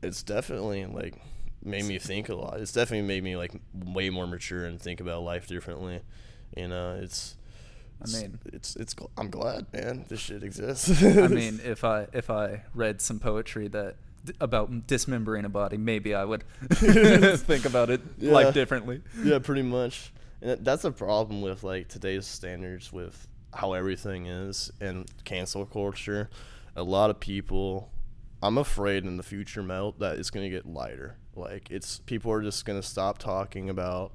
it's 0.02 0.22
definitely 0.22 0.86
like 0.86 1.20
made 1.62 1.84
me 1.84 1.98
think 1.98 2.28
a 2.28 2.34
lot. 2.34 2.60
It's 2.60 2.72
definitely 2.72 3.06
made 3.06 3.22
me 3.22 3.36
like 3.36 3.52
way 3.74 4.10
more 4.10 4.26
mature 4.26 4.64
and 4.64 4.80
think 4.80 5.00
about 5.00 5.22
life 5.22 5.46
differently. 5.46 6.00
You 6.56 6.68
know, 6.68 6.98
it's 7.00 7.36
I 8.02 8.10
mean- 8.20 8.38
it's 8.46 8.74
it's 8.76 8.94
gl- 8.94 9.10
I'm 9.16 9.30
glad, 9.30 9.66
man, 9.72 10.06
this 10.08 10.20
shit 10.20 10.42
exists. 10.42 11.02
I 11.02 11.28
mean, 11.28 11.60
if 11.64 11.84
I 11.84 12.06
if 12.12 12.30
I 12.30 12.62
read 12.74 13.00
some 13.00 13.20
poetry 13.20 13.68
that 13.68 13.96
about 14.40 14.86
dismembering 14.86 15.44
a 15.44 15.48
body, 15.48 15.76
maybe 15.76 16.14
I 16.14 16.24
would 16.24 16.44
think 16.72 17.64
about 17.64 17.90
it 17.90 18.00
Yeah. 18.18 18.32
like 18.32 18.54
differently. 18.54 19.02
yeah, 19.22 19.38
pretty 19.38 19.62
much. 19.62 20.12
And 20.40 20.64
that's 20.64 20.84
a 20.84 20.90
problem 20.90 21.40
with 21.42 21.62
like 21.62 21.88
today's 21.88 22.26
standards 22.26 22.92
with 22.92 23.26
how 23.54 23.72
everything 23.74 24.26
is 24.26 24.70
and 24.80 25.08
cancel 25.24 25.66
culture. 25.66 26.30
A 26.74 26.82
lot 26.82 27.10
of 27.10 27.20
people, 27.20 27.90
I'm 28.42 28.58
afraid 28.58 29.04
in 29.04 29.16
the 29.16 29.22
future, 29.22 29.62
Mel, 29.62 29.92
that 29.98 30.18
it's 30.18 30.30
gonna 30.30 30.50
get 30.50 30.66
lighter. 30.66 31.16
Like 31.36 31.70
it's 31.70 31.98
people 32.00 32.32
are 32.32 32.42
just 32.42 32.64
gonna 32.64 32.82
stop 32.82 33.18
talking 33.18 33.70
about 33.70 34.12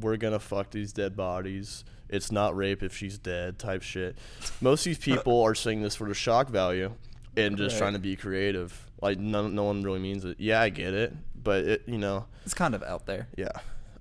we're 0.00 0.16
gonna 0.16 0.38
fuck 0.40 0.70
these 0.70 0.92
dead 0.92 1.16
bodies. 1.16 1.84
It's 2.08 2.30
not 2.32 2.54
rape 2.56 2.82
if 2.82 2.94
she's 2.94 3.16
dead 3.18 3.58
type 3.58 3.82
shit. 3.82 4.16
Most 4.60 4.80
of 4.80 4.84
these 4.90 4.98
people 5.14 5.42
are 5.42 5.54
saying 5.54 5.82
this 5.82 5.96
for 5.96 6.06
the 6.08 6.14
shock 6.14 6.48
value 6.48 6.92
and 7.36 7.56
just 7.56 7.74
Right. 7.74 7.78
trying 7.80 7.92
to 7.94 7.98
be 7.98 8.14
creative. 8.16 8.86
Like 9.02 9.18
no, 9.18 9.48
no 9.48 9.64
one 9.64 9.82
really 9.82 9.98
means 9.98 10.24
it. 10.24 10.38
Yeah, 10.40 10.60
I 10.62 10.68
get 10.70 10.94
it, 10.94 11.12
but 11.34 11.64
it 11.64 11.82
you 11.86 11.98
know 11.98 12.24
It's 12.46 12.54
kind 12.54 12.74
of 12.74 12.82
out 12.82 13.04
there. 13.04 13.28
yeah, 13.36 13.50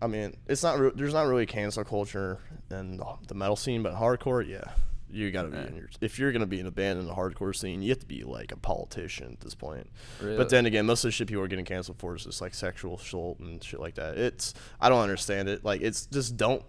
I 0.02 0.08
mean, 0.08 0.38
it's 0.48 0.64
not. 0.64 0.80
Re- 0.80 0.92
there's 0.96 1.14
not 1.14 1.24
really 1.28 1.46
cancel 1.46 1.84
culture 1.84 2.40
in 2.70 2.98
the- 2.98 3.18
the 3.28 3.34
metal 3.34 3.56
scene, 3.56 3.82
but 3.84 3.96
hardcore, 3.96 4.48
yeah, 4.48 4.64
you 5.10 5.30
gotta 5.32 5.50
be 5.50 5.58
Right. 5.58 5.68
in 5.68 5.76
your. 5.76 5.90
If 6.02 6.20
you're 6.20 6.32
gonna 6.32 6.46
be 6.46 6.60
in 6.60 6.68
a 6.68 6.72
band 6.72 7.00
in 7.00 7.06
the 7.08 7.14
hardcore 7.16 7.56
scene, 7.56 7.82
you 7.82 7.90
have 7.90 8.00
to 8.00 8.06
be 8.06 8.24
like 8.24 8.52
a 8.52 8.58
politician 8.58 9.34
at 9.34 9.40
this 9.42 9.56
point. 9.56 9.90
Really? 10.22 10.38
But 10.38 10.50
then 10.50 10.66
again, 10.68 10.86
most 10.86 11.04
of 11.04 11.08
the 11.10 11.12
shit 11.14 11.28
people 11.28 11.44
are 11.44 11.48
getting 11.48 11.66
canceled 11.66 11.98
for 11.98 12.16
is 12.16 12.24
just 12.26 12.40
like 12.40 12.54
sexual 12.54 12.96
assault 12.98 13.40
and 13.40 13.62
shit 13.64 13.80
like 13.80 13.96
that. 13.96 14.18
It's 14.20 14.54
I 14.80 14.88
don't 14.90 15.02
understand 15.02 15.50
it. 15.50 15.66
Like 15.66 15.82
it's 15.82 16.06
just 16.06 16.38
don't 16.38 16.64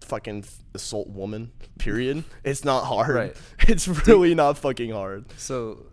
fucking 0.00 0.44
assault 0.74 1.08
woman. 1.08 1.50
Period. 1.78 2.24
It's 2.44 2.64
not 2.64 2.84
hard. 2.84 3.14
Right. 3.14 3.36
It's 3.68 3.86
really 3.88 4.34
not 4.34 4.58
fucking 4.58 4.90
hard. 4.90 5.24
So, 5.38 5.86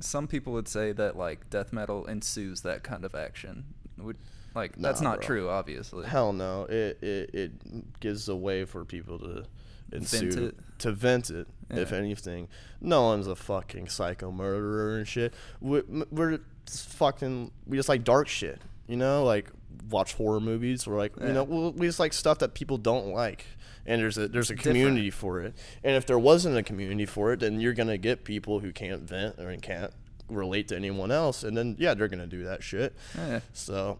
some 0.00 0.26
people 0.26 0.52
would 0.52 0.68
say 0.68 0.92
that 0.92 1.16
like 1.16 1.48
death 1.50 1.72
metal 1.72 2.04
ensues 2.06 2.62
that 2.62 2.82
kind 2.82 3.04
of 3.04 3.14
action. 3.14 3.64
Would 3.98 4.16
like 4.54 4.76
that's 4.76 5.00
not 5.00 5.18
bro. 5.18 5.26
true, 5.26 5.48
obviously. 5.48 6.06
Hell 6.06 6.32
no. 6.32 6.64
It 6.64 7.02
it, 7.02 7.30
it 7.34 8.00
gives 8.00 8.28
a 8.28 8.36
way 8.36 8.64
for 8.64 8.84
people 8.84 9.18
to 9.20 9.44
ensue, 9.92 10.30
Vent 10.32 10.36
it. 10.48 10.56
to 10.80 10.92
vent 10.92 11.30
it. 11.30 11.48
If 11.68 11.92
anything, 11.92 12.48
no 12.80 13.02
one's 13.02 13.26
a 13.26 13.34
fucking 13.34 13.88
psycho 13.88 14.30
murderer 14.30 14.98
and 14.98 15.08
shit. 15.08 15.34
We, 15.60 15.78
m- 15.80 16.04
we're 16.12 16.38
fucking. 16.70 17.50
We 17.66 17.76
just 17.76 17.88
like 17.88 18.04
dark 18.04 18.28
shit. 18.28 18.60
You 18.86 18.96
know, 18.96 19.24
like 19.24 19.50
watch 19.90 20.14
horror 20.14 20.40
movies. 20.40 20.86
We're 20.86 20.96
like, 20.96 21.12
you 21.20 21.32
know, 21.32 21.42
we 21.44 21.86
just 21.88 21.98
like 21.98 22.12
stuff 22.12 22.38
that 22.38 22.54
people 22.54 22.78
don't 22.78 23.08
like. 23.08 23.44
And 23.86 24.00
there's 24.02 24.18
a 24.18 24.28
there's 24.28 24.50
a 24.50 24.54
Different. 24.56 24.76
community 24.78 25.10
for 25.10 25.40
it. 25.42 25.54
And 25.84 25.94
if 25.96 26.06
there 26.06 26.18
wasn't 26.18 26.56
a 26.56 26.62
community 26.62 27.06
for 27.06 27.32
it, 27.32 27.40
then 27.40 27.60
you're 27.60 27.72
gonna 27.74 27.98
get 27.98 28.24
people 28.24 28.60
who 28.60 28.72
can't 28.72 29.02
vent 29.02 29.38
or 29.38 29.54
can't 29.56 29.92
relate 30.28 30.68
to 30.68 30.76
anyone 30.76 31.10
else. 31.12 31.44
And 31.44 31.56
then 31.56 31.76
yeah, 31.78 31.94
they're 31.94 32.08
gonna 32.08 32.26
do 32.26 32.44
that 32.44 32.62
shit. 32.62 32.94
Yeah. 33.16 33.40
So, 33.52 33.98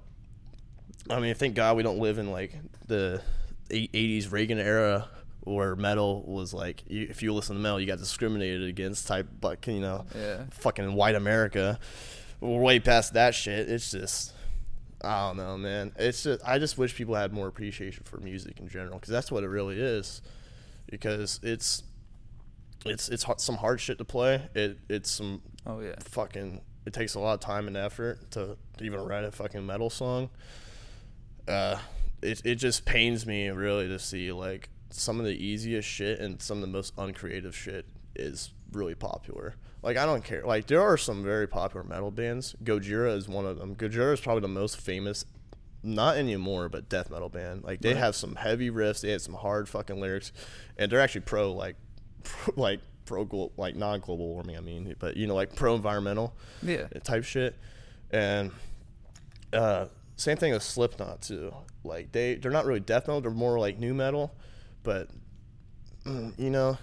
I 1.09 1.20
mean, 1.20 1.35
thank 1.35 1.55
God 1.55 1.77
we 1.77 1.83
don't 1.85 1.99
live 1.99 2.18
in 2.18 2.33
like 2.33 2.53
the 2.88 3.22
80s 3.70 4.31
Reagan 4.33 4.59
era 4.59 5.09
where 5.44 5.77
metal 5.77 6.25
was 6.27 6.53
like, 6.53 6.83
you, 6.88 7.07
if 7.09 7.22
you 7.22 7.33
listen 7.33 7.55
to 7.55 7.62
metal, 7.62 7.81
you 7.81 7.87
got 7.87 7.99
discriminated 7.99 8.64
against 8.68 9.07
type, 9.07 9.29
like, 9.42 9.64
you 9.68 9.79
know, 9.79 10.05
Yeah. 10.16 10.42
fucking 10.51 10.92
white 10.94 11.14
America. 11.14 11.79
We're 12.40 12.61
way 12.61 12.81
past 12.81 13.12
that 13.14 13.33
shit. 13.37 13.70
It's 13.70 13.92
just, 13.92 14.33
I 15.03 15.29
don't 15.29 15.37
know, 15.37 15.57
man. 15.59 15.93
It's 15.99 16.23
just, 16.23 16.41
I 16.47 16.59
just 16.59 16.79
wish 16.79 16.95
people 16.95 17.15
had 17.15 17.33
more 17.33 17.47
appreciation 17.47 18.05
for 18.05 18.19
music 18.19 18.59
in 18.61 18.69
general 18.69 18.99
because 18.99 19.11
that's 19.11 19.31
what 19.31 19.45
it 19.45 19.49
really 19.49 19.79
is. 19.81 20.23
Because 20.91 21.41
it's, 21.43 21.83
it's, 22.85 23.09
it's 23.09 23.23
hard, 23.25 23.41
some 23.41 23.57
hard 23.57 23.81
shit 23.81 23.99
to 23.99 24.05
play. 24.05 24.43
It, 24.55 24.79
it's 24.89 25.11
some 25.11 25.43
Oh 25.67 25.81
yeah. 25.81 25.95
fucking 26.01 26.61
it 26.87 26.93
takes 26.93 27.15
a 27.17 27.21
lot 27.21 27.35
of 27.35 27.41
time 27.41 27.67
and 27.67 27.77
effort 27.77 28.31
to, 28.31 28.57
to 28.79 28.85
even 28.85 29.01
write 29.01 29.25
a 29.25 29.33
fucking 29.33 29.67
metal 29.67 29.91
song. 29.91 30.31
Uh, 31.49 31.77
it 32.23 32.41
it 32.45 32.55
just 32.55 32.85
pains 32.85 33.27
me 33.27 33.49
really 33.49 33.89
to 33.89 33.99
see 33.99 34.31
like 34.33 34.69
some 34.91 35.19
of 35.19 35.27
the 35.27 35.33
easiest 35.33 35.89
shit 35.89 36.21
and 36.21 36.41
some 36.41 36.59
of 36.59 36.61
the 36.63 36.69
most 36.69 36.95
uncreative 36.97 37.57
shit 37.57 37.87
is 38.15 38.53
really 38.72 38.94
popular. 38.94 39.55
Like 39.83 39.96
I 39.96 40.05
don't 40.07 40.24
care. 40.24 40.42
Like 40.44 40.66
there 40.66 40.81
are 40.83 40.96
some 40.96 41.22
very 41.22 41.46
popular 41.46 41.85
metal 41.85 42.11
bands. 42.11 42.55
Gojira 42.64 43.16
is 43.16 43.29
one 43.29 43.46
of 43.46 43.59
them. 43.59 43.74
Gojira 43.76 44.12
is 44.12 44.20
probably 44.20 44.40
the 44.42 44.48
most 44.48 44.81
famous 44.81 45.24
not 45.83 46.16
anymore, 46.16 46.68
but 46.68 46.88
death 46.88 47.11
metal 47.11 47.29
band. 47.29 47.62
Like 47.62 47.81
they 47.81 47.90
Right. 47.90 47.98
have 47.98 48.16
some 48.16 48.35
heavy 48.35 48.70
riffs, 48.70 49.02
they 49.02 49.11
have 49.12 49.22
some 49.22 49.35
hard 49.35 49.68
fucking 49.68 50.00
lyrics, 50.00 50.33
and 50.76 50.90
they're 50.90 51.00
actually 51.00 51.20
pro 51.20 51.52
like, 51.52 51.76
pro, 52.24 52.55
like 52.61 52.81
pro 53.05 53.52
like 53.57 53.76
non 53.76 54.00
global 54.00 54.26
warming. 54.29 54.57
I 54.57 54.61
mean, 54.61 54.96
but 54.98 55.16
you 55.16 55.26
know 55.29 55.35
like 55.37 55.55
pro 55.55 55.76
environmental 55.76 56.35
Yeah. 56.62 56.88
type 57.05 57.22
shit, 57.22 57.55
and 58.11 58.50
uh, 59.52 59.87
same 60.16 60.37
thing 60.37 60.52
with 60.52 60.62
Slipknot 60.64 61.22
too. 61.22 61.55
Like 61.85 62.11
they 62.11 62.35
they're 62.35 62.50
not 62.50 62.64
really 62.66 62.81
death 62.81 63.07
metal, 63.07 63.20
they're 63.20 63.31
more 63.31 63.61
like 63.61 63.79
new 63.79 63.94
metal, 63.94 64.35
but 64.83 65.09
mm, 66.05 66.37
you 66.37 66.50
know 66.50 66.79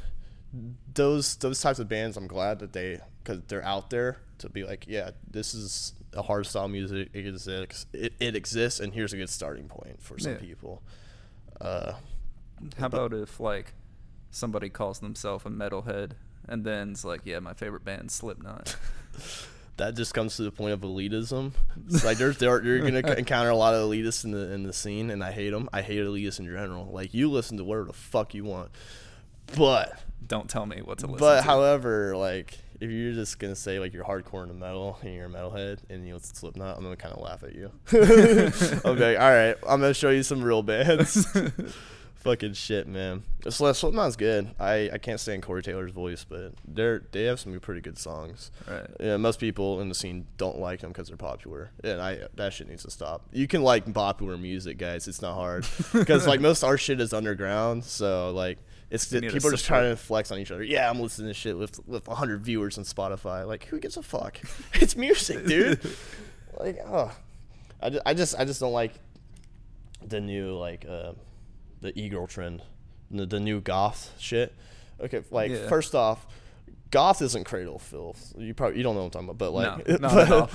those 0.94 1.36
those 1.38 1.62
types 1.62 1.80
of 1.80 1.90
bands. 1.90 2.18
I'm 2.18 2.28
glad 2.28 2.60
that 2.60 2.74
they 2.74 3.00
because 3.24 3.42
they're 3.48 3.64
out 3.66 3.90
there 3.90 4.18
to 4.40 4.50
be 4.50 4.64
like, 4.64 4.86
yeah, 4.88 5.12
this 5.30 5.54
is 5.54 5.94
a 6.14 6.22
hard 6.22 6.46
style 6.46 6.68
music. 6.68 7.10
It 7.14 7.26
exists. 7.28 7.86
It, 7.94 8.14
it 8.20 8.36
exists, 8.36 8.80
and 8.80 8.94
here's 8.94 9.14
a 9.14 9.18
good 9.18 9.30
starting 9.30 9.68
point 9.68 10.02
for 10.02 10.20
some 10.20 10.34
Yeah. 10.34 10.38
people. 10.40 10.84
Uh, 11.60 11.94
How 12.78 12.88
about 12.88 13.14
if 13.14 13.40
like 13.40 13.74
somebody 14.32 14.70
calls 14.70 15.00
themselves 15.00 15.46
a 15.46 15.50
metalhead 15.50 16.12
and 16.48 16.64
then's 16.64 17.06
like, 17.06 17.22
yeah, 17.26 17.40
my 17.40 17.54
favorite 17.54 17.86
band's 17.86 18.14
Slipknot. 18.14 18.76
that 19.78 19.96
just 19.96 20.14
comes 20.14 20.36
to 20.38 20.44
the 20.44 20.52
point 20.52 20.74
of 20.74 20.82
elitism. 20.82 21.54
It's 21.88 22.04
like 22.04 22.18
there's 22.18 22.38
there 22.38 22.62
you're 22.64 22.80
gonna 22.80 23.00
encounter 23.18 23.50
a 23.50 23.56
lot 23.56 23.74
of 23.74 23.90
elitists 23.90 24.24
in 24.26 24.32
the 24.32 24.52
in 24.52 24.64
the 24.64 24.74
scene, 24.74 25.10
and 25.10 25.24
I 25.24 25.32
hate 25.32 25.50
them. 25.52 25.70
I 25.74 25.82
hate 25.82 26.00
elitists 26.00 26.40
in 26.40 26.46
general. 26.46 26.92
Like 26.92 27.14
you 27.14 27.32
listen 27.32 27.58
to 27.58 27.64
whatever 27.64 27.88
the 27.88 27.94
fuck 27.94 28.34
you 28.36 28.44
want, 28.44 28.72
but 29.56 29.98
Don't 30.28 30.50
tell 30.50 30.66
me 30.66 30.82
what 30.82 31.00
to 31.00 31.08
listen 31.08 31.20
but 31.20 31.38
to. 31.38 31.42
however, 31.44 32.16
like 32.16 32.58
if 32.80 32.92
you're 32.92 33.14
just 33.14 33.40
gonna 33.40 33.56
say 33.56 33.80
like 33.80 33.94
you're 33.94 34.04
hardcore 34.04 34.44
into 34.44 34.54
metal 34.54 34.98
and 35.02 35.14
you're 35.14 35.28
a 35.28 35.30
metalhead 35.30 35.80
and 35.90 36.06
you 36.08 36.14
listen 36.14 36.34
to 36.34 36.40
Slipknot, 36.40 36.78
I'm 36.78 36.84
gonna 36.84 36.96
kind 36.96 37.14
of 37.16 37.22
laugh 37.22 37.44
at 37.44 37.56
you. 37.56 37.72
I'm 38.86 39.00
like, 39.00 39.20
all 39.20 39.32
right, 39.32 39.56
I'm 39.68 39.82
gonna 39.82 39.94
show 39.94 40.10
you 40.10 40.24
some 40.24 40.44
real 40.44 40.64
bands. 40.64 41.26
Fucking 42.16 42.54
shit, 42.54 42.88
man. 42.88 43.24
Sl- 43.50 43.74
Slipknot's 43.74 44.16
good. 44.16 44.52
I, 44.58 44.90
I 44.94 44.98
can't 44.98 45.20
stand 45.20 45.44
Corey 45.44 45.62
Taylor's 45.62 45.92
voice, 45.92 46.24
but 46.24 46.54
they're 46.66 47.04
they 47.12 47.24
have 47.24 47.38
some 47.38 47.60
pretty 47.60 47.82
good 47.82 47.98
songs. 47.98 48.50
Right. 48.66 48.88
Yeah, 48.98 49.18
most 49.18 49.42
people 49.42 49.82
in 49.82 49.90
the 49.90 49.96
scene 49.96 50.26
don't 50.38 50.58
like 50.58 50.80
them 50.80 50.92
because 50.92 51.10
they're 51.10 51.18
popular, 51.18 51.72
and 51.84 52.02
I 52.02 52.20
that 52.36 52.54
shit 52.54 52.70
needs 52.70 52.84
to 52.84 52.92
stop. 52.92 53.24
You 53.34 53.46
can 53.46 53.62
like 53.62 53.94
popular 53.94 54.38
music, 54.38 54.78
guys. 54.78 55.10
It's 55.10 55.22
not 55.22 55.34
hard 55.34 55.66
because 55.92 56.26
like 56.26 56.40
most 56.40 56.64
our 56.64 56.78
shit 56.78 57.02
is 57.02 57.12
underground, 57.14 57.84
so 57.84 58.32
like 58.32 58.58
it's 58.94 59.08
people 59.08 59.48
are 59.48 59.52
just 59.52 59.66
trying 59.66 59.90
to 59.90 59.96
flex 59.98 60.32
on 60.32 60.38
each 60.40 60.52
other. 60.52 60.64
Yeah, 60.64 60.90
I'm 60.90 61.00
listening 61.00 61.30
to 61.30 61.34
shit 61.34 61.58
with 61.58 61.86
with 61.88 62.08
100 62.08 62.44
viewers 62.44 62.78
on 62.78 62.84
Spotify. 62.84 63.46
Like, 63.48 63.66
who 63.66 63.80
gives 63.80 63.98
a 63.98 64.04
fuck? 64.04 64.40
it's 64.76 64.96
music, 64.96 65.46
dude. 65.46 65.80
like, 66.60 66.78
oh, 66.86 67.12
I, 67.82 67.90
ju- 67.90 68.02
I 68.06 68.14
just 68.14 68.36
I 68.38 68.46
just 68.46 68.60
don't 68.60 68.74
like 68.74 68.94
the 70.06 70.22
new 70.22 70.56
like 70.58 70.86
uh, 70.88 71.14
the 71.82 71.98
e-girl 72.00 72.28
trend, 72.28 72.62
the, 73.10 73.26
the 73.26 73.40
new 73.40 73.60
goth 73.62 74.14
shit. 74.20 74.54
Okay, 75.02 75.24
like 75.32 75.52
Yeah. 75.52 75.68
first 75.68 75.96
off, 75.96 76.28
goth 76.92 77.22
isn't 77.24 77.46
cradle 77.46 77.80
filth. 77.80 78.34
You 78.38 78.54
probably 78.54 78.78
you 78.78 78.84
don't 78.84 78.94
know 78.96 79.02
what 79.06 79.16
I'm 79.16 79.26
talking 79.26 79.30
about, 79.30 79.38
but 79.40 79.54
like 79.54 79.88
no, 79.88 79.96
not 79.98 80.18
at 80.18 80.32
all. 80.32 80.50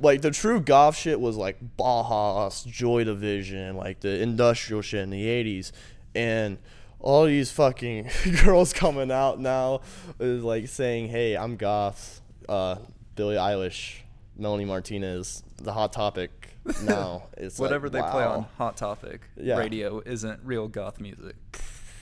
like 0.00 0.22
the 0.22 0.30
true 0.30 0.60
goth 0.60 0.96
shit 0.96 1.20
was 1.20 1.36
like 1.36 1.58
Bauhaus, 1.78 2.66
Joy 2.66 3.04
Division, 3.04 3.76
like 3.76 4.00
the 4.00 4.20
industrial 4.22 4.80
shit 4.80 5.00
in 5.02 5.10
the 5.10 5.26
'80s, 5.26 5.70
and 6.14 6.56
all 7.02 7.26
these 7.26 7.50
fucking 7.50 8.08
girls 8.44 8.72
coming 8.72 9.10
out 9.10 9.38
now 9.40 9.80
is 10.18 10.42
like 10.42 10.68
saying, 10.68 11.08
"Hey, 11.08 11.36
I'm 11.36 11.56
goth." 11.56 12.20
Uh, 12.48 12.76
Billie 13.14 13.36
Eilish, 13.36 13.96
Melanie 14.36 14.64
Martinez, 14.64 15.42
the 15.58 15.72
Hot 15.72 15.92
Topic. 15.92 16.30
Now 16.84 17.24
it's 17.36 17.58
like, 17.58 17.66
Whatever 17.70 17.90
they 17.90 18.00
play 18.00 18.22
on. 18.22 18.46
Hot 18.56 18.76
Topic 18.76 19.22
Yeah. 19.36 19.58
radio 19.58 20.00
isn't 20.06 20.40
real 20.44 20.68
goth 20.68 21.00
music. 21.00 21.34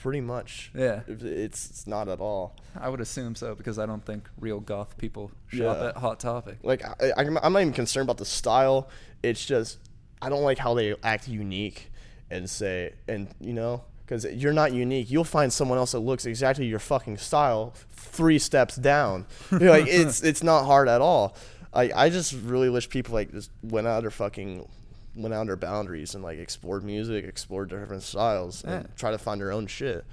pretty 0.03 0.21
much. 0.21 0.71
Yeah. 0.75 1.01
It's 1.07 1.23
it's 1.23 1.87
not 1.87 2.07
at 2.07 2.19
all. 2.19 2.55
I 2.79 2.87
would 2.89 3.01
assume 3.01 3.33
so 3.35 3.55
because 3.55 3.79
I 3.79 3.85
don't 3.87 4.05
think 4.05 4.29
real 4.39 4.59
goth 4.59 4.97
people 4.97 5.31
shop 5.47 5.77
Yeah. 5.79 5.87
at 5.89 5.97
Hot 5.97 6.19
Topic. 6.19 6.57
Like 6.63 6.83
I, 6.85 7.11
I, 7.17 7.21
I'm 7.23 7.33
not 7.53 7.59
even 7.61 7.73
concerned 7.73 8.05
about 8.05 8.17
the 8.17 8.25
style. 8.25 8.87
It's 9.23 9.43
just 9.45 9.79
I 10.21 10.29
don't 10.29 10.43
like 10.43 10.59
how 10.59 10.73
they 10.75 10.95
act 11.03 11.27
unique 11.27 11.91
and 12.29 12.47
say 12.49 12.93
and 13.07 13.27
you 13.39 13.53
know 13.53 13.83
because 14.11 14.25
you're 14.25 14.51
not 14.51 14.73
unique. 14.73 15.09
You'll 15.09 15.23
find 15.23 15.53
someone 15.53 15.77
else 15.77 15.93
that 15.93 15.99
looks 15.99 16.25
exactly 16.25 16.65
your 16.65 16.79
fucking 16.79 17.17
style 17.17 17.73
three 17.91 18.37
steps 18.39 18.75
down. 18.75 19.25
You're 19.51 19.69
like 19.69 19.87
it's 19.87 20.21
it's 20.21 20.43
not 20.43 20.65
hard 20.65 20.89
at 20.89 20.99
all. 20.99 21.37
I 21.73 21.91
I 21.95 22.09
just 22.09 22.33
really 22.33 22.69
wish 22.69 22.89
people 22.89 23.13
like 23.13 23.31
just 23.31 23.51
went 23.63 23.87
out 23.87 24.01
their 24.01 24.11
fucking 24.11 24.67
went 25.15 25.33
out 25.33 25.45
their 25.47 25.55
boundaries 25.55 26.13
and 26.13 26.21
like 26.23 26.39
explored 26.39 26.83
music, 26.83 27.23
explored 27.23 27.69
different 27.69 28.03
styles, 28.03 28.65
and 28.65 28.83
Yeah. 28.83 28.89
try 28.97 29.11
to 29.11 29.17
find 29.17 29.39
their 29.39 29.53
own 29.53 29.67
shit. 29.67 30.03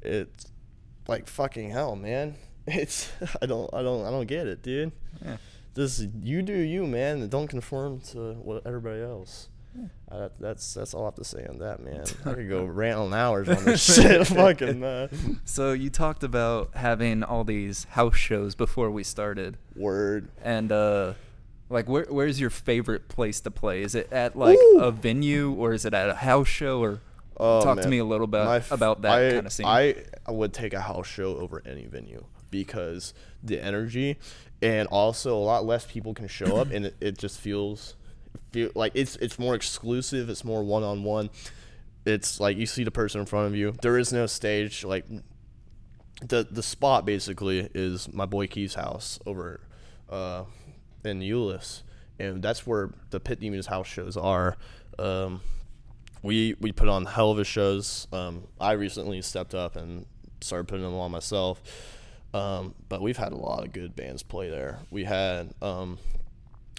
It's 0.00 0.46
like 1.06 1.28
fucking 1.28 1.70
hell, 1.70 1.96
man. 1.96 2.36
It's 2.66 3.12
I 3.42 3.46
don't 3.46 3.68
I 3.74 3.82
don't 3.82 4.06
I 4.06 4.10
don't 4.10 4.26
get 4.26 4.46
it, 4.46 4.62
dude. 4.62 4.92
Yeah. 5.22 5.36
Just 5.76 6.08
you 6.22 6.40
do 6.40 6.54
you, 6.56 6.86
man, 6.86 7.28
don't 7.28 7.48
conform 7.48 8.00
to 8.12 8.32
what 8.34 8.66
everybody 8.66 9.02
else. 9.02 9.50
Uh, 10.10 10.28
that's 10.38 10.74
that's 10.74 10.94
all 10.94 11.02
I 11.02 11.06
have 11.06 11.14
to 11.16 11.24
say 11.24 11.44
on 11.48 11.58
that, 11.58 11.80
man. 11.82 12.04
I 12.24 12.34
could 12.34 12.48
go 12.48 12.64
rant 12.64 12.98
on 12.98 13.12
hours 13.14 13.48
on 13.48 13.64
this 13.64 13.82
shit, 13.94 14.26
fucking 14.28 14.78
man. 14.80 15.40
So 15.44 15.72
you 15.72 15.90
talked 15.90 16.22
about 16.22 16.70
having 16.74 17.22
all 17.24 17.42
these 17.44 17.84
house 17.84 18.16
shows 18.16 18.54
before 18.54 18.90
we 18.90 19.02
started, 19.02 19.56
Word. 19.74 20.28
and 20.42 20.70
uh, 20.70 21.14
like 21.68 21.88
where 21.88 22.06
where's 22.08 22.38
your 22.40 22.50
favorite 22.50 23.08
place 23.08 23.40
to 23.40 23.50
play? 23.50 23.82
Is 23.82 23.94
it 23.96 24.12
at 24.12 24.36
like 24.36 24.58
Ooh. 24.58 24.80
a 24.80 24.92
venue 24.92 25.52
or 25.52 25.72
is 25.72 25.84
it 25.84 25.94
at 25.94 26.08
a 26.08 26.14
house 26.14 26.48
show? 26.48 26.80
Or 26.80 27.00
Oh, 27.36 27.64
talk 27.64 27.80
to 27.80 27.88
me 27.88 27.98
a 27.98 28.04
little 28.04 28.28
bit 28.28 28.46
f- 28.46 28.70
about 28.70 29.02
that 29.02 29.18
I- 29.18 29.30
kind 29.32 29.46
of 29.46 29.52
scene. 29.52 29.66
I 29.66 29.96
I 30.24 30.30
would 30.30 30.52
take 30.52 30.72
a 30.72 30.80
house 30.80 31.08
show 31.08 31.36
over 31.36 31.60
any 31.66 31.86
venue 31.86 32.24
because 32.52 33.12
the 33.42 33.60
energy, 33.60 34.18
and 34.62 34.86
also 34.86 35.36
a 35.36 35.42
lot 35.42 35.64
less 35.64 35.84
people 35.84 36.14
can 36.14 36.28
show 36.28 36.58
up, 36.58 36.70
and 36.70 36.86
it, 36.86 36.94
it 37.00 37.18
just 37.18 37.40
feels, 37.40 37.96
feel 38.52 38.70
like 38.74 38.92
it's 38.94 39.16
it's 39.16 39.38
more 39.38 39.54
exclusive. 39.54 40.28
It's 40.30 40.44
more 40.44 40.62
one 40.62 40.82
on 40.82 41.04
one. 41.04 41.30
It's 42.06 42.40
like 42.40 42.56
you 42.56 42.66
see 42.66 42.84
the 42.84 42.90
person 42.90 43.20
in 43.20 43.26
front 43.26 43.48
of 43.48 43.56
you. 43.56 43.74
There 43.82 43.98
is 43.98 44.12
no 44.12 44.26
stage. 44.26 44.84
Like 44.84 45.06
the 46.22 46.46
the 46.50 46.62
spot 46.62 47.04
basically 47.04 47.68
is 47.74 48.12
my 48.12 48.26
boy 48.26 48.46
Keith's 48.46 48.74
house 48.74 49.18
over 49.26 49.60
uh, 50.10 50.44
in 51.04 51.20
Euless, 51.20 51.82
and 52.18 52.42
that's 52.42 52.66
where 52.66 52.90
the 53.10 53.20
Pit 53.20 53.40
Demons 53.40 53.66
house 53.66 53.86
shows 53.86 54.16
are. 54.16 54.56
Um, 54.98 55.40
we 56.22 56.54
we 56.60 56.72
put 56.72 56.88
on 56.88 57.06
hell 57.06 57.30
of 57.30 57.38
a 57.38 57.44
shows. 57.44 58.06
Um, 58.12 58.44
I 58.60 58.72
recently 58.72 59.20
stepped 59.22 59.54
up 59.54 59.76
and 59.76 60.06
started 60.40 60.68
putting 60.68 60.84
them 60.84 60.94
on 60.94 61.10
myself. 61.10 61.62
Um, 62.32 62.74
but 62.88 63.00
we've 63.00 63.16
had 63.16 63.32
a 63.32 63.36
lot 63.36 63.64
of 63.64 63.72
good 63.72 63.94
bands 63.94 64.24
play 64.24 64.50
there. 64.50 64.80
We 64.90 65.04
had 65.04 65.54
um, 65.62 65.98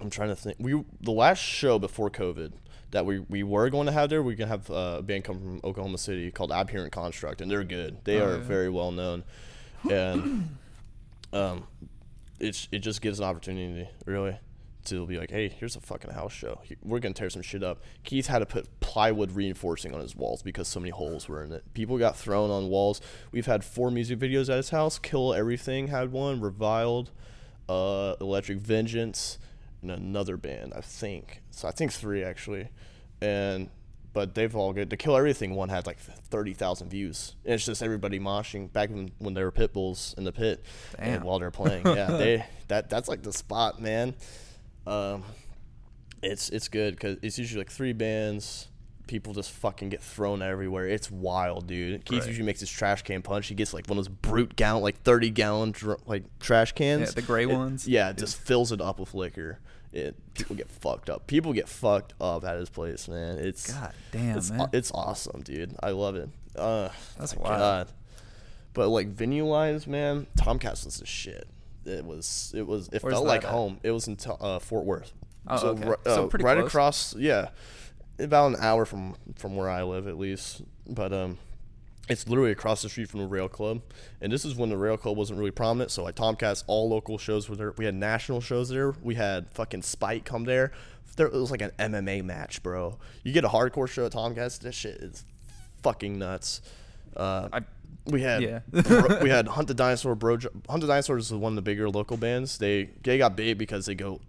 I'm 0.02 0.10
trying 0.10 0.30
to 0.30 0.36
think. 0.36 0.58
We 0.60 0.84
the 1.02 1.12
last 1.12 1.40
show 1.40 1.80
before 1.80 2.10
COVID 2.10 2.52
that 2.92 3.06
we, 3.06 3.20
we 3.20 3.44
were 3.44 3.70
going 3.70 3.88
to 3.88 3.92
have 3.92 4.10
there. 4.10 4.22
We're 4.24 4.36
gonna 4.36 4.50
have 4.50 4.70
uh, 4.70 4.96
a 5.00 5.02
band 5.02 5.24
come 5.24 5.40
from 5.40 5.62
Oklahoma 5.64 5.98
City 5.98 6.32
called 6.32 6.52
Abhorrent 6.52 6.92
Construct, 6.92 7.42
and 7.42 7.50
they're 7.50 7.64
good. 7.64 7.98
They 8.04 8.20
Oh, 8.22 8.26
are 8.28 8.38
yeah. 8.38 8.44
very 8.44 8.70
well 8.70 8.92
known, 8.92 9.24
and 9.90 10.58
um, 11.34 11.68
it's 12.40 12.68
it 12.72 12.80
just 12.80 13.02
gives 13.02 13.20
an 13.20 13.26
opportunity 13.26 13.90
really 14.06 14.38
to 14.86 15.08
be 15.08 15.18
like, 15.18 15.32
hey, 15.32 15.48
here's 15.50 15.76
a 15.76 15.82
fucking 15.82 16.12
house 16.12 16.32
show. 16.32 16.62
We're 16.84 17.00
gonna 17.00 17.16
tear 17.16 17.30
some 17.32 17.42
shit 17.42 17.64
up. 17.64 17.82
Keith 18.04 18.28
had 18.28 18.40
to 18.40 18.46
put 18.46 18.80
plywood 18.82 19.32
reinforcing 19.32 19.96
on 19.96 20.00
his 20.00 20.16
walls 20.16 20.44
because 20.44 20.68
so 20.68 20.80
many 20.80 20.92
holes 20.92 21.28
were 21.28 21.44
in 21.44 21.52
it. 21.52 21.64
People 21.74 21.98
got 21.98 22.16
thrown 22.16 22.52
on 22.52 22.70
walls. 22.70 23.02
We've 23.32 23.48
had 23.48 23.64
four 23.64 23.90
music 23.90 24.20
videos 24.20 24.48
at 24.50 24.58
his 24.58 24.70
house. 24.70 25.00
Kill 25.00 25.34
Everything 25.34 25.88
had 25.88 26.12
one. 26.12 26.40
Reviled, 26.40 27.10
uh, 27.68 28.14
Electric 28.22 28.60
Vengeance, 28.60 29.40
and 29.90 30.02
another 30.02 30.38
band 30.38 30.74
I 30.76 30.82
think. 30.82 31.42
So 31.52 31.68
I 31.68 31.72
think 31.72 31.92
three 31.94 32.24
actually, 32.24 32.70
and. 33.22 33.70
But 34.14 34.34
they've 34.34 34.56
all 34.56 34.72
good. 34.72 34.90
The 34.90 34.96
Kill 34.96 35.18
Everything 35.18 35.56
one 35.56 35.68
had 35.68 35.86
like 35.86 36.00
thirty 36.00 36.54
thousand 36.54 36.88
views. 36.88 37.36
And 37.44 37.56
it's 37.56 37.66
just 37.66 37.84
everybody 37.84 38.18
moshing 38.18 38.72
back 38.72 38.90
when, 38.90 39.12
when 39.18 39.34
they 39.34 39.44
were 39.44 39.52
pit 39.52 39.74
bulls 39.74 40.16
in 40.18 40.24
the 40.24 40.32
pit, 40.32 40.64
and 40.98 41.22
while 41.26 41.38
they're 41.38 41.52
playing. 41.52 41.84
Yeah, 41.86 42.12
they 42.12 42.46
that 42.70 42.90
that's 42.90 43.10
like 43.10 43.24
the 43.24 43.34
spot, 43.34 43.82
man. 43.82 44.16
Um, 44.88 45.24
it's 46.24 46.48
it's 46.50 46.70
good 46.70 46.96
because 46.96 47.18
it's 47.24 47.38
usually 47.38 47.60
like 47.60 47.70
three 47.70 47.92
bands. 47.92 48.70
People 49.08 49.34
just 49.34 49.52
fucking 49.52 49.90
get 49.90 50.02
thrown 50.02 50.42
everywhere. 50.42 50.88
It's 50.88 51.12
wild, 51.12 51.68
dude. 51.68 52.06
Keith 52.06 52.20
Right. 52.22 52.28
usually 52.28 52.46
makes 52.46 52.60
his 52.60 52.70
trash 52.70 53.02
can 53.04 53.22
punch. 53.22 53.48
He 53.48 53.56
gets 53.56 53.74
like 53.74 53.88
one 53.88 53.98
of 53.98 54.06
those 54.06 54.14
brute 54.14 54.56
gallon, 54.56 54.82
like 54.84 55.02
thirty 55.04 55.30
gallon, 55.30 55.72
dr- 55.72 56.00
like 56.08 56.24
trash 56.40 56.72
cans. 56.72 57.10
Yeah, 57.10 57.12
the 57.16 57.22
gray 57.22 57.44
It- 57.44 57.48
ones. 57.52 57.88
Yeah, 57.88 58.10
it 58.10 58.18
just 58.18 58.38
fills 58.38 58.72
it 58.72 58.82
up 58.82 59.00
with 59.00 59.14
liquor. 59.14 59.60
It 59.92 60.16
people 60.34 60.56
get 60.56 60.70
fucked 60.70 61.10
up. 61.10 61.26
People 61.28 61.54
get 61.54 61.70
fucked 61.70 62.14
up 62.20 62.44
at 62.44 62.58
his 62.58 62.70
place, 62.70 63.08
man. 63.08 63.38
It's 63.38 63.72
God 63.72 63.94
damn, 64.12 64.38
it's, 64.38 64.52
man. 64.52 64.70
it's 64.74 64.92
awesome, 64.92 65.42
dude. 65.42 65.76
I 65.82 65.92
love 65.92 66.16
it. 66.16 66.30
Uh, 66.58 66.90
That's 67.18 67.36
wild. 67.36 67.60
God. 67.60 67.88
But 68.74 68.90
like 68.90 69.08
venue 69.08 69.46
wise, 69.46 69.88
man, 69.88 70.28
Tomcats 70.36 70.84
was 70.84 70.98
the 71.00 71.06
shit. 71.06 71.48
It 71.86 72.04
was 72.04 72.52
it 72.56 72.66
was 72.68 72.90
it 72.92 73.04
Where's 73.04 73.14
felt 73.14 73.26
like 73.28 73.46
at? 73.46 73.52
home. 73.52 73.80
It 73.84 73.92
was 73.92 74.08
in 74.08 74.18
uh, 74.42 74.60
Fort 74.60 74.84
Worth. 74.86 75.14
Oh, 75.48 75.58
so 75.58 75.68
okay. 75.70 75.94
So 76.06 76.26
uh, 76.26 76.28
pretty 76.28 76.44
right 76.44 76.58
close. 76.58 76.68
across, 76.68 77.16
yeah, 77.16 77.50
about 78.20 78.48
an 78.48 78.58
hour 78.60 78.86
from 78.86 79.16
from 79.36 79.56
where 79.56 79.70
I 79.70 79.84
live 79.84 80.08
at 80.08 80.18
least. 80.18 80.62
But 80.88 81.12
um, 81.14 81.38
it's 82.08 82.28
literally 82.28 82.52
across 82.52 82.82
the 82.82 82.90
street 82.90 83.10
from 83.10 83.22
the 83.22 83.28
Rail 83.28 83.48
Club, 83.50 83.82
and 84.22 84.32
this 84.32 84.46
is 84.46 84.56
when 84.56 84.70
the 84.70 84.78
Rail 84.78 84.98
Club 84.98 85.18
wasn't 85.18 85.40
really 85.40 85.52
prominent. 85.52 85.92
So 85.92 86.04
like 86.04 86.16
Tomcats, 86.16 86.64
all 86.68 86.88
local 86.90 87.18
shows 87.18 87.50
were 87.50 87.56
there. 87.56 87.74
We 87.78 87.86
had 87.86 87.96
national 87.96 88.42
shows 88.42 88.70
there. 88.70 88.94
We 89.02 89.16
had 89.16 89.50
fucking 89.52 89.82
Spike 89.82 90.26
come 90.26 90.44
there. 90.46 90.72
There 91.18 91.28
it 91.28 91.34
was 91.34 91.50
like 91.52 91.62
an 91.62 91.72
MMA 91.80 92.24
match, 92.26 92.62
bro. 92.62 92.98
You 93.24 93.32
get 93.32 93.46
a 93.46 93.50
hardcore 93.50 93.88
show 93.88 94.06
at 94.06 94.12
Tomcats, 94.12 94.58
this 94.60 94.76
shit 94.76 94.98
is 94.98 95.24
fucking 95.82 96.20
nuts. 96.20 96.62
Uh, 97.16 97.50
I- 97.54 97.62
we 98.08 98.22
had 98.22 98.44
Yeah. 98.44 98.60
Bro- 98.70 99.24
we 99.24 99.30
had 99.32 99.48
Hunt 99.48 99.68
the 99.68 99.74
Dinosaur 99.74 100.14
Bro 100.14 100.38
Hunt 100.70 100.82
the 100.82 100.86
Dinosaur 100.86 101.18
is 101.18 101.34
one 101.34 101.54
of 101.54 101.56
the 101.56 101.64
bigger 101.64 101.90
local 101.90 102.18
bands. 102.18 102.60
They 102.60 102.92
they 103.02 103.18
got 103.18 103.36
big 103.36 103.58
because 103.58 103.88
they 103.88 103.96
go 103.96 104.22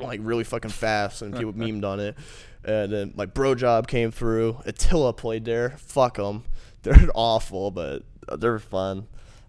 like 0.00 0.20
really 0.22 0.44
fucking 0.44 0.70
fast 0.70 1.22
and 1.22 1.34
people 1.34 1.52
memed 1.54 1.84
on 1.84 1.98
it. 1.98 2.16
And 2.64 2.92
then 2.92 3.14
like 3.16 3.34
Bro 3.34 3.56
Job 3.56 3.88
came 3.88 4.10
through. 4.10 4.58
Attila 4.64 5.12
played 5.12 5.44
there. 5.44 5.70
Fuck 5.70 6.16
them. 6.16 6.44
They're 6.82 7.08
awful, 7.14 7.70
but 7.70 8.02
they're 8.38 8.58
fun. 8.58 9.06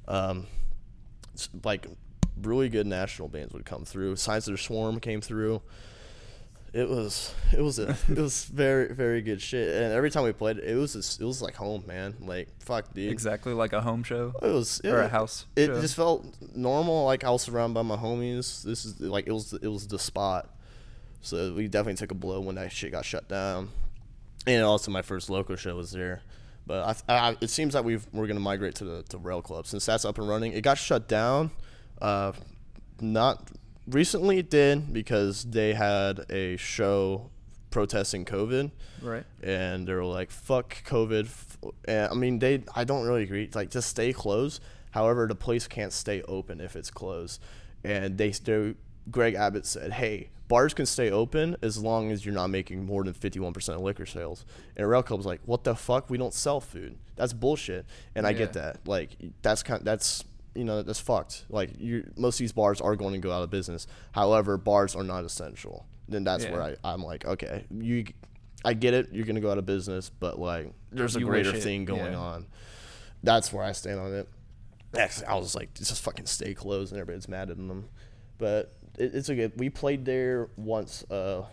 Um, 0.08 0.46
like 1.64 1.88
really 2.42 2.70
good 2.70 2.86
national 2.88 3.28
bands 3.28 3.54
would 3.54 3.66
come 3.66 3.86
through. 3.86 4.16
Signs 4.18 4.48
of 4.48 4.54
the 4.54 4.58
Swarm 4.58 5.00
came 5.00 5.22
through. 5.22 5.62
It 6.74 6.90
was 6.90 7.34
it 7.52 7.62
was 7.62 7.78
a 7.78 7.96
it 8.10 8.18
was 8.18 8.46
very 8.54 8.94
very 8.94 9.22
good 9.22 9.42
shit. 9.42 9.76
And 9.76 9.94
every 9.94 10.10
time 10.10 10.24
we 10.24 10.32
played, 10.32 10.58
it 10.58 10.76
was 10.76 10.94
just, 10.94 11.22
it 11.22 11.26
was 11.26 11.42
like 11.42 11.56
home, 11.56 11.84
man. 11.88 12.16
Like 12.20 12.50
fuck, 12.60 12.94
dude. 12.94 13.12
Exactly 13.12 13.54
like 13.54 13.74
a 13.74 13.82
home 13.82 14.04
show 14.04 14.34
It 14.42 14.48
was 14.48 14.82
or 14.84 15.02
a 15.02 15.08
house. 15.08 15.46
It 15.56 15.68
show. 15.68 15.82
just 15.82 15.96
felt 15.96 16.26
normal. 16.56 17.06
Like 17.06 17.24
I 17.24 17.30
was 17.30 17.44
surrounded 17.44 17.76
by 17.76 17.84
my 17.84 17.96
homies. 17.96 18.64
This 18.64 18.86
is 18.86 19.00
like 19.00 19.28
it 19.28 19.32
was 19.32 19.54
it 19.54 19.68
was 19.68 19.88
the 19.88 20.00
spot. 20.00 20.50
So 21.24 21.54
we 21.54 21.68
definitely 21.68 21.96
took 21.96 22.12
a 22.12 22.16
blow 22.16 22.42
when 22.42 22.56
that 22.56 22.72
shit 22.72 22.92
got 22.92 23.06
shut 23.06 23.28
down. 23.28 23.70
And 24.46 24.62
also 24.64 24.92
my 24.92 25.02
first 25.02 25.30
local 25.30 25.56
show 25.56 25.76
was 25.76 25.92
there. 25.92 26.22
But 26.68 27.04
I, 27.08 27.14
I, 27.30 27.38
it 27.42 27.50
seems 27.50 27.74
like 27.74 27.86
we've, 27.86 28.06
we're 28.12 28.28
gonna 28.28 28.40
migrate 28.40 28.76
to 28.76 28.86
the 28.86 29.04
to 29.04 29.18
Rail 29.18 29.42
Club 29.42 29.66
since 29.66 29.86
that's 29.86 30.06
up 30.06 30.18
and 30.18 30.28
running. 30.28 30.54
It 30.54 30.62
got 30.62 30.78
shut 30.78 31.08
down. 31.08 31.52
Uh, 32.02 32.34
not 33.00 33.52
recently 33.88 34.40
it 34.40 34.50
did 34.50 34.94
because 34.94 35.44
they 35.46 35.74
had 35.74 36.26
a 36.30 36.58
show 36.58 37.32
protesting 37.70 38.24
COVID 38.24 38.72
right. 39.02 39.26
and 39.42 39.88
they 39.88 39.94
were 39.94 40.06
like, 40.06 40.32
"Fuck 40.32 40.84
COVID." 40.86 41.30
And 41.86 42.12
I 42.12 42.14
mean, 42.14 42.40
they. 42.40 42.64
I 42.76 42.84
don't 42.84 43.06
really 43.06 43.24
agree. 43.24 43.50
Like, 43.54 43.72
just 43.72 43.90
stay 43.90 44.14
closed. 44.14 44.62
However, 44.92 45.28
the 45.28 45.36
place 45.36 45.68
can't 45.68 45.92
stay 45.92 46.22
open 46.24 46.62
if 46.62 46.76
it's 46.76 46.92
closed. 46.92 47.42
And 47.84 48.18
they, 48.18 48.30
they 48.30 48.76
Greg 49.12 49.36
Abbott 49.36 49.66
said, 49.66 49.94
"Hey, 49.94 50.30
bars 50.48 50.74
can 50.74 50.86
stay 50.86 51.10
open 51.12 51.56
as 51.62 51.78
long 51.78 52.12
as 52.12 52.26
you're 52.26 52.34
not 52.34 52.50
making 52.50 52.86
more 52.86 53.04
than 53.04 53.14
51% 53.14 53.76
of 53.76 53.82
liquor 53.82 54.06
sales." 54.06 54.46
And 54.76 54.88
Rail 54.88 55.04
Club's 55.04 55.26
like, 55.26 55.42
"What 55.46 55.64
the 55.64 55.76
fuck? 55.76 56.10
We 56.10 56.18
don't 56.18 56.34
sell 56.34 56.60
food. 56.62 56.98
That's 57.16 57.34
bullshit." 57.34 57.86
And 58.16 58.26
I 58.26 58.34
get 58.34 58.54
that. 58.54 58.88
Like, 58.88 59.12
that's 59.42 59.64
kind. 59.64 59.80
of, 59.80 59.86
That's 59.86 60.24
you 60.56 60.64
know 60.64 60.84
that's 60.84 61.00
fucked. 61.00 61.46
Like, 61.50 61.72
you 61.80 62.12
most 62.16 62.36
of 62.36 62.40
these 62.40 62.52
bars 62.52 62.80
are 62.80 62.96
going 62.96 63.14
to 63.14 63.20
go 63.20 63.32
out 63.32 63.44
of 63.44 63.50
business. 63.50 63.88
However, 64.12 64.58
bars 64.58 64.96
are 64.96 65.04
not 65.04 65.26
essential. 65.26 65.86
Then 66.08 66.24
that's 66.24 66.46
where 66.46 66.62
I, 66.62 66.76
I'm 66.84 67.02
like, 67.04 67.26
okay, 67.26 67.66
you 67.72 68.06
I 68.66 68.74
get 68.74 68.94
it. 68.94 69.10
You're 69.12 69.26
gonna 69.26 69.42
go 69.42 69.52
out 69.52 69.58
of 69.58 69.66
business, 69.66 70.10
but 70.10 70.40
like, 70.40 70.74
there's 70.92 71.16
a 71.16 71.20
You 71.20 71.26
greater 71.26 71.54
thing 71.54 71.86
going 71.86 72.14
yeah. 72.14 72.18
on. 72.18 72.46
That's 73.24 73.52
where 73.52 73.64
I 73.64 73.72
stand 73.72 74.00
on 74.00 74.14
it. 74.14 74.30
Actually, 74.98 75.26
I 75.28 75.36
was 75.36 75.56
like, 75.56 75.74
just 75.74 76.02
fucking 76.02 76.28
stay 76.28 76.54
closed, 76.54 76.92
and 76.92 77.02
everybody's 77.02 77.28
mad 77.28 77.50
at 77.50 77.58
them. 77.58 77.90
But 78.38 78.74
it, 78.98 79.16
it's 79.16 79.30
a 79.30 79.36
good. 79.36 79.54
We 79.58 79.70
played 79.70 80.06
there 80.06 80.50
once, 80.56 81.04
uh, 81.10 81.46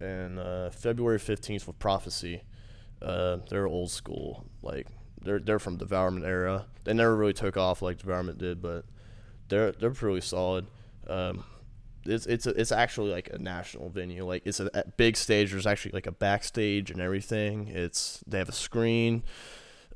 in 0.00 0.38
uh, 0.38 0.70
February 0.72 1.18
15th 1.18 1.66
with 1.66 1.78
Prophecy. 1.78 2.42
Uh, 3.02 3.38
they're 3.48 3.66
old 3.66 3.90
school, 3.90 4.44
like 4.62 4.86
they're 5.22 5.38
they're 5.38 5.58
from 5.58 5.76
Devourment 5.76 6.26
era. 6.26 6.66
They 6.84 6.92
never 6.92 7.16
really 7.16 7.32
took 7.32 7.56
off 7.56 7.82
like 7.82 7.98
Devourment 7.98 8.38
did, 8.38 8.60
but 8.60 8.84
they're 9.48 9.72
they're 9.72 9.90
pretty 9.90 10.20
solid. 10.20 10.66
Um, 11.06 11.44
it's 12.04 12.26
it's 12.26 12.46
a, 12.46 12.50
it's 12.50 12.72
actually 12.72 13.10
like 13.10 13.30
a 13.32 13.38
national 13.38 13.88
venue. 13.90 14.26
Like 14.26 14.42
it's 14.44 14.60
a, 14.60 14.70
a 14.74 14.84
big 14.96 15.16
stage. 15.16 15.50
There's 15.50 15.66
actually 15.66 15.92
like 15.92 16.06
a 16.06 16.12
backstage 16.12 16.90
and 16.90 17.00
everything. 17.00 17.68
It's 17.68 18.22
they 18.26 18.38
have 18.38 18.48
a 18.48 18.52
screen. 18.52 19.22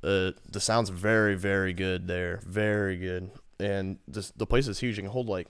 Uh, 0.03 0.33
the 0.51 0.61
sound's 0.61 0.91
very 0.91 1.35
very 1.35 1.73
good 1.73 2.07
there, 2.07 2.41
very 2.47 2.97
good. 2.97 3.31
And 3.61 3.99
this 4.09 4.31
the 4.31 4.47
place 4.47 4.67
is 4.67 4.81
huge. 4.81 4.97
You 4.97 5.03
can 5.03 5.13
hold 5.13 5.29
like 5.29 5.49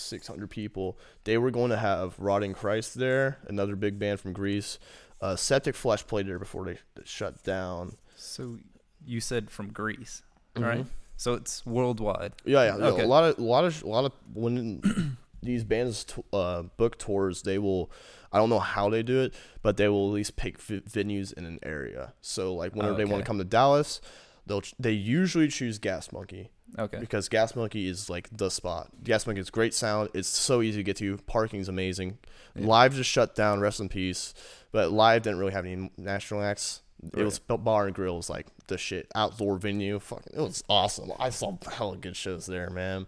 600 0.00 0.48
people. 0.50 0.98
They 1.24 1.38
were 1.38 1.50
going 1.50 1.70
to 1.70 1.76
have 1.76 2.18
Rotting 2.18 2.54
Christ 2.54 2.98
there, 2.98 3.38
another 3.48 3.76
big 3.76 3.98
band 3.98 4.20
from 4.20 4.32
Greece. 4.32 4.78
Uh, 5.20 5.36
Septic 5.36 5.74
Flesh 5.74 6.06
played 6.06 6.26
there 6.26 6.38
before 6.38 6.64
they 6.64 6.78
shut 7.04 7.42
down. 7.44 7.96
So 8.16 8.58
you 9.04 9.20
said 9.20 9.50
from 9.50 9.72
Greece, 9.72 10.22
Mhm. 10.56 10.62
right? 10.64 10.86
So 11.16 11.34
it's 11.34 11.64
worldwide. 11.66 12.32
Yeah, 12.44 12.64
yeah. 12.64 12.78
yeah. 12.78 12.84
Okay. 12.86 13.02
A 13.02 13.06
lot 13.06 13.24
of, 13.24 13.38
a 13.38 13.42
lot 13.42 13.64
of, 13.64 13.82
a 13.82 13.86
lot 13.88 14.04
of 14.06 14.12
when 14.32 15.16
these 15.42 15.64
bands 15.64 16.04
t- 16.04 16.22
uh, 16.32 16.62
book 16.78 16.98
tours, 16.98 17.42
they 17.42 17.58
will. 17.58 17.90
I 18.32 18.38
don't 18.38 18.48
know 18.48 18.58
how 18.60 18.88
they 18.88 19.02
do 19.02 19.20
it, 19.22 19.34
but 19.60 19.76
they 19.76 19.88
will 19.88 20.06
at 20.08 20.14
least 20.14 20.36
pick 20.36 20.58
v- 20.60 20.80
venues 20.80 21.32
in 21.32 21.44
an 21.44 21.58
area. 21.62 22.14
So 22.22 22.54
like 22.54 22.74
whenever 22.76 22.94
they 22.96 23.04
want 23.04 23.22
to 23.22 23.26
come 23.26 23.38
to 23.38 23.44
Dallas, 23.44 24.00
they'll 24.46 24.62
they 24.78 24.92
usually 24.92 25.48
choose 25.48 25.78
Gas 25.78 26.12
Monkey 26.12 26.50
Okay. 26.78 26.98
because 26.98 27.28
Gas 27.28 27.54
Monkey 27.56 27.88
is 27.88 28.08
like 28.08 28.28
the 28.36 28.50
spot. 28.50 28.90
Gas 29.02 29.26
Monkey 29.26 29.40
is 29.40 29.50
great 29.50 29.74
sound. 29.74 30.10
It's 30.14 30.28
so 30.28 30.62
easy 30.62 30.78
to 30.78 30.82
get 30.84 30.96
to. 30.98 31.16
Parking's 31.26 31.68
amazing. 31.68 32.18
Yeah. 32.54 32.66
Live 32.66 32.94
just 32.94 33.10
shut 33.10 33.34
down. 33.34 33.60
Rest 33.60 33.80
in 33.80 33.88
peace. 33.88 34.34
But 34.72 34.92
live 34.92 35.22
didn't 35.22 35.38
really 35.40 35.52
have 35.52 35.66
any 35.66 35.90
national 35.96 36.42
acts. 36.42 36.82
It 37.02 37.16
Right. 37.16 37.24
was 37.24 37.38
bar 37.38 37.86
and 37.86 37.94
grill 37.94 38.16
was 38.16 38.28
like 38.30 38.46
the 38.68 38.76
shit 38.78 39.10
outdoor 39.14 39.56
venue. 39.56 39.98
Fucking, 39.98 40.32
it 40.36 40.40
was 40.40 40.62
awesome. 40.68 41.10
I 41.18 41.30
saw 41.30 41.56
hella 41.72 41.96
good 41.96 42.14
shows 42.16 42.46
there, 42.46 42.70
man. 42.70 43.06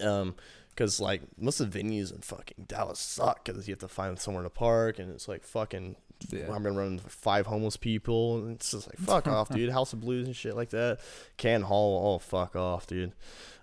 Um, 0.00 0.34
because 0.70 0.98
like 1.00 1.22
most 1.38 1.60
of 1.60 1.70
the 1.70 1.78
venues 1.82 2.12
in 2.12 2.20
fucking 2.20 2.64
Dallas 2.66 2.98
suck 2.98 3.44
because 3.44 3.68
you 3.68 3.72
have 3.72 3.78
to 3.80 3.88
find 3.88 4.18
somewhere 4.18 4.42
to 4.42 4.50
park 4.50 4.98
and 4.98 5.10
it's 5.12 5.28
like 5.28 5.44
fucking. 5.44 5.96
Yeah. 6.30 6.50
I've 6.52 6.62
been 6.62 6.74
running 6.76 6.98
five 7.00 7.46
homeless 7.46 7.76
people 7.76 8.38
and 8.38 8.52
it's 8.56 8.70
just 8.70 8.86
like 8.88 8.98
fuck 8.98 9.26
off, 9.28 9.48
dude. 9.50 9.70
House 9.70 9.92
of 9.92 10.00
Blues 10.00 10.26
and 10.26 10.34
shit 10.34 10.56
like 10.56 10.70
that. 10.70 10.98
Canton 11.36 11.66
Hall, 11.68 12.14
oh 12.14 12.18
fuck 12.18 12.56
off, 12.56 12.86
dude. 12.86 13.12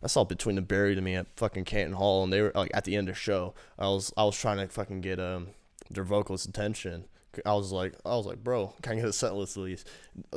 I 0.04 0.08
saw 0.08 0.24
Between 0.24 0.56
the 0.56 0.62
Buried 0.62 0.98
and 0.98 1.06
Me 1.06 1.16
at 1.16 1.28
fucking 1.36 1.66
Canton 1.66 1.96
Hall, 1.96 2.24
and 2.24 2.32
they 2.32 2.42
were 2.42 2.52
like 2.54 2.72
at 2.74 2.84
the 2.86 2.96
end 2.96 3.10
of 3.10 3.16
the 3.16 3.20
show. 3.20 3.54
I 3.80 3.88
was 3.88 4.14
I 4.16 4.24
was 4.26 4.38
trying 4.38 4.58
to 4.58 4.68
fucking 4.68 5.02
get 5.02 5.20
um 5.20 5.48
their 5.90 6.04
vocalist 6.04 6.48
attention. 6.48 7.06
I 7.46 7.54
was 7.54 7.72
like 7.72 7.94
I 8.06 8.10
was 8.16 8.26
like, 8.26 8.44
bro, 8.44 8.74
can 8.82 8.94
I 8.94 8.96
get 8.98 9.06
a 9.06 9.14
set 9.14 9.34
list 9.36 9.58
at 9.58 9.64
least? 9.64 9.88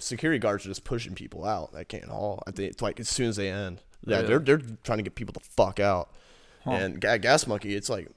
Security 0.00 0.38
guards 0.38 0.64
are 0.64 0.68
just 0.70 0.84
pushing 0.84 1.14
people 1.14 1.44
out 1.44 1.74
at 1.76 1.88
Canton 1.88 2.10
Hall. 2.10 2.42
I 2.46 2.52
think 2.52 2.70
it's 2.70 2.82
like 2.82 3.00
as 3.00 3.08
soon 3.08 3.28
as 3.28 3.36
they 3.36 3.50
end, 3.50 3.82
yeah, 4.06 4.16
Really? 4.16 4.28
they're 4.28 4.38
they're 4.38 4.62
trying 4.82 4.98
to 4.98 5.02
get 5.04 5.14
people 5.14 5.32
the 5.32 5.40
fuck 5.40 5.80
out. 5.80 6.10
Huh. 6.64 6.70
And 6.70 7.00
Gas 7.00 7.46
Monkey, 7.46 7.74
it's 7.74 7.90
like, 7.90 8.08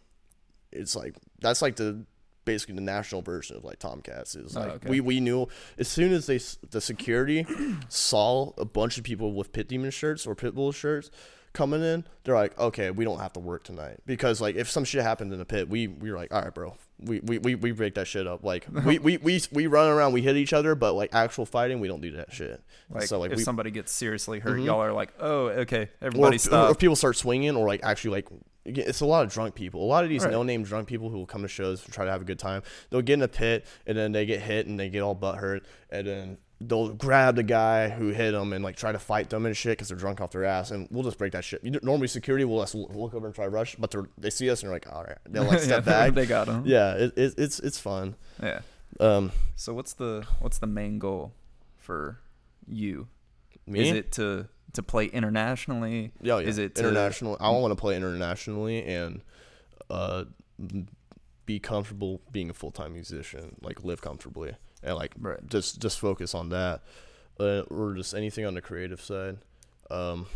it's 0.72 0.96
like 0.96 1.16
that's 1.42 1.62
like 1.62 1.76
the 1.76 2.06
basically 2.48 2.74
the 2.74 2.82
national 2.82 3.22
version 3.22 3.56
of 3.58 3.64
like 3.64 3.78
Tomcats. 3.78 4.36
Is 4.36 4.58
Oh, 4.58 4.62
like 4.62 4.70
okay. 4.72 4.90
we 4.90 5.00
we 5.02 5.20
knew 5.20 5.48
as 5.78 5.88
soon 5.88 6.12
as 6.12 6.26
they 6.26 6.40
the 6.72 6.82
security 6.82 7.46
saw 7.90 8.54
a 8.58 8.66
bunch 8.66 8.98
of 8.98 9.04
people 9.04 9.34
with 9.34 9.52
Pit 9.52 9.68
Demon 9.68 9.92
shirts 9.92 10.26
or 10.26 10.36
Pitbull 10.36 10.74
shirts 10.74 11.12
coming 11.54 11.82
in, 11.84 12.06
they're 12.24 12.36
like, 12.36 12.58
okay, 12.60 12.92
we 12.92 13.04
don't 13.06 13.20
have 13.20 13.34
to 13.34 13.40
work 13.40 13.64
tonight 13.64 13.98
because 14.06 14.42
like 14.42 14.56
if 14.56 14.70
some 14.70 14.84
shit 14.84 15.04
happened 15.04 15.32
in 15.34 15.40
the 15.40 15.46
pit, 15.46 15.70
we 15.70 15.88
we 15.88 16.10
were 16.12 16.18
like, 16.18 16.34
all 16.34 16.42
right, 16.42 16.54
bro, 16.54 16.76
we 17.00 17.20
we 17.20 17.38
we, 17.38 17.56
we 17.56 17.72
break 17.72 17.96
that 17.96 18.08
shit 18.08 18.26
up. 18.28 18.44
Like 18.44 18.66
we, 18.86 19.00
we 19.08 19.18
we 19.18 19.42
we 19.52 19.68
run 19.68 19.88
around, 19.90 20.14
we 20.14 20.22
hit 20.22 20.36
each 20.36 20.54
other, 20.54 20.74
but 20.76 20.94
like 20.94 21.14
actual 21.14 21.46
fighting, 21.46 21.80
we 21.80 21.88
don't 21.88 22.02
do 22.02 22.12
that 22.12 22.34
shit. 22.34 22.62
Like, 22.90 23.04
so 23.04 23.20
like 23.20 23.32
if 23.32 23.38
we 23.38 23.44
somebody 23.44 23.72
gets 23.72 23.92
seriously 23.92 24.40
hurt, 24.40 24.60
Mhm. 24.60 24.66
y'all 24.66 24.82
are 24.82 24.94
like, 24.94 25.14
"Oh, 25.20 25.48
okay, 25.48 25.90
everybody 26.02 26.38
if, 26.38 26.42
or 26.46 26.50
stop." 26.50 26.72
if 26.72 26.78
people 26.80 26.96
start 26.96 27.16
swinging 27.16 27.56
or 27.56 27.68
like 27.68 27.82
actually 27.84 28.12
like 28.12 28.28
it's 28.66 29.00
a 29.00 29.06
lot 29.06 29.24
of 29.26 29.32
drunk 29.32 29.56
people 29.56 29.82
a 29.82 29.88
lot 29.88 30.04
of 30.04 30.10
these 30.10 30.24
Right. 30.26 30.32
no-name 30.34 30.64
drunk 30.64 30.90
people 30.90 31.10
who 31.10 31.18
will 31.18 31.26
come 31.26 31.42
to 31.42 31.48
shows 31.48 31.86
and 31.86 31.94
try 31.94 32.04
to 32.04 32.12
have 32.12 32.22
a 32.22 32.26
good 32.26 32.38
time 32.38 32.64
they'll 32.90 33.02
get 33.02 33.14
in 33.14 33.22
a 33.22 33.28
pit 33.30 33.66
and 33.86 33.98
then 33.98 34.12
they 34.12 34.26
get 34.26 34.42
hit 34.42 34.68
and 34.68 34.78
they 34.78 34.90
get 34.90 35.00
all 35.02 35.16
butt 35.16 35.38
hurt 35.38 35.64
and 35.90 36.06
then 36.06 36.38
they'll 36.60 36.90
grab 36.90 37.36
the 37.36 37.44
guy 37.44 37.88
who 37.90 38.10
hit 38.10 38.32
them 38.32 38.52
and 38.54 38.64
like 38.64 38.76
try 38.76 38.92
to 38.92 38.98
fight 38.98 39.30
them 39.30 39.46
and 39.46 39.56
shit 39.56 39.74
because 39.74 39.90
they're 39.90 39.98
drunk 39.98 40.20
off 40.22 40.32
their 40.32 40.44
ass 40.44 40.72
and 40.72 40.88
we'll 40.90 41.04
just 41.04 41.18
break 41.18 41.32
that 41.34 41.44
shit 41.44 41.64
you 41.64 41.70
know, 41.70 41.80
normally 41.84 42.08
security 42.08 42.44
will 42.46 42.60
just 42.62 42.74
look 42.74 43.14
over 43.14 43.28
and 43.28 43.36
try 43.36 43.46
to 43.46 43.52
rush 43.52 43.76
but 43.76 43.92
they're, 43.92 44.32
see 44.32 44.50
us 44.50 44.64
and 44.64 44.70
they're 44.70 44.76
like 44.76 44.92
all 44.92 45.04
right 45.04 45.18
they'll 45.30 45.44
like 45.44 45.60
step 45.70 45.84
yeah, 45.86 45.92
back 46.08 46.14
they 46.16 46.26
got 46.26 46.48
them. 46.48 46.64
yeah 46.66 46.94
it, 46.96 47.14
it, 47.16 47.36
it's 47.38 47.60
it's 47.60 47.78
fun 47.80 48.16
Yeah. 48.42 48.62
um 49.00 49.32
So 49.56 49.74
what's 49.76 49.94
the 49.94 50.26
what's 50.40 50.58
the 50.58 50.66
main 50.68 50.98
goal 50.98 51.34
for 51.78 52.18
you? 52.68 53.08
me 53.68 53.82
Is 53.82 53.92
it 53.92 54.12
to 54.14 54.48
to 54.74 54.82
play 54.84 55.06
internationally? 55.06 56.12
Yeah, 56.22 56.40
yeah. 56.40 56.48
Is 56.48 56.58
it 56.58 56.76
to- 56.76 56.82
international? 56.82 57.38
I 57.40 57.50
want 57.52 57.72
to 57.72 57.76
play 57.76 57.96
internationally 57.96 58.84
and 58.84 59.22
uh, 59.90 60.26
be 61.46 61.60
comfortable 61.60 62.22
being 62.32 62.50
a 62.50 62.54
full 62.54 62.72
time 62.72 62.94
musician, 62.94 63.56
like 63.62 63.84
live 63.84 64.02
comfortably 64.02 64.56
and 64.88 64.96
like 64.96 65.14
Right. 65.20 65.40
just 65.48 65.80
just 65.82 66.00
focus 66.00 66.34
on 66.34 66.50
that, 66.50 66.82
uh, 67.40 67.62
or 67.70 67.94
just 67.96 68.14
anything 68.16 68.46
on 68.46 68.54
the 68.54 68.62
creative 68.62 69.02
side. 69.02 69.38
Um, 69.92 70.28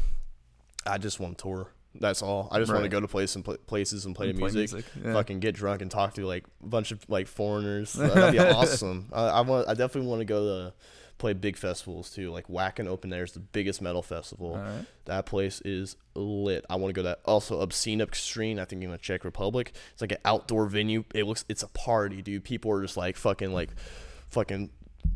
I 0.85 0.97
just 0.97 1.19
want 1.19 1.37
to 1.37 1.41
tour. 1.43 1.67
That's 1.93 2.21
all. 2.21 2.47
I 2.51 2.59
just 2.59 2.71
want 2.71 2.83
to 2.83 2.89
go 2.89 3.01
to 3.01 3.07
place 3.07 3.35
and 3.35 3.43
pl- 3.43 3.57
places 3.67 4.05
and 4.05 4.15
play 4.15 4.29
And 4.29 4.37
the 4.39 4.49
music. 4.49 4.85
Yeah. 5.03 5.11
Fucking 5.13 5.41
get 5.41 5.55
drunk 5.55 5.81
and 5.81 5.91
talk 5.91 6.13
to 6.13 6.25
like 6.25 6.45
a 6.63 6.67
bunch 6.67 6.91
of 6.93 6.99
like 7.09 7.27
foreigners. 7.27 7.93
That'd 7.93 8.31
be 8.31 8.39
awesome. 8.39 9.09
I, 9.11 9.23
I 9.27 9.41
want. 9.41 9.67
I 9.67 9.73
definitely 9.73 10.09
want 10.09 10.21
to 10.21 10.25
go 10.25 10.45
to 10.45 10.73
play 11.17 11.33
big 11.33 11.57
festivals 11.57 12.09
too. 12.09 12.31
Like 12.31 12.47
Wacken 12.47 12.87
Open 12.87 13.11
Air 13.11 13.25
is 13.25 13.33
the 13.33 13.41
biggest 13.41 13.81
metal 13.81 14.01
festival. 14.01 14.57
Right. 14.57 14.85
That 15.05 15.25
place 15.25 15.61
is 15.65 15.97
lit. 16.15 16.65
I 16.69 16.77
want 16.77 16.89
to 16.89 16.93
go 16.93 17.01
to 17.03 17.09
that. 17.09 17.19
Also, 17.25 17.59
Obscene 17.59 17.99
Extreme, 17.99 18.57
I 18.57 18.63
think 18.65 18.81
in 18.83 18.89
the 18.89 18.97
Czech 18.97 19.25
Republic. 19.25 19.73
It's 19.91 20.01
like 20.01 20.13
an 20.13 20.17
outdoor 20.23 20.67
venue. 20.67 21.03
It 21.13 21.25
looks, 21.25 21.43
it's 21.49 21.61
a 21.61 21.67
party, 21.67 22.21
dude. 22.21 22.43
People 22.45 22.71
are 22.71 22.81
just 22.81 22.95
like 22.97 23.17
fucking, 23.17 23.51
like, 23.51 23.69
fucking 24.31 24.69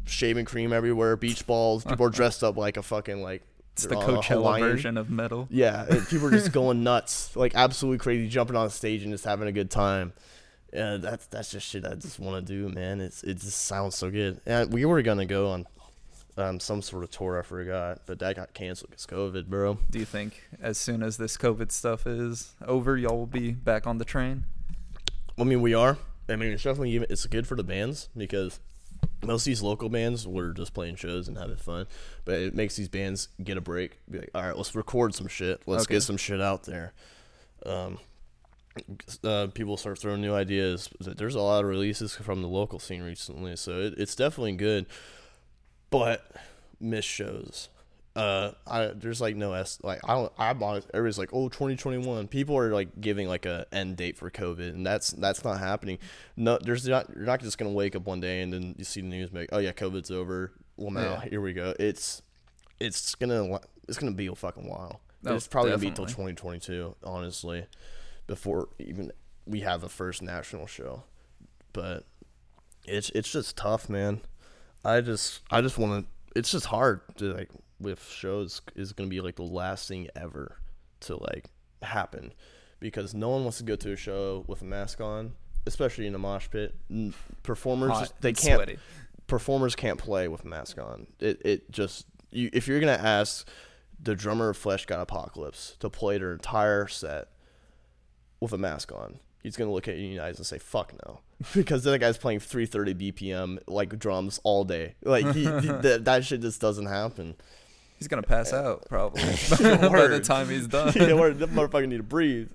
shaving 0.06 0.45
cream 0.45 0.71
everywhere, 0.71 1.15
beach 1.17 1.45
balls. 1.47 1.84
People 1.88 2.06
are 2.06 2.12
dressed 2.12 2.43
up 2.43 2.58
like 2.58 2.78
a 2.78 2.84
fucking, 2.84 3.21
like, 3.21 3.41
It's 3.73 3.84
the 3.86 3.95
Coachella 3.95 4.23
Hawaiian. 4.25 4.67
version 4.67 4.97
of 4.97 5.10
metal. 5.10 5.47
Yeah, 5.49 5.86
and 5.89 6.08
people 6.08 6.28
are 6.28 6.32
just 6.32 6.51
going 6.54 6.84
nuts, 6.84 7.36
like 7.36 7.56
absolutely 7.56 7.97
crazy, 7.99 8.28
jumping 8.30 8.56
on 8.56 8.69
stage 8.69 9.04
and 9.04 9.12
just 9.12 9.25
having 9.25 9.47
a 9.47 9.51
good 9.51 9.71
time. 9.71 10.13
Yeah, 10.73 10.97
that's 10.97 11.25
that's 11.28 11.51
just 11.51 11.65
shit 11.67 11.86
I 11.86 11.95
just 11.95 12.19
want 12.19 12.45
to 12.45 12.54
do, 12.54 12.67
man. 12.67 12.99
It's 12.99 13.23
it 13.23 13.36
just 13.39 13.62
sounds 13.65 13.95
so 13.95 14.10
good. 14.12 14.41
And 14.45 14.73
we 14.73 14.84
were 14.84 15.01
gonna 15.01 15.25
go 15.25 15.49
on 15.51 15.65
um, 16.38 16.60
some 16.60 16.82
sort 16.82 17.04
of 17.06 17.12
tour 17.12 17.39
I 17.39 17.43
forgot, 17.43 18.01
but 18.06 18.19
that 18.19 18.36
got 18.36 18.54
canceled 18.54 18.89
because 18.89 19.06
COVID, 19.06 19.45
bro. 19.47 19.78
Do 19.89 19.99
you 19.99 20.06
think 20.06 20.41
as 20.62 20.78
soon 20.78 21.01
as 21.01 21.15
this 21.15 21.38
COVID 21.38 21.71
stuff 21.71 22.06
is 22.06 22.54
over, 22.67 22.97
y'all 22.97 23.17
will 23.17 23.25
be 23.25 23.51
back 23.51 23.88
on 23.88 23.99
the 23.99 24.06
train? 24.06 24.43
I 25.39 25.45
mean, 25.45 25.62
we 25.62 25.73
are. 25.73 25.97
I 26.28 26.36
mean, 26.36 26.51
it's 26.51 26.63
definitely 26.63 26.91
even. 26.91 27.08
It's 27.10 27.25
good 27.25 27.47
for 27.47 27.56
the 27.56 27.63
bands 27.63 28.10
because 28.17 28.60
most 29.23 29.41
of 29.41 29.45
these 29.45 29.61
local 29.61 29.89
bands 29.89 30.27
were 30.27 30.51
just 30.53 30.73
playing 30.73 30.95
shows 30.95 31.27
and 31.27 31.37
having 31.37 31.55
fun, 31.57 31.87
but 32.25 32.35
it 32.35 32.53
makes 32.55 32.75
these 32.75 32.89
bands 32.89 33.29
get 33.43 33.57
a 33.57 33.61
break. 33.61 33.97
Be 34.09 34.19
like, 34.19 34.31
all 34.35 34.43
right, 34.43 34.55
let's 34.55 34.75
record 34.75 35.13
some 35.15 35.27
shit. 35.27 35.61
Let's 35.65 35.83
Okay. 35.83 35.95
get 35.95 36.03
some 36.03 36.17
shit 36.17 36.41
out 36.41 36.63
there. 36.63 36.93
Um, 37.65 37.97
uh, 39.23 39.47
people 39.53 39.77
start 39.77 39.97
throwing 39.99 40.21
new 40.21 40.33
ideas. 40.33 40.89
There's 40.99 41.35
a 41.35 41.41
lot 41.41 41.63
of 41.63 41.69
releases 41.69 42.13
from 42.15 42.41
the 42.41 42.47
local 42.47 42.77
scene 42.79 43.01
recently, 43.03 43.55
so 43.55 43.79
it, 43.79 43.93
it's 43.97 44.15
definitely 44.15 44.53
good. 44.53 44.85
But 45.89 46.29
miss 46.79 47.05
shows. 47.05 47.69
Uh, 48.15 48.51
I 48.65 48.88
there's 48.95 49.19
like 49.19 49.36
no 49.36 49.51
s 49.54 49.78
like 49.84 49.99
I 50.08 50.13
don't 50.13 50.32
I'm 50.38 50.63
honest. 50.63 50.89
Everybody's 50.93 51.17
like, 51.17 51.32
oh, 51.34 51.49
2021. 51.49 52.28
People 52.30 52.58
are 52.58 52.71
like 52.73 53.01
giving 53.01 53.28
like 53.28 53.45
a 53.45 53.65
end 53.73 53.97
date 53.97 54.17
for 54.17 54.32
COVID, 54.32 54.69
and 54.69 54.86
that's 54.86 55.10
that's 55.12 55.43
not 55.43 55.60
happening. 55.60 55.97
No, 56.38 56.58
there's 56.62 56.88
not. 56.88 57.10
You're 57.13 57.25
not 57.25 57.41
just 57.41 57.58
gonna 57.58 57.71
wake 57.71 57.95
up 57.95 58.06
one 58.06 58.21
day 58.21 58.41
and 58.41 58.54
then 58.54 58.75
you 58.78 58.86
see 58.86 59.01
the 59.01 59.08
news 59.08 59.34
make, 59.34 59.49
oh 59.51 59.58
yeah, 59.58 59.73
COVID's 59.73 60.12
over. 60.12 60.54
Well 60.78 60.91
now 60.91 61.01
Yeah. 61.23 61.30
here 61.30 61.41
we 61.41 61.51
go. 61.54 61.73
It's 61.78 62.21
it's 62.80 63.15
gonna 63.15 63.60
it's 63.89 63.97
gonna 63.97 64.13
be 64.13 64.28
a 64.28 64.36
fucking 64.36 64.67
while. 64.69 65.01
It's 65.25 65.47
probably 65.47 65.71
gonna 65.71 65.80
be 65.82 65.88
definitely. 65.89 66.13
till 66.13 66.25
2022, 66.25 66.95
honestly, 67.04 67.65
before 68.28 68.69
even 68.80 69.12
we 69.45 69.60
have 69.62 69.84
a 69.84 69.89
first 69.89 70.21
national 70.21 70.67
show. 70.67 71.04
But 71.73 72.06
it's 72.86 73.10
it's 73.10 73.30
just 73.32 73.58
tough, 73.58 73.89
man. 73.89 74.21
I 74.86 75.01
just 75.01 75.41
I 75.51 75.60
just 75.62 75.78
want 75.78 76.06
to. 76.06 76.39
It's 76.39 76.51
just 76.51 76.67
hard 76.67 77.01
to 77.17 77.34
like 77.34 77.49
with 77.79 78.03
shows 78.03 78.61
is 78.75 78.93
gonna 78.93 79.09
be 79.09 79.21
like 79.21 79.35
the 79.35 79.43
last 79.43 79.88
thing 79.88 80.07
ever 80.15 80.57
to 81.01 81.17
like 81.21 81.49
happen 81.81 82.33
because 82.79 83.13
no 83.13 83.29
one 83.29 83.43
wants 83.43 83.57
to 83.59 83.63
go 83.63 83.75
to 83.75 83.91
a 83.91 83.95
show 83.95 84.43
with 84.47 84.61
a 84.61 84.65
mask 84.65 85.01
on, 85.01 85.33
especially 85.67 86.07
in 86.07 86.15
a 86.15 86.17
mosh 86.19 86.47
pit. 86.49 86.75
Performers 87.43 87.91
Hot 87.91 88.13
they 88.21 88.33
can't 88.33 88.57
sweaty. 88.59 88.77
performers 89.27 89.75
can't 89.75 89.97
play 89.99 90.27
with 90.27 90.43
a 90.45 90.47
mask 90.47 90.77
on. 90.79 91.07
It 91.19 91.41
it 91.43 91.71
just 91.71 92.05
you 92.31 92.49
if 92.53 92.67
you're 92.67 92.79
gonna 92.79 92.93
ask 92.93 93.47
the 94.01 94.15
drummer 94.15 94.49
of 94.49 94.57
Fleshgod 94.57 95.01
Apocalypse 95.01 95.75
to 95.79 95.89
play 95.89 96.17
their 96.17 96.33
entire 96.33 96.88
set 96.88 97.29
with 98.41 98.51
a 98.53 98.57
mask 98.57 98.91
on, 98.91 99.19
he's 99.41 99.55
gonna 99.55 99.71
look 99.71 99.88
at 99.88 99.95
you 99.97 100.09
in 100.11 100.17
the 100.17 100.23
eyes 100.23 100.38
and 100.38 100.45
say 100.45 100.57
"fuck 100.57 100.93
no," 101.05 101.21
because 101.55 101.83
that 101.85 101.99
guy's 101.99 102.17
playing 102.17 102.39
330 102.39 103.11
BPM 103.11 103.59
like 103.67 103.97
drums 103.97 104.39
all 104.43 104.63
day. 104.65 104.95
Like 105.03 105.25
he, 105.33 105.41
he- 105.43 105.45
that 105.45 106.01
that 106.05 106.25
shit 106.25 106.41
just 106.41 106.59
doesn't 106.61 106.88
happen. 106.88 107.35
He's 107.97 108.08
gonna 108.08 108.23
pass 108.23 108.51
out 108.53 108.86
probably 108.89 109.21
by 109.49 110.08
the 110.08 110.21
time 110.23 110.49
he's 110.49 110.67
done. 110.77 110.93
yeah, 110.95 111.13
word, 111.13 111.39
that 111.39 111.49
motherfucker 111.51 111.88
need 111.88 111.97
to 111.97 112.03
breathe. 112.03 112.49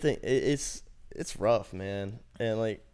think 0.00 0.20
it, 0.22 0.24
it's 0.24 0.82
it's 1.10 1.36
rough, 1.36 1.72
man, 1.72 2.20
and 2.38 2.58
like 2.58 2.84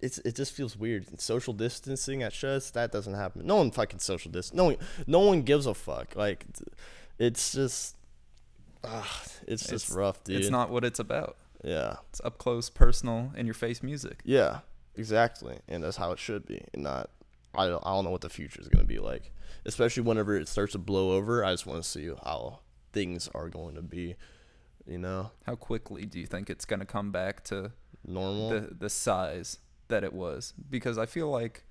it's 0.00 0.18
it 0.18 0.34
just 0.34 0.52
feels 0.52 0.76
weird. 0.76 1.20
Social 1.20 1.52
distancing 1.52 2.22
at 2.22 2.32
shows 2.32 2.70
that 2.72 2.90
doesn't 2.92 3.14
happen. 3.14 3.46
No 3.46 3.56
one 3.56 3.70
fucking 3.70 3.98
social 4.00 4.30
distance. 4.30 4.56
No 4.56 4.64
one 4.64 4.76
no 5.06 5.20
one 5.20 5.42
gives 5.42 5.66
a 5.66 5.74
fuck. 5.74 6.16
Like 6.16 6.46
it's 7.18 7.52
just. 7.52 7.96
ah, 8.84 9.22
it's 9.46 9.62
just 9.66 9.86
It's- 9.86 9.90
rough, 9.96 10.24
dude. 10.24 10.40
It's 10.40 10.50
not 10.50 10.70
what 10.70 10.84
it's 10.84 10.98
about. 10.98 11.36
Yeah. 11.62 11.96
It's 12.10 12.20
up 12.24 12.38
close, 12.38 12.68
personal, 12.70 13.32
in 13.36 13.46
your 13.46 13.54
face 13.54 13.82
music. 13.82 14.20
Yeah. 14.24 14.60
Exactly. 14.96 15.58
And 15.68 15.84
that's 15.84 15.96
how 15.96 16.10
it 16.10 16.18
should 16.18 16.44
be. 16.46 16.64
And 16.74 16.82
not. 16.82 17.08
I 17.54 17.66
don't, 17.68 17.82
I 17.86 17.90
don't 17.90 18.04
know 18.04 18.10
what 18.10 18.22
the 18.22 18.30
future 18.30 18.60
is 18.60 18.68
going 18.68 18.84
to 18.84 18.88
be 18.88 18.98
like. 18.98 19.32
Especially 19.64 20.02
whenever 20.02 20.36
it 20.36 20.48
starts 20.48 20.72
to 20.72 20.78
blow 20.78 21.12
over. 21.12 21.44
I 21.44 21.52
just 21.52 21.66
want 21.66 21.82
to 21.82 21.88
see 21.88 22.08
how 22.24 22.60
things 22.92 23.28
are 23.34 23.48
going 23.48 23.74
to 23.76 23.82
be. 23.82 24.16
You 24.84 24.98
know, 24.98 25.30
How 25.46 25.54
quickly 25.54 26.06
do 26.06 26.18
you 26.18 26.26
think 26.26 26.50
it's 26.50 26.64
gonna 26.64 26.84
come 26.84 27.12
back 27.12 27.44
to 27.44 27.70
normal. 28.04 28.50
the 28.50 28.74
the 28.76 28.90
size 28.90 29.58
that 29.86 30.02
it 30.02 30.12
was? 30.12 30.54
Because 30.68 30.98
I 30.98 31.06
feel 31.06 31.30
like 31.30 31.62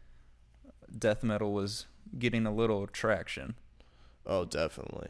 death 0.98 1.22
metal 1.22 1.52
was 1.52 1.88
getting 2.18 2.46
a 2.46 2.54
little 2.54 2.88
traction, 2.88 3.56
oh, 4.26 4.46
definitely. 4.46 5.10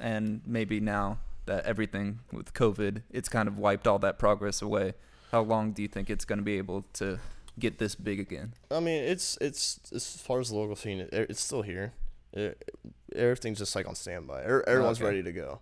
and 0.00 0.40
maybe 0.44 0.80
now 0.80 1.18
that 1.46 1.64
everything 1.66 2.18
with 2.32 2.52
COVID, 2.52 3.02
it's 3.10 3.28
kind 3.28 3.46
of 3.46 3.58
wiped 3.58 3.86
all 3.86 4.00
that 4.00 4.18
progress 4.18 4.60
away. 4.60 4.94
How 5.30 5.42
long 5.42 5.70
do 5.70 5.82
you 5.82 5.88
think 5.88 6.10
it's 6.10 6.24
gonna 6.24 6.42
be 6.42 6.58
able 6.58 6.84
to 6.94 7.20
get 7.58 7.78
this 7.78 7.94
big 7.94 8.20
again? 8.20 8.54
I 8.70 8.80
mean, 8.80 9.02
it's 9.04 9.38
it's 9.40 9.80
as 9.92 10.16
far 10.16 10.40
as 10.40 10.50
the 10.50 10.56
local 10.56 10.76
scene, 10.76 11.00
it, 11.00 11.10
it's 11.12 11.40
still 11.40 11.62
here. 11.62 11.92
It, 12.32 12.70
everything's 13.14 13.58
just 13.58 13.74
like 13.76 13.86
on 13.88 13.94
standby. 13.94 14.42
Er- 14.42 14.64
Everyone's 14.68 14.98
Okay. 14.98 15.06
ready 15.06 15.22
to 15.22 15.32
go. 15.32 15.60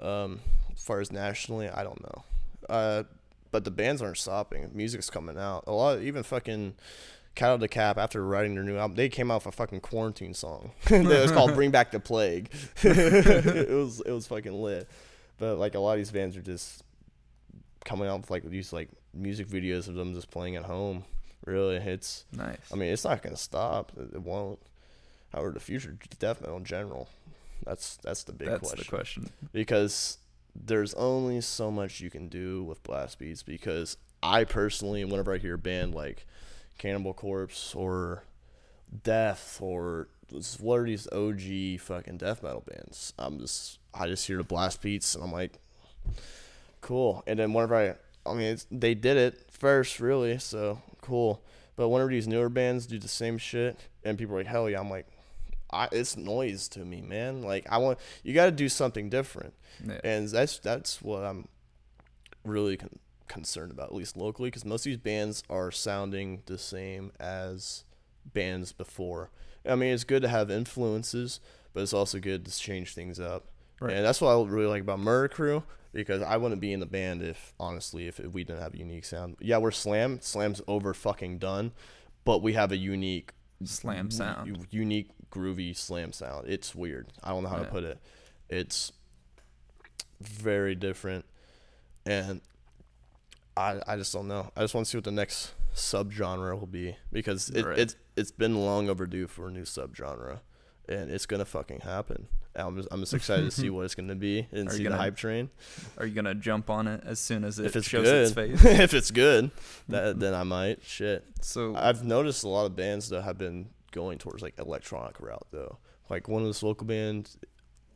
Um, 0.00 0.40
as 0.74 0.82
far 0.82 1.00
as 1.00 1.12
nationally, 1.12 1.68
I 1.68 1.82
don't 1.82 2.02
know. 2.02 2.24
Uh, 2.68 3.02
but 3.50 3.64
the 3.64 3.70
bands 3.70 4.00
aren't 4.00 4.16
stopping. 4.18 4.70
Music's 4.72 5.10
coming 5.10 5.36
out. 5.36 5.64
A 5.66 5.72
lot, 5.72 6.00
even 6.00 6.22
fucking 6.22 6.74
Cattle 7.34 7.58
Decap 7.58 7.96
after 7.98 8.24
writing 8.24 8.54
their 8.54 8.64
new 8.64 8.76
album, 8.78 8.96
they 8.96 9.08
came 9.08 9.30
out 9.30 9.44
with 9.44 9.52
a 9.54 9.56
fucking 9.56 9.80
quarantine 9.80 10.32
song. 10.34 10.70
it 10.86 11.04
was 11.06 11.32
called 11.32 11.54
"Bring 11.54 11.70
Back 11.70 11.90
the 11.90 12.00
Plague." 12.00 12.50
it 12.82 13.68
was 13.70 14.00
it 14.00 14.12
was 14.12 14.26
fucking 14.26 14.52
lit. 14.54 14.88
But 15.38 15.58
like 15.58 15.74
a 15.74 15.78
lot 15.80 15.92
of 15.92 15.98
these 15.98 16.10
bands 16.12 16.36
are 16.36 16.42
just 16.42 16.82
coming 17.84 18.08
out 18.08 18.20
with 18.20 18.30
like 18.30 18.44
these 18.44 18.72
like 18.72 18.88
music 19.14 19.48
videos 19.48 19.88
of 19.88 19.94
them 19.94 20.14
just 20.14 20.30
playing 20.30 20.56
at 20.56 20.64
home. 20.64 21.04
Really, 21.46 21.76
it's 21.76 22.24
Nice. 22.32 22.58
I 22.72 22.76
mean, 22.76 22.92
it's 22.92 23.04
not 23.04 23.22
gonna 23.22 23.36
stop. 23.36 23.92
It 23.96 24.14
it 24.14 24.22
won't. 24.22 24.60
However, 25.32 25.52
the 25.52 25.60
future 25.60 25.96
death 26.18 26.40
metal 26.40 26.56
in 26.56 26.64
general, 26.64 27.08
that's 27.64 27.96
that's 27.98 28.24
the 28.24 28.32
big 28.32 28.48
That's 28.48 28.60
question. 28.60 28.78
the 28.78 28.84
question. 28.84 29.30
Because 29.52 30.18
there's 30.54 30.92
only 30.94 31.40
so 31.40 31.70
much 31.70 32.00
you 32.00 32.10
can 32.10 32.28
do 32.28 32.62
with 32.64 32.82
blast 32.82 33.18
beats. 33.18 33.42
Because 33.42 33.96
I 34.22 34.44
personally, 34.44 35.04
whenever 35.04 35.32
I 35.32 35.38
hear 35.38 35.54
a 35.54 35.58
band 35.58 35.94
like 35.94 36.26
Cannibal 36.78 37.14
Corpse 37.14 37.74
or 37.74 38.24
Death 39.02 39.58
or 39.62 40.08
what 40.58 40.80
are 40.80 40.84
these 40.86 41.08
OG 41.12 41.80
fucking 41.80 42.18
death 42.18 42.42
metal 42.42 42.64
bands? 42.66 43.12
I'm 43.18 43.38
just 43.38 43.78
I 43.94 44.06
just 44.06 44.26
hear 44.26 44.36
the 44.36 44.44
blast 44.44 44.82
beats 44.82 45.14
and 45.14 45.22
I'm 45.24 45.32
like, 45.32 45.58
cool. 46.80 47.22
And 47.26 47.38
then 47.38 47.52
whenever 47.52 47.74
I, 47.76 47.94
I 48.30 48.34
mean, 48.34 48.46
it's, 48.52 48.66
they 48.70 48.94
did 48.94 49.16
it 49.16 49.46
first, 49.50 50.00
really, 50.00 50.38
so 50.38 50.80
cool. 51.00 51.42
But 51.76 51.88
whenever 51.88 52.10
these 52.10 52.28
newer 52.28 52.48
bands 52.48 52.86
do 52.86 52.98
the 52.98 53.08
same 53.08 53.38
shit 53.38 53.78
and 54.04 54.18
people 54.18 54.34
are 54.34 54.38
like, 54.38 54.46
hell 54.46 54.68
yeah, 54.68 54.80
I'm 54.80 54.90
like, 54.90 55.06
I, 55.72 55.88
it's 55.92 56.16
noise 56.16 56.68
to 56.70 56.80
me, 56.80 57.00
man. 57.00 57.42
Like 57.42 57.66
I 57.70 57.78
want 57.78 57.98
you 58.22 58.34
got 58.34 58.46
to 58.46 58.50
do 58.50 58.68
something 58.68 59.08
different, 59.08 59.54
Yeah. 59.86 60.00
and 60.02 60.28
that's 60.28 60.58
that's 60.58 61.00
what 61.00 61.22
I'm 61.22 61.46
really 62.44 62.76
con- 62.76 62.98
concerned 63.28 63.70
about, 63.70 63.86
at 63.90 63.94
least 63.94 64.16
locally, 64.16 64.48
because 64.48 64.64
most 64.64 64.80
of 64.80 64.90
these 64.90 64.96
bands 64.96 65.44
are 65.48 65.70
sounding 65.70 66.42
the 66.46 66.58
same 66.58 67.12
as 67.20 67.84
bands 68.34 68.72
before. 68.72 69.30
I 69.64 69.76
mean, 69.76 69.94
it's 69.94 70.04
good 70.04 70.22
to 70.22 70.28
have 70.28 70.50
influences, 70.50 71.38
but 71.72 71.82
it's 71.82 71.92
also 71.94 72.18
good 72.18 72.44
to 72.46 72.58
change 72.58 72.92
things 72.94 73.20
up. 73.20 73.46
Right. 73.80 73.94
And 73.94 74.04
that's 74.04 74.20
what 74.20 74.28
I 74.30 74.42
really 74.48 74.66
like 74.66 74.82
about 74.82 75.00
Murder 75.00 75.28
Crew 75.28 75.62
because 75.92 76.22
I 76.22 76.36
wouldn't 76.36 76.60
be 76.60 76.72
in 76.72 76.80
the 76.80 76.86
band 76.86 77.22
if 77.22 77.52
honestly 77.58 78.06
if, 78.06 78.20
if 78.20 78.30
we 78.32 78.44
didn't 78.44 78.60
have 78.62 78.74
a 78.74 78.78
unique 78.78 79.04
sound. 79.04 79.36
Yeah, 79.40 79.56
we're 79.58 79.70
Slam. 79.72 80.20
Slam's 80.20 80.60
over 80.68 80.92
fucking 80.94 81.38
done, 81.38 81.72
but 82.24 82.42
we 82.42 82.52
have 82.52 82.70
a 82.72 82.76
unique 82.76 83.32
Slam 83.64 84.10
sound. 84.10 84.46
u- 84.48 84.66
unique 84.70 85.10
groovy 85.30 85.76
slam 85.76 86.12
sound. 86.12 86.48
It's 86.48 86.74
weird. 86.74 87.08
I 87.22 87.30
don't 87.30 87.42
know 87.42 87.48
how 87.48 87.58
Yeah. 87.58 87.64
to 87.64 87.70
put 87.70 87.84
it. 87.84 87.98
It's 88.48 88.92
very 90.20 90.74
different, 90.74 91.24
and 92.06 92.40
I 93.56 93.80
I 93.86 93.96
just 93.96 94.12
don't 94.12 94.28
know. 94.28 94.50
I 94.56 94.60
just 94.62 94.74
want 94.74 94.86
to 94.86 94.90
see 94.90 94.96
what 94.98 95.04
the 95.04 95.10
next 95.12 95.52
subgenre 95.74 96.58
will 96.58 96.66
be 96.66 96.96
because 97.12 97.48
it, 97.50 97.64
Right. 97.64 97.78
it's 97.78 97.96
it's 98.16 98.30
been 98.32 98.56
long 98.64 98.88
overdue 98.88 99.26
for 99.26 99.48
a 99.48 99.50
new 99.50 99.62
subgenre, 99.62 100.40
and 100.88 101.10
it's 101.10 101.26
gonna 101.26 101.44
fucking 101.44 101.80
happen. 101.80 102.28
I'm 102.54 102.76
just, 102.76 102.88
I'm 102.90 103.00
just 103.00 103.14
excited 103.14 103.44
to 103.44 103.50
see 103.50 103.70
what 103.70 103.84
it's 103.84 103.94
gonna 103.94 104.14
be 104.14 104.46
and 104.52 104.68
Are 104.68 104.72
you 104.72 104.78
see 104.78 104.82
gonna 104.84 104.96
hype 104.96 105.16
train. 105.16 105.50
Are 105.98 106.06
you 106.06 106.14
gonna 106.14 106.34
jump 106.34 106.68
on 106.70 106.86
it 106.88 107.02
as 107.04 107.20
soon 107.20 107.44
as 107.44 107.58
it 107.58 107.66
If 107.66 107.76
it's 107.76 107.86
shows 107.88 108.04
good, 108.04 108.22
its 108.24 108.32
face? 108.62 108.64
if 108.64 108.94
it's 108.94 109.10
good, 109.10 109.50
that 109.88 110.18
then 110.20 110.34
I 110.34 110.42
might. 110.42 110.82
Shit. 110.84 111.24
So 111.40 111.74
I've 111.76 112.04
noticed 112.04 112.44
a 112.44 112.48
lot 112.48 112.66
of 112.66 112.74
bands 112.76 113.08
that 113.10 113.22
have 113.22 113.38
been 113.38 113.70
going 113.92 114.18
towards 114.18 114.42
like 114.42 114.54
electronic 114.58 115.20
route 115.20 115.46
though. 115.50 115.78
Like 116.08 116.28
one 116.28 116.42
of 116.42 116.48
this 116.48 116.62
local 116.62 116.86
bands 116.86 117.38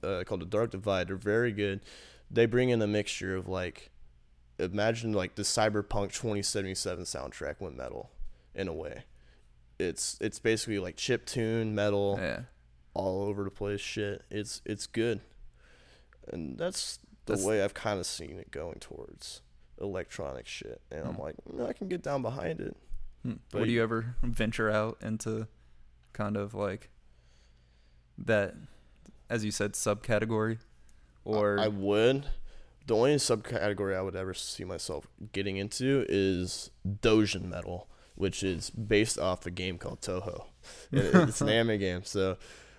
uh, 0.03 0.23
called 0.25 0.41
the 0.41 0.47
Dark 0.47 0.71
Divide. 0.71 1.09
They're 1.09 1.17
very 1.17 1.53
good. 1.53 1.81
They 2.31 2.47
bring 2.47 2.71
in 2.71 2.81
a 2.81 2.87
mixture 2.87 3.35
of 3.37 3.49
like, 3.49 3.91
imagine 4.59 5.13
like 5.13 5.35
the 5.35 5.43
Cyberpunk 5.43 6.13
2077 6.13 7.05
soundtrack 7.05 7.61
went 7.61 7.77
metal, 7.77 8.11
in 8.55 8.69
a 8.69 8.73
way. 8.73 9.03
It's 9.79 10.17
it's 10.21 10.39
basically 10.39 10.79
like 10.79 10.97
chip 10.97 11.27
tune 11.27 11.75
metal 11.75 12.17
yeah, 12.21 12.41
all 12.95 13.23
over 13.25 13.45
the 13.45 13.51
place 13.51 13.81
shit. 13.81 14.23
It's 14.31 14.63
it's 14.65 14.87
good, 14.87 15.21
and 16.29 16.57
that's 16.59 16.99
the 17.27 17.33
That's- 17.35 17.47
way 17.47 17.63
I've 17.63 17.75
kind 17.75 17.99
of 18.01 18.07
seen 18.07 18.39
it 18.39 18.51
going 18.51 18.79
towards 18.81 19.43
electronic 19.81 20.47
shit. 20.47 20.81
And 20.91 21.07
I'm 21.07 21.15
Hmm. 21.15 21.23
like, 21.23 21.37
"Mm, 21.51 21.67
I 21.69 21.73
can 21.73 21.89
get 21.89 22.03
down 22.03 22.23
behind 22.23 22.61
it. 22.61 22.77
Hmm. 23.23 23.35
But- 23.51 23.61
would 23.61 23.71
you 23.71 23.83
ever 23.83 24.17
venture 24.23 24.71
out 24.71 24.99
into 25.03 25.49
kind 26.13 26.37
of 26.37 26.55
like 26.55 26.91
that, 28.19 28.55
as 29.29 29.45
you 29.45 29.51
said, 29.51 29.73
subcategory, 29.73 30.59
or 31.25 31.59
I 31.59 31.69
would. 31.69 32.27
The 32.87 32.95
only 32.95 33.15
subcategory 33.17 33.97
I 33.97 34.03
would 34.03 34.15
ever 34.15 34.35
see 34.35 34.63
myself 34.65 35.07
getting 35.33 35.57
into 35.57 36.05
is 36.09 36.71
Doujin 36.87 37.45
metal, 37.49 37.89
which 38.15 38.43
is 38.43 38.69
based 38.71 39.19
off 39.19 39.47
a 39.47 39.51
game 39.51 39.79
called 39.79 40.03
Touhou. 40.03 40.45
It's 40.93 41.41
an 41.41 41.49
anime 41.49 41.79
game, 41.79 42.05
so 42.05 42.37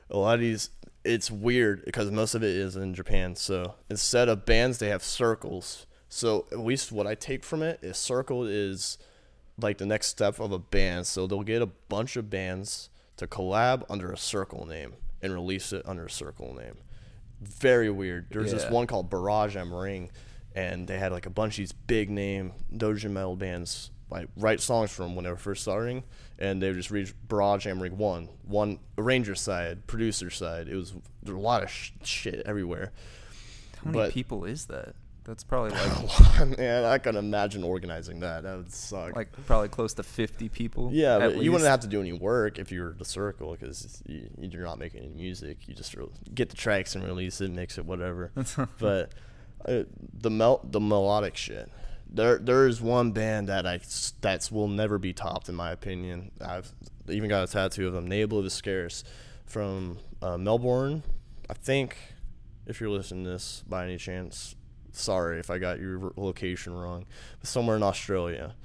a 0.09 0.17
lot 0.17 0.35
of 0.35 0.41
these 0.41 0.69
it's 1.05 1.29
weird 1.29 1.85
because 1.85 2.09
most 2.11 2.33
of 2.33 2.43
it 2.43 2.49
is 2.49 2.75
in 2.75 2.93
Japan. 2.93 3.35
So 3.35 3.75
instead 3.89 4.27
of 4.27 4.45
bands, 4.45 4.79
they 4.79 4.89
have 4.89 5.03
circles. 5.03 5.85
So 6.09 6.47
at 6.51 6.59
least 6.59 6.91
what 6.91 7.05
I 7.07 7.15
take 7.15 7.43
from 7.43 7.61
it 7.61 7.79
is 7.81 7.97
circle 7.97 8.43
is 8.43 8.97
like 9.61 9.77
the 9.77 9.85
next 9.85 10.07
step 10.07 10.39
of 10.39 10.51
a 10.51 10.59
band. 10.59 11.05
So 11.05 11.27
they'll 11.27 11.43
get 11.43 11.61
a 11.61 11.67
bunch 11.67 12.15
of 12.15 12.29
bands 12.29 12.89
to 13.17 13.27
collab 13.27 13.83
under 13.89 14.11
a 14.11 14.17
circle 14.17 14.65
name 14.65 14.95
and 15.21 15.31
release 15.33 15.71
it 15.71 15.83
under 15.85 16.07
a 16.07 16.09
circle 16.09 16.53
name. 16.55 16.77
Very 17.41 17.89
weird. 17.89 18.27
There's 18.31 18.51
this 18.51 18.69
one 18.69 18.87
called 18.87 19.09
Barrage 19.09 19.55
M 19.55 19.73
Ring, 19.73 20.09
and 20.55 20.87
they 20.87 20.97
had 20.97 21.11
like 21.11 21.25
a 21.25 21.29
bunch 21.29 21.53
of 21.53 21.57
these 21.57 21.71
big 21.71 22.09
name 22.09 22.53
Doujin 22.75 23.11
metal 23.11 23.35
bands 23.35 23.91
like 24.09 24.27
write 24.37 24.61
songs 24.61 24.91
from 24.91 25.15
when 25.15 25.25
they 25.25 25.31
were 25.31 25.37
first 25.37 25.61
starting, 25.61 26.03
and 26.39 26.61
they 26.61 26.67
would 26.67 26.75
just 26.77 26.91
read 26.91 27.11
Barrage 27.27 27.65
M 27.67 27.81
Ring 27.81 27.97
one, 27.97 28.29
one 28.43 28.79
arranger 28.97 29.35
side, 29.35 29.87
producer 29.87 30.29
side. 30.29 30.67
It 30.67 30.75
was 30.75 30.93
there 31.23 31.33
were 31.33 31.39
a 31.39 31.43
lot 31.43 31.63
of 31.63 31.69
sh- 31.69 31.91
shit 32.03 32.41
everywhere. 32.45 32.91
how 33.83 33.91
many 33.91 33.97
but- 33.97 34.11
people 34.13 34.45
is 34.45 34.65
that? 34.67 34.95
That's 35.25 35.43
probably 35.43 35.71
like 36.39 36.57
Man, 36.59 36.83
I 36.85 36.99
can 36.99 37.15
imagine 37.15 37.63
organizing 37.63 38.19
that. 38.19 38.43
That 38.43 38.57
would 38.57 38.71
suck. 38.71 39.15
like 39.15 39.29
probably 39.47 39.69
close 39.69 39.95
to 39.95 40.03
fifty 40.03 40.49
people. 40.49 40.91
Yeah, 40.93 41.17
but 41.17 41.37
you 41.37 41.51
wouldn't 41.51 41.67
have 41.67 41.79
to 41.79 41.87
do 41.87 41.99
any 41.99 42.13
work 42.13 42.59
if 42.59 42.71
you 42.71 42.83
were 42.83 42.95
the 42.95 43.05
circle 43.05 43.53
because 43.59 44.03
you, 44.05 44.29
you're 44.39 44.61
not 44.63 44.77
making 44.77 45.01
any 45.03 45.13
music. 45.15 45.67
You 45.67 45.73
just 45.73 45.95
re- 45.95 46.05
get 46.35 46.49
the 46.51 46.55
tracks 46.55 46.93
and 46.93 47.03
release 47.03 47.41
it, 47.41 47.49
mix 47.49 47.79
it, 47.79 47.85
whatever. 47.87 48.31
but 48.79 49.13
uh, 49.67 49.85
the 50.13 50.29
mel- 50.29 50.61
the 50.63 50.79
melodic 50.79 51.35
shit. 51.35 51.71
There 52.07 52.37
there 52.37 52.67
is 52.67 52.81
one 52.81 53.11
band 53.11 53.49
that 53.49 53.65
I 53.65 53.79
that's 54.21 54.51
will 54.51 54.67
never 54.67 54.97
be 54.97 55.13
topped 55.13 55.49
in 55.49 55.55
my 55.55 55.71
opinion. 55.71 56.31
I've 56.39 56.71
even 57.09 57.29
got 57.29 57.47
a 57.47 57.51
tattoo 57.51 57.87
of 57.87 57.93
them, 57.93 58.07
Ne 58.07 58.25
Obliviscaris, 58.25 59.03
from 59.45 59.99
uh, 60.21 60.37
Melbourne. 60.37 61.03
I 61.49 61.53
think 61.53 61.97
if 62.65 62.79
you're 62.79 62.89
listening 62.89 63.25
to 63.25 63.31
this 63.31 63.63
by 63.67 63.85
any 63.85 63.97
chance, 63.97 64.55
sorry 64.91 65.39
if 65.39 65.49
I 65.49 65.57
got 65.57 65.79
your 65.79 66.13
location 66.15 66.73
wrong, 66.73 67.05
but 67.39 67.47
somewhere 67.47 67.75
in 67.75 67.83
Australia, 67.83 68.55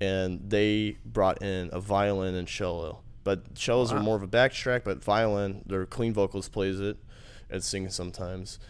and 0.00 0.50
they 0.50 0.96
brought 1.04 1.42
in 1.42 1.70
a 1.72 1.80
violin 1.80 2.34
and 2.34 2.48
cello. 2.48 3.00
But 3.24 3.58
cellos 3.58 3.92
are 3.92 4.00
more 4.00 4.14
of 4.14 4.22
a 4.22 4.28
backtrack, 4.28 4.84
but 4.84 5.02
violin, 5.02 5.62
their 5.66 5.84
clean 5.84 6.12
vocalist 6.12 6.52
plays 6.52 6.78
it 6.78 6.96
and 7.50 7.62
sings 7.62 7.94
sometimes. 7.94 8.60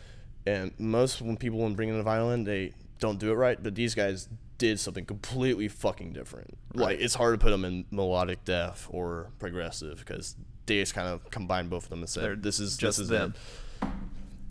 And 0.47 0.73
most 0.79 1.21
when 1.21 1.37
people 1.37 1.59
when 1.59 1.75
bring 1.75 1.91
in 1.91 1.97
a 1.97 2.03
violin, 2.03 2.45
they 2.45 2.73
don't 2.99 3.19
do 3.19 3.31
it 3.31 3.35
right. 3.35 3.63
But 3.63 3.75
these 3.75 3.95
guys 3.95 4.29
did 4.59 4.81
something 4.81 5.05
completely 5.05 5.69
fucking 5.69 6.13
different. 6.13 6.57
Like 6.75 6.99
it's 7.01 7.15
hard 7.15 7.39
to 7.39 7.45
put 7.45 7.51
them 7.51 7.65
in 7.65 7.85
melodic 7.91 8.45
death 8.45 8.87
or 8.91 9.31
progressive 9.39 9.99
because 9.99 10.35
they 10.67 10.81
just 10.81 10.95
kind 10.95 11.09
of 11.09 11.31
combine 11.31 11.69
both 11.69 11.85
of 11.85 11.91
them 11.91 12.01
and 12.01 12.09
said, 12.09 12.23
They're 12.25 12.37
"This 12.37 12.59
is 12.61 12.77
just 12.77 12.99
this 12.99 13.05
is 13.05 13.09
them. 13.09 13.35
it." 13.83 13.89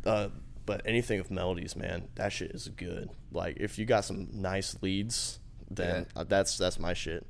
Uh, 0.06 0.30
but 0.66 0.82
anything 0.86 1.20
with 1.20 1.32
melodies, 1.32 1.76
man, 1.76 2.08
that 2.16 2.32
shit 2.32 2.52
is 2.52 2.68
good. 2.70 3.10
Like 3.32 3.58
if 3.60 3.78
you 3.80 3.86
got 3.86 4.06
some 4.06 4.30
nice 4.34 4.76
leads, 4.82 5.40
then 5.70 6.06
Yeah. 6.16 6.22
uh, 6.22 6.24
that's 6.24 6.58
that's 6.58 6.80
my 6.80 6.94
shit. 6.94 7.26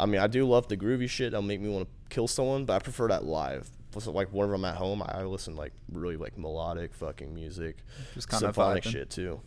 I 0.00 0.06
mean, 0.06 0.20
I 0.20 0.26
do 0.26 0.46
love 0.48 0.68
the 0.68 0.76
groovy 0.76 1.08
shit. 1.08 1.32
That'll 1.32 1.42
make 1.46 1.60
me 1.60 1.68
want 1.68 1.86
to 1.88 2.14
kill 2.14 2.26
someone, 2.26 2.64
but 2.64 2.74
I 2.74 2.78
prefer 2.78 3.08
that 3.08 3.24
live. 3.24 3.68
Plus, 3.90 4.06
like 4.06 4.28
whenever 4.32 4.54
I'm 4.54 4.64
at 4.64 4.76
home, 4.76 5.02
I 5.04 5.22
listen 5.24 5.54
like 5.54 5.72
really 5.92 6.16
like 6.16 6.38
melodic 6.38 6.94
fucking 6.94 7.34
music, 7.34 7.76
Just 8.14 8.28
kinda 8.28 8.46
symphonic 8.46 8.84
vibing. 8.84 8.90
shit 8.90 9.10
too. 9.10 9.40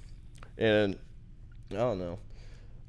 And 0.58 0.98
I 1.72 1.76
don't 1.76 2.00
know. 2.00 2.20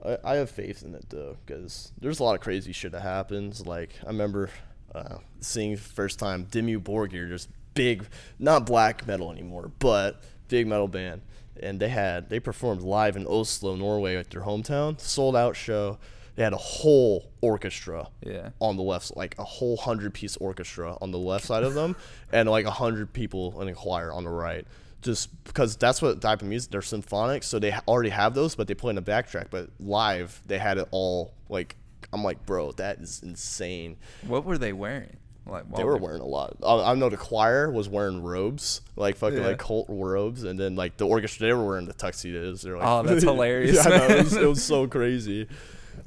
I, 0.04 0.18
I 0.24 0.34
have 0.36 0.50
faith 0.50 0.82
in 0.82 0.94
it 0.94 1.06
though, 1.08 1.36
because 1.44 1.92
there's 2.00 2.20
a 2.20 2.24
lot 2.24 2.34
of 2.34 2.40
crazy 2.40 2.72
shit 2.72 2.92
that 2.92 3.02
happens. 3.02 3.66
Like 3.66 3.90
I 4.04 4.08
remember 4.08 4.50
uh, 4.94 5.18
seeing 5.40 5.76
first 5.76 6.18
time 6.18 6.46
Dimmu 6.46 6.80
Borgir, 6.80 7.28
just 7.28 7.48
big, 7.74 8.06
not 8.38 8.66
black 8.66 9.06
metal 9.06 9.30
anymore, 9.32 9.70
but 9.78 10.22
big 10.48 10.66
metal 10.66 10.88
band, 10.88 11.22
and 11.60 11.80
they 11.80 11.88
had 11.88 12.28
they 12.28 12.40
performed 12.40 12.82
live 12.82 13.16
in 13.16 13.26
Oslo, 13.26 13.74
Norway, 13.76 14.16
at 14.16 14.30
their 14.30 14.42
hometown, 14.42 15.00
sold 15.00 15.34
out 15.36 15.56
show. 15.56 15.98
They 16.36 16.42
had 16.42 16.52
a 16.52 16.56
whole 16.58 17.32
orchestra 17.40 18.08
Yeah. 18.22 18.50
on 18.60 18.76
the 18.76 18.82
left, 18.82 19.16
like 19.16 19.34
a 19.38 19.44
whole 19.44 19.78
hundred 19.78 20.12
piece 20.12 20.36
orchestra 20.36 20.94
on 21.00 21.10
the 21.10 21.18
left 21.18 21.46
side 21.46 21.62
of 21.62 21.72
them, 21.72 21.96
and 22.30 22.46
like 22.48 22.66
a 22.66 22.70
hundred 22.70 23.14
people 23.14 23.58
in 23.62 23.68
a 23.68 23.72
choir 23.74 24.12
on 24.12 24.24
the 24.24 24.30
right. 24.30 24.66
Just 25.02 25.44
because 25.44 25.76
that's 25.76 26.02
what 26.02 26.20
type 26.20 26.42
of 26.42 26.48
music 26.48 26.70
they're 26.70 26.82
symphonic, 26.82 27.42
so 27.42 27.58
they 27.58 27.72
already 27.86 28.08
have 28.10 28.34
those, 28.34 28.54
but 28.54 28.66
they 28.66 28.74
play 28.74 28.90
in 28.90 28.96
the 28.96 29.02
backtrack. 29.02 29.46
But 29.50 29.70
live, 29.78 30.40
they 30.46 30.58
had 30.58 30.78
it 30.78 30.88
all 30.90 31.34
like 31.48 31.76
I'm 32.12 32.24
like, 32.24 32.44
bro, 32.46 32.72
that 32.72 32.98
is 32.98 33.22
insane. 33.22 33.96
What 34.26 34.44
were 34.44 34.58
they 34.58 34.72
wearing? 34.72 35.16
Like 35.48 35.70
They 35.76 35.84
were 35.84 35.96
wearing 35.96 36.22
a 36.22 36.26
lot. 36.26 36.56
I, 36.66 36.90
I 36.90 36.94
know 36.96 37.08
the 37.08 37.16
choir 37.16 37.70
was 37.70 37.88
wearing 37.88 38.20
robes, 38.20 38.80
like 38.96 39.16
fucking 39.16 39.38
Yeah. 39.38 39.46
like 39.48 39.58
cult 39.58 39.86
robes, 39.88 40.42
and 40.42 40.58
then 40.58 40.74
like 40.74 40.96
the 40.96 41.06
orchestra, 41.06 41.46
they 41.46 41.52
were 41.52 41.64
wearing 41.64 41.86
the 41.86 41.92
tuxedos. 41.92 42.62
They're 42.62 42.76
like, 42.76 42.86
Oh, 42.86 43.02
that's 43.04 43.22
hilarious, 43.22 43.76
yeah, 43.76 43.96
know, 43.96 44.06
it, 44.06 44.24
was, 44.24 44.36
it 44.36 44.46
was 44.46 44.64
so 44.64 44.88
crazy. 44.88 45.46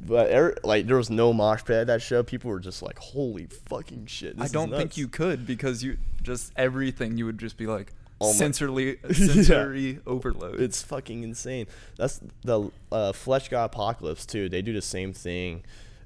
But 0.02 0.30
every, 0.30 0.56
like, 0.64 0.88
there 0.88 0.98
was 0.98 1.10
no 1.10 1.32
mosh 1.32 1.64
pit 1.64 1.78
at 1.78 1.88
that 1.88 2.02
show. 2.02 2.22
People 2.22 2.52
were 2.52 2.60
just 2.60 2.82
like, 2.82 2.98
"Holy 3.00 3.48
fucking 3.70 4.06
shit!" 4.06 4.36
I 4.40 4.48
don't 4.48 4.70
think 4.70 4.80
nuts." 4.90 4.98
you 4.98 5.08
could 5.08 5.46
because 5.48 5.84
you 5.84 5.98
just 6.22 6.54
everything 6.56 7.18
you 7.18 7.26
would 7.26 7.38
just 7.38 7.58
be 7.58 7.66
like 7.66 7.94
Oh 8.22 8.28
my- 8.34 8.34
sensory 8.34 9.00
Yeah. 9.14 10.00
overload. 10.06 10.60
It's 10.60 10.82
fucking 10.84 11.24
insane. 11.24 11.68
That's 11.98 12.20
the 12.44 12.70
uh, 12.92 13.12
Fleshgod 13.14 13.66
Apocalypse 13.66 14.26
too. 14.26 14.50
They 14.50 14.62
do 14.62 14.74
the 14.74 14.82
same 14.82 15.14
thing, 15.14 15.64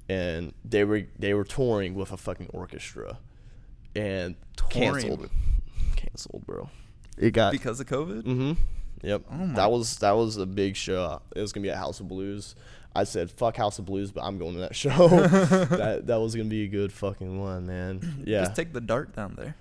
and 0.10 0.54
they 0.64 0.84
were 0.84 1.04
they 1.18 1.34
were 1.34 1.44
touring 1.44 1.96
with 1.96 2.12
a 2.12 2.18
fucking 2.18 2.50
orchestra, 2.54 3.18
and 3.96 4.36
Touring 4.56 5.02
canceled. 5.02 5.30
Canceled, 5.96 6.46
bro. 6.46 6.70
It 7.18 7.32
got 7.32 7.52
because 7.52 7.80
of 7.80 7.88
COVID. 7.88 8.24
Mm-hmm. 8.24 8.54
Yep. 9.04 9.24
Oh 9.32 9.48
that 9.56 9.72
was 9.72 9.98
that 9.98 10.12
was 10.12 10.38
a 10.38 10.46
big 10.46 10.76
show. 10.76 11.22
It 11.36 11.42
was 11.42 11.52
gonna 11.52 11.64
be 11.64 11.70
at 11.72 11.78
House 11.78 12.00
of 12.00 12.08
Blues. 12.08 12.56
I 12.96 13.06
said 13.06 13.32
fuck 13.32 13.58
House 13.58 13.80
of 13.80 13.86
Blues, 13.86 14.12
but 14.12 14.24
I'm 14.24 14.38
going 14.38 14.54
to 14.54 14.60
that 14.60 14.76
show. 14.84 15.08
that 15.10 16.04
that 16.08 16.18
was 16.22 16.36
gonna 16.36 16.48
be 16.50 16.64
a 16.64 16.68
good 16.68 16.94
fucking 16.94 17.40
one, 17.42 17.66
man. 17.66 18.24
Yeah. 18.26 18.42
Just 18.42 18.56
take 18.56 18.72
the 18.72 18.82
dart 18.82 19.16
down 19.16 19.34
there. 19.36 19.56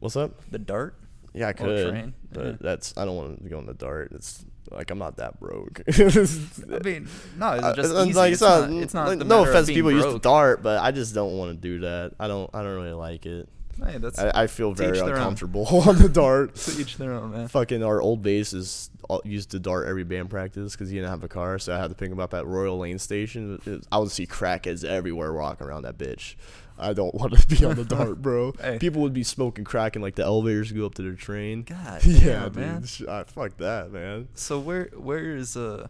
What's 0.00 0.16
up? 0.16 0.32
The 0.50 0.58
dart. 0.58 0.94
Yeah, 1.36 1.48
I 1.48 1.52
could. 1.52 1.90
train, 1.90 2.14
But 2.32 2.44
yeah. 2.46 2.52
that's 2.60 2.94
I 2.96 3.04
don't 3.04 3.16
want 3.16 3.42
to 3.44 3.48
go 3.48 3.58
in 3.58 3.66
the 3.66 3.74
dart. 3.74 4.12
It's 4.14 4.44
like 4.70 4.90
I'm 4.90 4.98
not 4.98 5.18
that 5.18 5.38
broke. 5.38 5.82
I 5.88 6.78
mean, 6.82 7.08
no, 7.38 7.52
it's 7.52 7.76
just 7.76 7.94
Uh, 7.94 8.02
easy. 8.04 8.12
like, 8.14 8.32
it's, 8.32 8.40
not, 8.40 8.70
it's 8.70 8.94
not. 8.94 9.08
like, 9.08 9.18
no 9.18 9.44
offense, 9.44 9.68
people 9.68 9.92
use 9.92 10.04
the 10.04 10.18
dart, 10.18 10.62
but 10.62 10.80
I 10.82 10.90
just 10.90 11.14
don't 11.14 11.36
want 11.38 11.50
to 11.52 11.56
do 11.56 11.80
that. 11.80 12.14
I 12.18 12.26
don't. 12.26 12.50
I 12.54 12.62
don't 12.62 12.74
really 12.74 12.92
like 12.92 13.26
it. 13.26 13.48
Hey, 13.84 13.98
that's 13.98 14.18
I, 14.18 14.30
I 14.34 14.46
feel 14.46 14.72
very 14.72 14.96
each 14.96 15.04
their 15.04 15.16
own. 15.16 15.20
uncomfortable 15.20 15.66
on 15.86 15.98
the 15.98 16.08
dart. 16.08 16.54
to 16.56 16.80
each 16.80 16.96
their 16.96 17.12
own, 17.12 17.32
man. 17.32 17.48
Fucking 17.48 17.82
our 17.82 18.00
old 18.00 18.22
bassist 18.22 18.88
all- 19.10 19.20
used 19.22 19.50
to 19.50 19.58
dart 19.58 19.86
every 19.86 20.02
band 20.04 20.30
practice 20.30 20.72
because 20.72 20.88
he 20.88 20.96
didn't 20.96 21.10
have 21.10 21.22
a 21.22 21.28
car, 21.28 21.58
so 21.58 21.74
I 21.74 21.78
had 21.78 21.88
to 21.90 21.94
pick 21.94 22.10
him 22.10 22.18
up 22.18 22.32
at 22.32 22.46
Royal 22.46 22.78
Lane 22.78 22.98
Station. 22.98 23.60
Was- 23.66 23.86
I 23.92 23.98
would 23.98 24.10
see 24.10 24.26
crackheads 24.26 24.82
everywhere 24.82 25.30
walking 25.34 25.66
around 25.66 25.82
that 25.82 25.98
bitch. 25.98 26.36
I 26.78 26.92
don't 26.92 27.14
want 27.20 27.38
to 27.38 27.46
be 27.46 27.64
on 27.64 27.76
the 27.76 27.84
dart, 27.84 28.20
bro. 28.22 28.52
Hey. 28.60 28.78
People 28.78 29.02
would 29.02 29.12
be 29.14 29.22
smoking 29.24 29.64
crack 29.64 29.96
in 29.96 30.02
like 30.02 30.14
the 30.14 30.24
elevators 30.24 30.72
go 30.72 30.86
up 30.86 30.94
to 30.96 31.02
their 31.02 31.14
train. 31.14 31.62
God, 31.62 32.04
yeah, 32.04 32.48
damn, 32.48 32.54
man. 32.54 32.82
dude. 32.82 33.08
Ah, 33.08 33.24
fuck 33.24 33.56
that, 33.58 33.90
man. 33.92 34.28
So 34.34 34.58
where 34.58 34.90
where 34.96 35.36
is 35.36 35.56
uh 35.56 35.88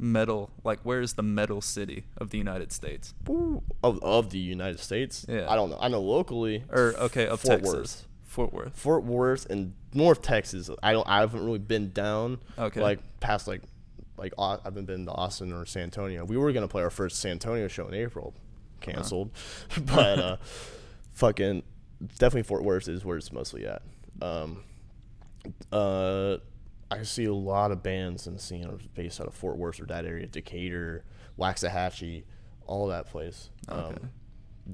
metal 0.00 0.48
like 0.62 0.78
where 0.82 1.00
is 1.00 1.14
the 1.14 1.22
metal 1.22 1.60
city 1.60 2.04
of 2.16 2.30
the 2.30 2.38
United 2.38 2.72
States? 2.72 3.14
Ooh, 3.28 3.62
Of, 3.82 4.02
of 4.02 4.30
the 4.30 4.38
United 4.38 4.78
States? 4.80 5.26
Yeah. 5.28 5.50
I 5.50 5.56
don't 5.56 5.70
know. 5.70 5.78
I 5.80 5.88
know 5.88 6.00
locally. 6.00 6.64
Or 6.70 6.94
okay, 6.98 7.26
of 7.26 7.40
Fort 7.40 7.60
Texas. 7.60 7.74
Worth. 7.74 8.04
Fort 8.24 8.52
Worth. 8.52 8.76
Fort 8.76 9.04
Worth 9.04 9.46
and 9.50 9.74
North 9.94 10.22
Texas. 10.22 10.70
I 10.82 10.92
don't. 10.92 11.08
I 11.08 11.20
haven't 11.20 11.44
really 11.44 11.58
been 11.58 11.90
down. 11.92 12.38
Okay. 12.58 12.80
Like 12.80 13.00
past 13.20 13.48
like, 13.48 13.62
like 14.16 14.32
I 14.38 14.58
haven't 14.62 14.84
been 14.84 15.06
to 15.06 15.12
Austin 15.12 15.52
or 15.52 15.64
San 15.66 15.84
Antonio. 15.84 16.24
We 16.24 16.36
were 16.36 16.52
gonna 16.52 16.68
play 16.68 16.82
our 16.82 16.90
first 16.90 17.18
San 17.20 17.32
Antonio 17.32 17.66
show 17.68 17.88
in 17.88 17.94
April, 17.94 18.34
canceled. 18.80 19.30
but 19.86 20.18
uh, 20.18 20.36
fucking 21.12 21.62
definitely 22.18 22.42
Fort 22.42 22.64
Worth 22.64 22.88
is 22.88 23.04
where 23.04 23.16
it's 23.16 23.32
mostly 23.32 23.66
at. 23.66 23.82
Um, 24.20 24.64
uh, 25.72 26.38
I 26.90 27.02
see 27.02 27.24
a 27.24 27.34
lot 27.34 27.70
of 27.70 27.82
bands 27.82 28.26
in 28.26 28.34
the 28.34 28.40
scene 28.40 28.66
are 28.66 28.78
based 28.94 29.20
out 29.20 29.26
of 29.26 29.34
Fort 29.34 29.56
Worth 29.56 29.80
or 29.80 29.86
that 29.86 30.04
area, 30.04 30.26
Decatur, 30.26 31.04
Waxahachie, 31.38 32.24
all 32.66 32.88
that 32.88 33.06
place. 33.06 33.50
Okay. 33.68 33.80
Um, 33.80 34.10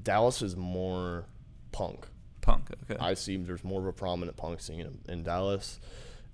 Dallas 0.01 0.41
is 0.41 0.55
more 0.55 1.25
punk. 1.71 2.07
Punk. 2.41 2.69
Okay. 2.89 2.99
I 2.99 3.13
see 3.13 3.37
there's 3.37 3.63
more 3.63 3.81
of 3.81 3.87
a 3.87 3.93
prominent 3.93 4.37
punk 4.37 4.61
scene 4.61 4.81
in, 4.81 4.99
in 5.07 5.23
Dallas, 5.23 5.79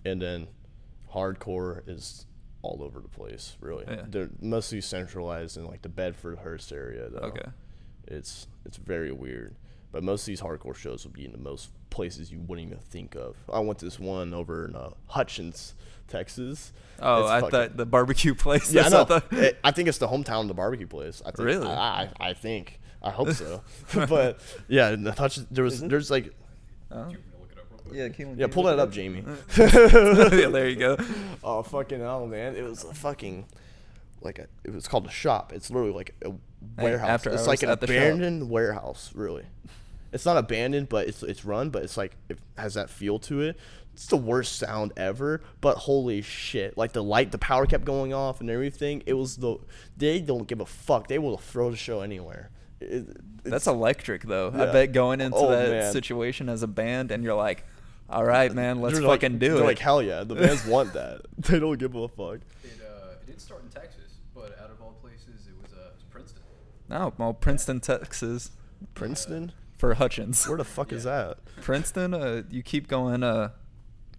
and 0.03 0.21
then 0.21 0.47
hardcore 1.13 1.87
is 1.87 2.25
all 2.63 2.81
over 2.83 2.99
the 2.99 3.07
place. 3.07 3.57
Really, 3.59 3.85
Yeah. 3.87 4.03
they're 4.07 4.29
mostly 4.41 4.81
centralized 4.81 5.57
in 5.57 5.65
like 5.65 5.81
the 5.81 5.89
Bedford 5.89 6.39
Hurst 6.39 6.71
area. 6.71 7.09
Though. 7.09 7.19
Okay. 7.19 7.49
it's 8.07 8.47
it's 8.65 8.77
very 8.77 9.11
weird. 9.11 9.55
But 9.91 10.03
most 10.03 10.21
of 10.21 10.27
these 10.27 10.41
hardcore 10.41 10.75
shows 10.75 11.03
will 11.03 11.11
be 11.11 11.25
in 11.25 11.31
the 11.33 11.37
most 11.37 11.69
places 11.89 12.31
you 12.31 12.39
wouldn't 12.39 12.65
even 12.65 12.79
think 12.79 13.15
of. 13.15 13.35
I 13.51 13.59
went 13.59 13.79
to 13.79 13.85
this 13.85 13.99
one 13.99 14.33
over 14.33 14.63
in 14.65 14.73
uh, 14.75 14.91
Hutchins, 15.07 15.75
Texas. 16.07 16.71
Oh, 17.01 17.21
It's 17.23 17.29
I 17.29 17.39
fucking- 17.41 17.51
thought 17.51 17.77
the 17.77 17.85
barbecue 17.85 18.33
place. 18.45 18.71
Yeah, 18.71 18.83
I 18.85 18.89
know. 18.89 19.03
what 19.03 19.57
I 19.65 19.71
think 19.71 19.89
it's 19.89 19.97
the 19.97 20.07
hometown 20.07 20.41
of 20.43 20.47
the 20.47 20.53
barbecue 20.53 20.87
place. 20.87 21.21
I 21.25 21.31
think, 21.31 21.39
Really? 21.45 21.67
I, 21.67 22.03
I, 22.03 22.09
I 22.29 22.33
think. 22.33 22.79
I 23.03 23.09
hope 23.09 23.31
so. 23.31 23.63
but 24.07 24.39
yeah, 24.69 24.91
in 24.91 25.03
the 25.03 25.45
there 25.51 25.63
was 25.65 25.81
there's 25.81 26.09
like 26.11 26.33
Oh. 26.93 27.09
Yeah, 27.91 28.09
Keelan, 28.09 28.37
yeah, 28.39 28.47
pull 28.47 28.63
that 28.63 28.79
up, 28.79 28.91
Jamie. 28.91 29.23
yeah, 29.57 30.47
there 30.47 30.69
you 30.69 30.75
go. 30.75 30.97
Oh 31.43 31.63
fucking 31.63 31.99
hell, 31.99 32.27
man! 32.27 32.55
It 32.55 32.63
was 32.63 32.83
a 32.83 32.93
fucking 32.93 33.45
like 34.21 34.37
a. 34.39 34.47
It 34.63 34.73
was 34.73 34.87
called 34.87 35.07
a 35.07 35.11
shop. 35.11 35.51
It's 35.53 35.69
literally 35.71 35.93
like 35.93 36.13
a 36.23 36.31
warehouse. 36.79 37.09
after 37.09 37.29
it's 37.31 37.39
hours 37.41 37.47
like 37.47 37.63
an 37.63 37.69
at 37.69 37.81
the 37.81 37.87
shop. 37.87 37.95
abandoned 37.95 38.49
warehouse, 38.49 39.11
really. 39.15 39.45
It's 40.13 40.25
not 40.25 40.37
abandoned, 40.37 40.89
but 40.89 41.07
it's 41.07 41.23
it's 41.23 41.43
run, 41.43 41.69
but 41.71 41.83
it's 41.83 41.97
like 41.97 42.15
it 42.29 42.37
has 42.57 42.75
that 42.75 42.89
feel 42.89 43.17
to 43.19 43.41
it. 43.41 43.57
It's 43.93 44.05
the 44.05 44.17
worst 44.17 44.57
sound 44.57 44.93
ever, 44.97 45.41
but 45.61 45.77
holy 45.77 46.21
shit! 46.21 46.77
Like 46.77 46.91
the 46.93 47.03
light, 47.03 47.31
the 47.31 47.37
power 47.39 47.65
kept 47.65 47.85
going 47.85 48.13
off 48.13 48.39
and 48.39 48.49
everything. 48.49 49.01
It 49.05 49.13
was 49.13 49.37
the 49.37 49.57
they 49.97 50.19
don't 50.19 50.47
give 50.47 50.59
a 50.61 50.65
fuck. 50.65 51.07
They 51.07 51.17
will 51.17 51.37
throw 51.37 51.71
the 51.71 51.77
show 51.77 52.01
anywhere. 52.01 52.51
It, 52.79 53.05
That's 53.43 53.67
electric, 53.67 54.23
though. 54.23 54.51
I 54.53 54.65
Yeah. 54.65 54.71
bet 54.71 54.91
going 54.91 55.21
oh, 55.21 55.25
into 55.25 55.37
Oh, 55.37 55.49
that 55.51 55.69
man. 55.69 55.91
situation 55.93 56.49
as 56.49 56.63
a 56.63 56.67
band, 56.67 57.11
and 57.11 57.23
you're 57.23 57.35
like, 57.35 57.63
"All 58.11 58.25
right, 58.25 58.53
man, 58.53 58.81
let's 58.81 58.95
they're 58.99 59.07
like- 59.07 59.21
fucking 59.21 59.37
do 59.39 59.53
they're 59.55 59.63
it." 59.63 59.65
Like 59.65 59.79
hell 59.79 60.01
yeah, 60.01 60.23
the 60.23 60.35
bands 60.35 60.65
want 60.65 60.93
that. 60.99 61.21
They 61.37 61.59
don't 61.59 61.77
give 61.79 61.95
a 61.95 62.07
fuck. 62.07 62.39
It, 62.63 62.79
uh, 62.81 63.13
it 63.21 63.25
did 63.27 63.41
start 63.41 63.63
in 63.63 63.69
Texas, 63.69 64.11
but 64.35 64.57
out 64.61 64.69
of 64.69 64.81
all 64.81 64.93
places, 65.01 65.47
it 65.47 65.53
was, 65.61 65.71
uh, 65.73 65.87
it 65.89 65.93
was 65.95 66.03
Princeton. 66.09 66.43
no, 66.89 67.13
well, 67.17 67.33
Princeton, 67.33 67.79
Texas, 67.79 68.51
Princeton, 68.93 69.51
for 69.77 69.93
Hutchins. 69.95 70.47
where 70.47 70.57
the 70.57 70.63
fuck 70.65 70.91
is 70.91 71.03
that? 71.05 71.37
Princeton, 71.61 72.13
uh, 72.13 72.43
you 72.49 72.61
keep 72.63 72.87
going 72.87 73.23
uh, 73.23 73.49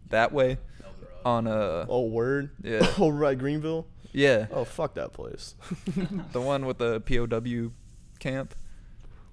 that 0.09 0.33
way 0.33 0.59
El 0.85 0.93
Dorado. 0.93 1.21
on 1.25 1.47
a. 1.47 1.87
Oh 1.89 2.07
word. 2.07 2.51
Yeah. 2.63 2.87
Oh 2.99 3.09
right, 3.11 3.39
Greenville. 3.39 3.87
yeah, 4.13 4.47
Oh 4.53 4.65
fuck 4.65 4.95
that 4.95 5.13
place. 5.13 5.55
the 6.33 6.41
one 6.41 6.67
with 6.67 6.79
the 6.79 7.01
POW 7.01 7.73
camp 8.19 8.55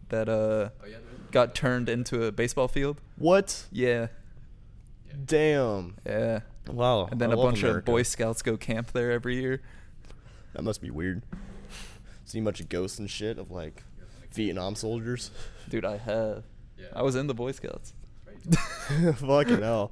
that 0.09 0.27
uh 0.29 0.69
Oh, 0.81 0.87
yeah, 0.89 0.97
got 1.31 1.53
turned 1.55 1.89
into 1.89 2.23
a 2.23 2.31
baseball 2.31 2.67
field. 2.67 2.99
what? 3.17 3.65
Yeah, 3.71 4.07
Damn. 5.25 5.95
yeah. 6.05 6.41
Wow. 6.67 7.07
And 7.11 7.19
then 7.19 7.31
I 7.31 7.33
a 7.33 7.37
love 7.37 7.47
bunch 7.47 7.63
of 7.63 7.85
Boy 7.85 8.03
Scouts 8.03 8.41
go 8.41 8.57
camp 8.57 8.91
there 8.91 9.11
every 9.11 9.39
year. 9.39 9.61
That 10.53 10.63
must 10.63 10.81
be 10.81 10.89
weird. 10.89 11.23
See 12.25 12.41
much 12.41 12.59
of 12.59 12.69
ghosts 12.69 12.99
and 12.99 13.09
shit 13.09 13.37
of 13.37 13.51
like 13.51 13.83
Vietnam 14.33 14.75
soldiers. 14.75 15.31
Dude, 15.69 15.85
I 15.85 15.97
have. 15.97 16.43
Yeah. 16.77 16.87
I 16.95 17.01
was 17.01 17.15
in 17.15 17.27
the 17.27 17.33
Boy 17.33 17.51
Scouts. 17.51 17.93
Right. 18.25 19.15
Fucking 19.15 19.61
hell. 19.61 19.91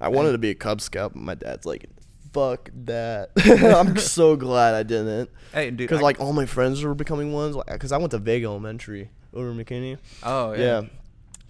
I 0.00 0.08
wanted 0.08 0.32
to 0.32 0.38
be 0.38 0.50
a 0.50 0.54
Cub 0.54 0.80
Scout, 0.80 1.12
but 1.14 1.22
my 1.22 1.34
dad's 1.34 1.66
like, 1.66 1.88
fuck 2.32 2.70
that. 2.84 3.30
I'm 3.76 3.96
so 3.96 4.36
glad 4.36 4.74
I 4.74 4.82
didn't. 4.82 5.30
Hey, 5.52 5.70
dude. 5.70 5.78
Because 5.88 6.00
like 6.02 6.20
all 6.20 6.32
my 6.32 6.46
friends 6.46 6.82
were 6.82 6.94
becoming 6.94 7.32
ones. 7.32 7.56
Because 7.66 7.92
I 7.92 7.98
went 7.98 8.10
to 8.12 8.18
Vega 8.18 8.46
Elementary 8.46 9.10
over 9.34 9.50
in 9.50 9.56
McKinney. 9.56 9.98
Oh 10.22 10.52
yeah. 10.52 10.58
Yeah. 10.58 10.82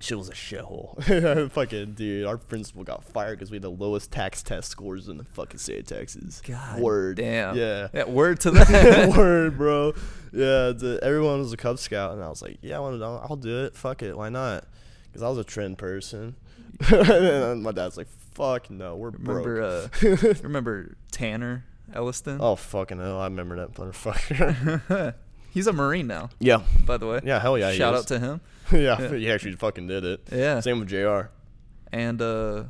Shit 0.00 0.16
was 0.16 0.28
a 0.28 0.32
shithole. 0.32 1.50
fucking 1.52 1.94
dude, 1.94 2.24
our 2.26 2.38
principal 2.38 2.84
got 2.84 3.02
fired 3.04 3.38
because 3.38 3.50
we 3.50 3.56
had 3.56 3.62
the 3.62 3.70
lowest 3.70 4.12
tax 4.12 4.42
test 4.44 4.68
scores 4.70 5.08
in 5.08 5.18
the 5.18 5.24
fucking 5.24 5.58
state 5.58 5.80
of 5.80 5.86
Texas. 5.86 6.40
God 6.46 6.80
Word. 6.80 7.16
damn. 7.16 7.56
Yeah. 7.56 7.88
Yeah. 7.92 8.04
Word 8.04 8.38
to 8.40 8.50
that. 8.52 9.08
Word, 9.16 9.58
bro. 9.58 9.94
Yeah, 10.32 10.70
the, 10.72 11.00
everyone 11.02 11.38
was 11.40 11.52
a 11.52 11.56
Cub 11.56 11.78
Scout, 11.80 12.12
and 12.12 12.22
I 12.22 12.28
was 12.28 12.42
like, 12.42 12.58
yeah, 12.62 12.76
I 12.76 12.80
want 12.80 12.98
to. 13.00 13.04
I'll 13.04 13.36
do 13.36 13.64
it. 13.64 13.74
Fuck 13.74 14.02
it. 14.02 14.16
Why 14.16 14.28
not? 14.28 14.64
Because 15.06 15.22
I 15.22 15.28
was 15.28 15.38
a 15.38 15.44
trend 15.44 15.78
person. 15.78 16.36
and 16.92 17.62
my 17.64 17.72
dad's 17.72 17.96
like, 17.96 18.08
fuck 18.34 18.70
no, 18.70 18.94
we're 18.94 19.10
remember 19.10 19.88
broke. 20.00 20.24
uh 20.24 20.34
remember 20.44 20.96
Tanner 21.10 21.64
Elliston? 21.92 22.38
oh 22.40 22.54
fucking 22.54 22.98
hell, 23.00 23.18
I 23.18 23.24
remember 23.24 23.56
that 23.56 23.72
motherfucker. 23.74 25.14
He's 25.50 25.66
a 25.66 25.72
Marine 25.72 26.06
now, 26.06 26.28
yeah, 26.38 26.62
by 26.86 26.98
the 26.98 27.06
way. 27.08 27.20
yeah, 27.24 27.40
hell 27.40 27.58
yeah. 27.58 27.72
Shout 27.72 27.94
out 27.94 28.06
to 28.08 28.20
him. 28.20 28.40
yeah, 28.72 29.00
Yeah. 29.00 29.14
he 29.14 29.30
actually 29.30 29.56
fucking 29.56 29.86
did 29.86 30.04
it. 30.04 30.20
Yeah. 30.32 30.60
Same 30.60 30.80
with 30.80 30.88
Jr. 30.88 31.28
And 31.92 32.20
uh 32.20 32.64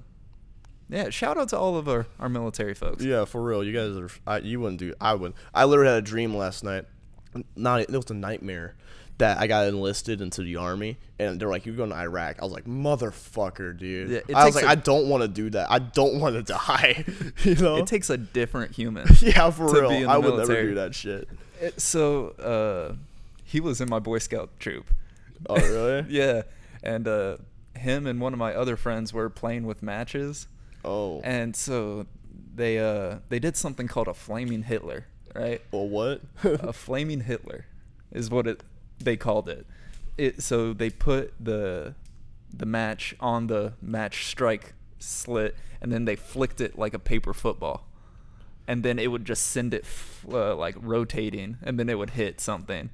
yeah, 0.90 1.10
shout 1.10 1.36
out 1.36 1.50
to 1.50 1.58
all 1.58 1.76
of 1.76 1.86
our, 1.88 2.06
our 2.18 2.30
military 2.30 2.72
folks. 2.72 3.04
Yeah, 3.04 3.26
for 3.26 3.42
real. 3.42 3.62
You 3.62 3.72
guys 3.74 3.94
are. 3.96 4.08
I, 4.26 4.38
you 4.38 4.58
wouldn't 4.58 4.78
do. 4.80 4.94
I 4.98 5.12
would. 5.14 5.34
I 5.54 5.66
literally 5.66 5.90
had 5.90 5.98
a 5.98 6.02
dream 6.06 6.34
last 6.34 6.64
night. 6.64 6.86
Not. 7.56 7.80
It 7.82 7.90
was 7.90 8.10
a 8.10 8.14
nightmare 8.14 8.74
that 9.18 9.36
I 9.38 9.48
got 9.48 9.66
enlisted 9.68 10.22
into 10.22 10.42
the 10.42 10.56
army, 10.56 10.96
and 11.18 11.38
they're 11.38 11.48
like, 11.50 11.66
"You're 11.66 11.74
going 11.76 11.90
to 11.90 11.96
Iraq." 11.96 12.36
I 12.40 12.44
was 12.44 12.54
like, 12.54 12.64
"Motherfucker, 12.64 13.76
dude!" 13.76 14.10
Yeah, 14.28 14.34
I 14.34 14.46
was 14.46 14.54
like, 14.54 14.64
"I 14.64 14.76
don't 14.76 15.08
want 15.10 15.20
to 15.24 15.28
do 15.28 15.50
that. 15.50 15.70
I 15.70 15.78
don't 15.78 16.20
want 16.20 16.36
to 16.36 16.42
die." 16.54 17.04
you 17.44 17.56
know? 17.56 17.76
It 17.76 17.86
takes 17.86 18.08
a 18.08 18.16
different 18.16 18.74
human. 18.74 19.06
yeah, 19.20 19.50
for 19.50 19.70
real. 19.70 19.90
be 19.90 19.96
in 19.96 20.02
the 20.04 20.08
I 20.08 20.16
would 20.16 20.24
never 20.24 20.36
military. 20.38 20.68
do 20.68 20.74
that 20.76 20.94
shit. 20.94 21.28
It- 21.60 21.78
so 21.82 22.28
uh 22.30 22.94
he 23.44 23.60
was 23.60 23.82
in 23.82 23.90
my 23.90 23.98
Boy 23.98 24.18
Scout 24.20 24.48
troop. 24.58 24.86
Oh, 25.48 25.56
really? 25.56 26.06
yeah. 26.08 26.42
And 26.82 27.06
uh 27.06 27.36
him 27.76 28.06
and 28.06 28.20
one 28.20 28.32
of 28.32 28.38
my 28.38 28.54
other 28.54 28.76
friends 28.76 29.12
were 29.12 29.30
playing 29.30 29.66
with 29.66 29.82
matches. 29.82 30.48
Oh. 30.84 31.20
And 31.22 31.54
so 31.54 32.06
they 32.54 32.78
uh 32.78 33.18
they 33.28 33.38
did 33.38 33.56
something 33.56 33.88
called 33.88 34.08
a 34.08 34.14
flaming 34.14 34.64
Hitler, 34.64 35.06
right? 35.34 35.62
well, 35.70 35.88
what? 35.88 36.22
a 36.42 36.72
flaming 36.72 37.20
Hitler 37.20 37.66
is 38.12 38.30
what 38.30 38.46
it 38.46 38.62
they 38.98 39.16
called 39.16 39.48
it. 39.48 39.66
It 40.16 40.42
so 40.42 40.72
they 40.72 40.90
put 40.90 41.34
the 41.40 41.94
the 42.52 42.66
match 42.66 43.14
on 43.20 43.46
the 43.46 43.74
match 43.80 44.26
strike 44.26 44.74
slit 44.98 45.56
and 45.80 45.92
then 45.92 46.04
they 46.04 46.16
flicked 46.16 46.60
it 46.60 46.78
like 46.78 46.94
a 46.94 46.98
paper 46.98 47.32
football. 47.32 47.86
And 48.66 48.82
then 48.82 48.98
it 48.98 49.10
would 49.10 49.24
just 49.24 49.46
send 49.46 49.72
it 49.72 49.84
f- 49.84 50.26
uh, 50.30 50.54
like 50.54 50.74
rotating 50.80 51.56
and 51.62 51.78
then 51.78 51.88
it 51.88 51.96
would 51.96 52.10
hit 52.10 52.40
something. 52.40 52.90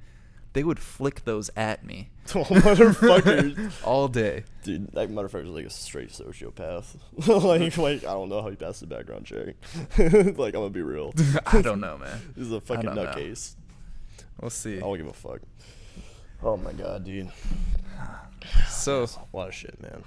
They 0.55 0.63
would 0.63 0.79
flick 0.79 1.25
those 1.25 1.51
at 1.57 1.83
me 1.85 2.11
oh, 2.29 2.45
motherfuckers. 2.45 3.73
all 3.83 4.07
day. 4.07 4.45
Dude, 4.63 4.87
that 4.93 5.09
motherfucker's 5.09 5.49
like 5.49 5.65
a 5.65 5.69
straight 5.69 6.09
sociopath. 6.09 6.95
like, 7.27 7.77
like 7.77 8.05
I 8.05 8.13
don't 8.13 8.29
know 8.29 8.41
how 8.41 8.49
he 8.49 8.55
passed 8.55 8.79
the 8.79 8.87
background 8.87 9.25
check. 9.25 9.55
like, 9.99 10.55
I'm 10.55 10.61
gonna 10.61 10.69
be 10.69 10.81
real. 10.81 11.13
I 11.45 11.61
don't 11.61 11.81
know, 11.81 11.97
man. 11.97 12.21
This 12.37 12.47
is 12.47 12.53
a 12.53 12.61
fucking 12.61 12.89
nutcase. 12.89 13.55
We'll 14.39 14.49
see. 14.49 14.77
I 14.77 14.79
don't 14.79 14.97
give 14.97 15.07
a 15.07 15.13
fuck. 15.13 15.41
Oh 16.41 16.55
my 16.55 16.71
god, 16.71 17.03
dude. 17.03 17.29
So, 18.69 19.07
A 19.33 19.35
lot 19.35 19.49
of 19.49 19.55
shit, 19.55 19.81
man. 19.81 20.03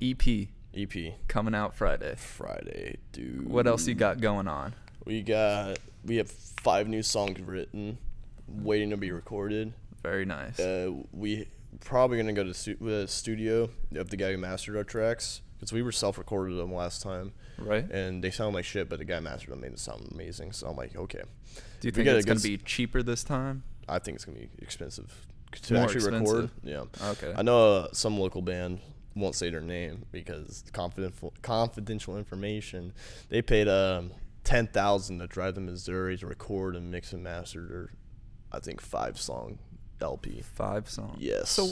EP 0.00 0.48
EP 0.76 1.14
coming 1.26 1.54
out 1.54 1.74
Friday. 1.74 2.14
Friday, 2.16 2.98
dude. 3.10 3.48
What 3.48 3.66
else 3.66 3.88
you 3.88 3.94
got 3.94 4.20
going 4.20 4.46
on? 4.46 4.74
We 5.04 5.22
got 5.22 5.78
we 6.04 6.16
have 6.16 6.30
five 6.30 6.86
new 6.86 7.02
songs 7.02 7.40
written, 7.40 7.98
waiting 8.46 8.90
to 8.90 8.96
be 8.96 9.10
recorded. 9.10 9.72
Very 10.02 10.24
nice. 10.24 10.58
Uh, 10.58 10.92
we 11.12 11.46
probably 11.80 12.16
gonna 12.16 12.32
go 12.32 12.44
to 12.44 12.54
stu- 12.54 12.76
the 12.80 13.06
studio 13.06 13.70
of 13.94 14.10
the 14.10 14.16
guy 14.16 14.32
who 14.32 14.38
mastered 14.38 14.76
our 14.76 14.84
tracks 14.84 15.40
because 15.56 15.72
we 15.72 15.82
were 15.82 15.92
self-recorded 15.92 16.56
them 16.56 16.72
last 16.72 17.02
time, 17.02 17.32
right? 17.58 17.88
and 17.90 18.24
they 18.24 18.30
sound 18.30 18.54
like 18.54 18.64
shit, 18.64 18.88
but 18.88 18.98
the 18.98 19.04
guy 19.04 19.20
mastered 19.20 19.50
them 19.52 19.60
made 19.60 19.72
it 19.72 19.78
sound 19.78 20.08
amazing. 20.12 20.52
So 20.52 20.68
I'm 20.68 20.76
like, 20.76 20.96
okay, 20.96 21.22
Do 21.80 21.88
you 21.88 21.92
we 21.94 22.04
think 22.04 22.08
it's 22.08 22.24
gonna 22.26 22.40
be 22.40 22.56
cheaper 22.58 23.02
this 23.02 23.22
time? 23.22 23.62
I 23.88 23.98
think 23.98 24.16
it's 24.16 24.24
gonna 24.24 24.38
be 24.38 24.48
expensive 24.58 25.26
to 25.52 25.74
More 25.74 25.82
actually 25.84 26.10
record. 26.10 26.50
Yeah. 26.62 26.84
Okay. 27.02 27.34
I 27.36 27.42
know 27.42 27.76
uh, 27.76 27.88
some 27.92 28.18
local 28.18 28.40
band 28.42 28.80
won't 29.14 29.34
say 29.34 29.50
their 29.50 29.60
name 29.60 30.06
because 30.12 30.64
confidential 30.72 31.34
confidential 31.42 32.16
information. 32.16 32.92
They 33.28 33.42
paid 33.42 33.68
um 33.68 34.12
ten 34.44 34.66
thousand 34.68 35.18
to 35.18 35.26
drive 35.26 35.54
to 35.54 35.60
Missouri 35.60 36.16
to 36.18 36.26
record 36.26 36.74
and 36.76 36.90
mix 36.90 37.12
and 37.12 37.22
master 37.22 37.66
their, 37.68 37.90
I 38.52 38.60
think 38.60 38.80
five 38.80 39.20
song 39.20 39.58
LP. 40.02 40.42
Five 40.42 40.88
songs. 40.88 41.16
Yes. 41.20 41.50
So 41.50 41.70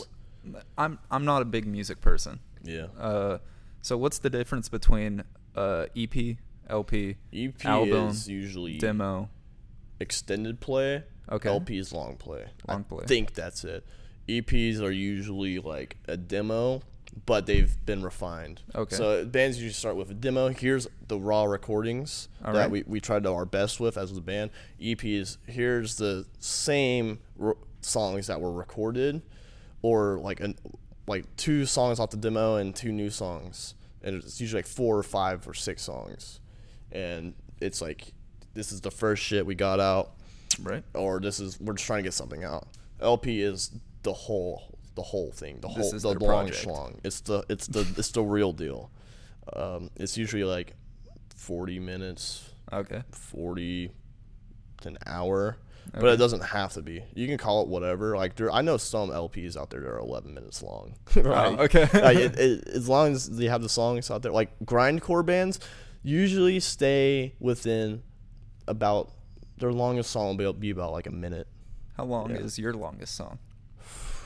I'm 0.77 0.99
I'm 1.11 1.25
not 1.25 1.43
a 1.43 1.45
big 1.45 1.67
music 1.67 2.01
person. 2.01 2.41
Yeah. 2.63 2.87
Uh, 2.99 3.39
so 3.83 3.97
what's 3.97 4.19
the 4.19 4.31
difference 4.31 4.69
between 4.69 5.25
uh, 5.57 5.87
EP, 5.97 6.37
LP, 6.69 7.17
EP 7.33 7.65
album, 7.65 8.09
is 8.09 8.29
usually 8.29 8.79
demo? 8.79 9.31
extended 10.01 10.61
play. 10.61 11.03
Okay. 11.31 11.49
LP 11.49 11.79
is 11.79 11.93
long 11.93 12.17
play. 12.17 12.47
Long 12.67 12.85
play. 12.85 13.05
I 13.05 13.07
think 13.07 13.35
that's 13.35 13.65
it. 13.65 13.85
EPs 14.29 14.81
are 14.81 14.91
usually 14.91 15.59
like 15.59 15.97
a 16.07 16.17
demo, 16.17 16.83
but 17.27 17.47
they've 17.47 17.75
been 17.85 18.03
refined. 18.03 18.63
Okay. 18.75 18.95
So 18.95 19.25
bands 19.25 19.57
usually 19.59 19.73
start 19.73 19.97
with 19.97 20.11
a 20.11 20.15
demo. 20.15 20.49
Here's 20.49 20.87
the 21.07 21.19
raw 21.19 21.45
recordings 21.45 22.29
All 22.45 22.53
that 22.53 22.61
right. 22.61 22.71
we, 22.71 22.85
we 22.87 23.01
tried 23.01 23.27
our 23.27 23.45
best 23.45 23.81
with 23.81 23.97
as 23.97 24.17
a 24.17 24.21
band. 24.21 24.51
EPs, 24.81 25.39
here's 25.47 25.97
the 25.97 26.27
same 26.39 27.19
r- 27.41 27.57
songs 27.89 28.27
that 28.29 28.41
were 28.41 28.53
recorded, 28.53 29.23
or 29.83 30.19
like 30.19 30.41
an 30.41 30.57
like 31.07 31.25
two 31.37 31.65
songs 31.67 31.99
off 31.99 32.11
the 32.11 32.17
demo 32.17 32.57
and 32.57 32.75
two 32.77 32.93
new 32.93 33.11
songs, 33.11 33.75
and 34.03 34.15
it's 34.17 34.41
usually 34.41 34.59
like 34.61 34.67
four 34.67 34.97
or 34.99 35.03
five 35.03 35.47
or 35.49 35.55
six 35.55 35.83
songs, 35.83 36.41
and 36.93 37.35
it's 37.61 37.81
like 37.81 38.13
this 38.55 38.73
is 38.73 38.81
the 38.81 38.91
first 38.91 39.23
shit 39.23 39.45
we 39.47 39.55
got 39.55 39.81
out 39.81 40.13
Right. 40.63 40.83
or 40.95 41.21
this 41.21 41.41
is 41.41 41.61
we're 41.61 41.75
just 41.75 41.87
trying 41.87 42.01
to 42.01 42.03
get 42.05 42.15
something 42.15 42.45
out. 42.45 42.69
LP 43.01 43.41
is 43.43 43.71
the 44.03 44.13
whole 44.13 44.79
the 44.97 45.03
whole 45.03 45.31
thing, 45.31 45.61
the 45.61 45.69
This 45.69 45.77
whole 45.77 45.95
is 45.95 46.03
the 46.03 46.09
long 46.09 46.19
project. 46.47 46.67
schlong. 46.67 46.99
It's 47.05 47.21
the 47.21 47.45
it's 47.49 47.67
the 47.69 47.87
it's 47.97 48.11
the 48.11 48.23
real 48.23 48.53
deal. 48.53 48.91
Um, 49.53 49.91
it's 49.97 50.17
usually 50.19 50.45
like 50.45 50.75
forty 51.35 51.79
minutes, 51.79 52.51
Okay. 52.73 53.03
forty 53.13 53.93
to 54.83 54.89
an 54.89 54.99
hour, 55.07 55.57
but 55.93 56.05
it 56.07 56.17
doesn't 56.17 56.43
have 56.43 56.73
to 56.75 56.83
be. 56.83 57.03
You 57.15 57.27
can 57.27 57.39
call 57.39 57.63
it 57.63 57.69
whatever. 57.69 58.17
Like 58.17 58.37
there, 58.37 58.51
I 58.53 58.63
know 58.63 58.77
some 58.77 59.11
LPs 59.11 59.57
out 59.57 59.71
there 59.71 59.81
that 59.81 59.89
are 59.89 59.99
eleven 59.99 60.35
minutes 60.35 60.63
long. 60.63 60.95
right? 61.17 61.59
Okay. 61.59 61.89
like, 62.01 62.17
it, 62.19 62.39
it, 62.39 62.69
as 62.69 62.89
long 62.89 63.13
as 63.13 63.29
they 63.29 63.47
have 63.47 63.63
the 63.63 63.69
songs 63.69 64.11
out 64.11 64.23
there, 64.23 64.33
like 64.33 64.59
grindcore 64.65 65.25
bands 65.25 65.61
usually 66.03 66.61
stay 66.61 67.35
within 67.41 68.03
about 68.67 69.13
their 69.59 69.73
longest 69.73 70.11
song 70.11 70.37
will 70.37 70.53
be, 70.53 70.59
be 70.61 70.71
about 70.71 70.93
like 70.93 71.07
a 71.07 71.13
minute. 71.13 71.49
How 71.97 72.05
long 72.05 72.31
Yeah. 72.31 72.37
is 72.37 72.59
your 72.59 72.75
longest 72.75 73.15
song? 73.17 73.39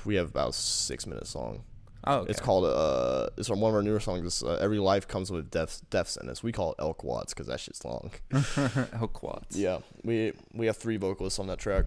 We 0.04 0.16
have 0.16 0.28
about 0.30 0.50
a 0.50 0.52
six 0.52 1.06
minute 1.06 1.26
song. 1.26 1.62
Oh, 2.04 2.18
okay. 2.18 2.30
It's 2.30 2.40
called 2.40 2.64
uh, 2.64 3.28
it's 3.36 3.48
one 3.48 3.58
of 3.62 3.74
our 3.74 3.82
newer 3.82 4.00
songs. 4.00 4.24
It's, 4.26 4.42
uh, 4.42 4.58
Every 4.60 4.78
life 4.78 5.06
comes 5.06 5.30
with 5.30 5.50
death, 5.50 5.82
death 5.90 6.08
sentence. 6.08 6.42
We 6.42 6.50
call 6.52 6.72
it 6.72 6.76
elk 6.80 7.04
watts 7.04 7.32
because 7.32 7.46
that 7.46 7.60
shit's 7.60 7.84
long. 7.84 8.10
elk 8.32 8.90
Elquats. 9.14 9.56
yeah, 9.56 9.78
we 10.02 10.32
we 10.52 10.66
have 10.66 10.76
three 10.76 10.96
vocalists 10.96 11.38
on 11.38 11.46
that 11.46 11.58
track. 11.58 11.84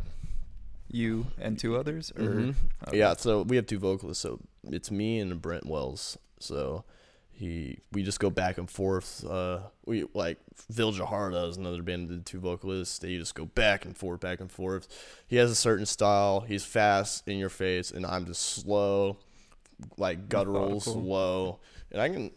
You 0.89 1.26
and 1.39 1.57
two 1.59 1.76
others? 1.76 2.11
Or 2.16 2.22
Mhm. 2.24 2.55
Okay. 2.88 2.97
Yeah, 2.99 3.16
so 3.16 3.41
we 3.41 3.55
have 3.57 3.66
two 3.66 3.80
vocalists. 3.80 4.22
So 4.22 4.39
it's 4.63 4.89
me 4.91 5.20
and 5.20 5.41
Brent 5.41 5.66
Wells. 5.66 6.18
So 6.39 6.86
he 7.34 7.80
we 7.91 8.01
just 8.03 8.20
go 8.22 8.30
back 8.30 8.57
and 8.57 8.70
forth. 8.70 9.26
Uh, 9.26 9.59
we 9.86 10.05
like 10.13 10.38
Phil 10.72 10.93
Jaharda 10.93 11.49
is 11.49 11.57
another 11.57 11.82
band 11.82 12.07
with 12.09 12.24
two 12.24 12.39
vocalists. 12.39 12.99
They 12.99 13.18
just 13.18 13.36
go 13.36 13.45
back 13.45 13.84
and 13.84 13.97
forth, 13.97 14.22
back 14.22 14.39
and 14.39 14.49
forth. 14.49 14.88
He 15.28 15.36
has 15.36 15.51
a 15.51 15.55
certain 15.55 15.86
style. 15.86 16.41
He's 16.41 16.63
fast 16.63 17.28
in 17.28 17.38
your 17.38 17.49
face, 17.49 17.91
and 17.91 18.05
I'm 18.05 18.26
just 18.26 18.41
slow, 18.41 19.18
like 19.97 20.30
gutturals, 20.30 20.88
Methodical. 20.88 21.03
low, 21.03 21.59
and 21.91 22.01
I 22.01 22.09
can 22.09 22.32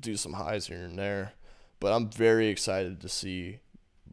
do 0.00 0.16
some 0.16 0.32
highs 0.34 0.66
here 0.66 0.84
and 0.84 0.98
there. 0.98 1.32
But 1.80 1.92
I'm 1.92 2.08
very 2.10 2.48
excited 2.48 3.00
to 3.00 3.08
see 3.08 3.58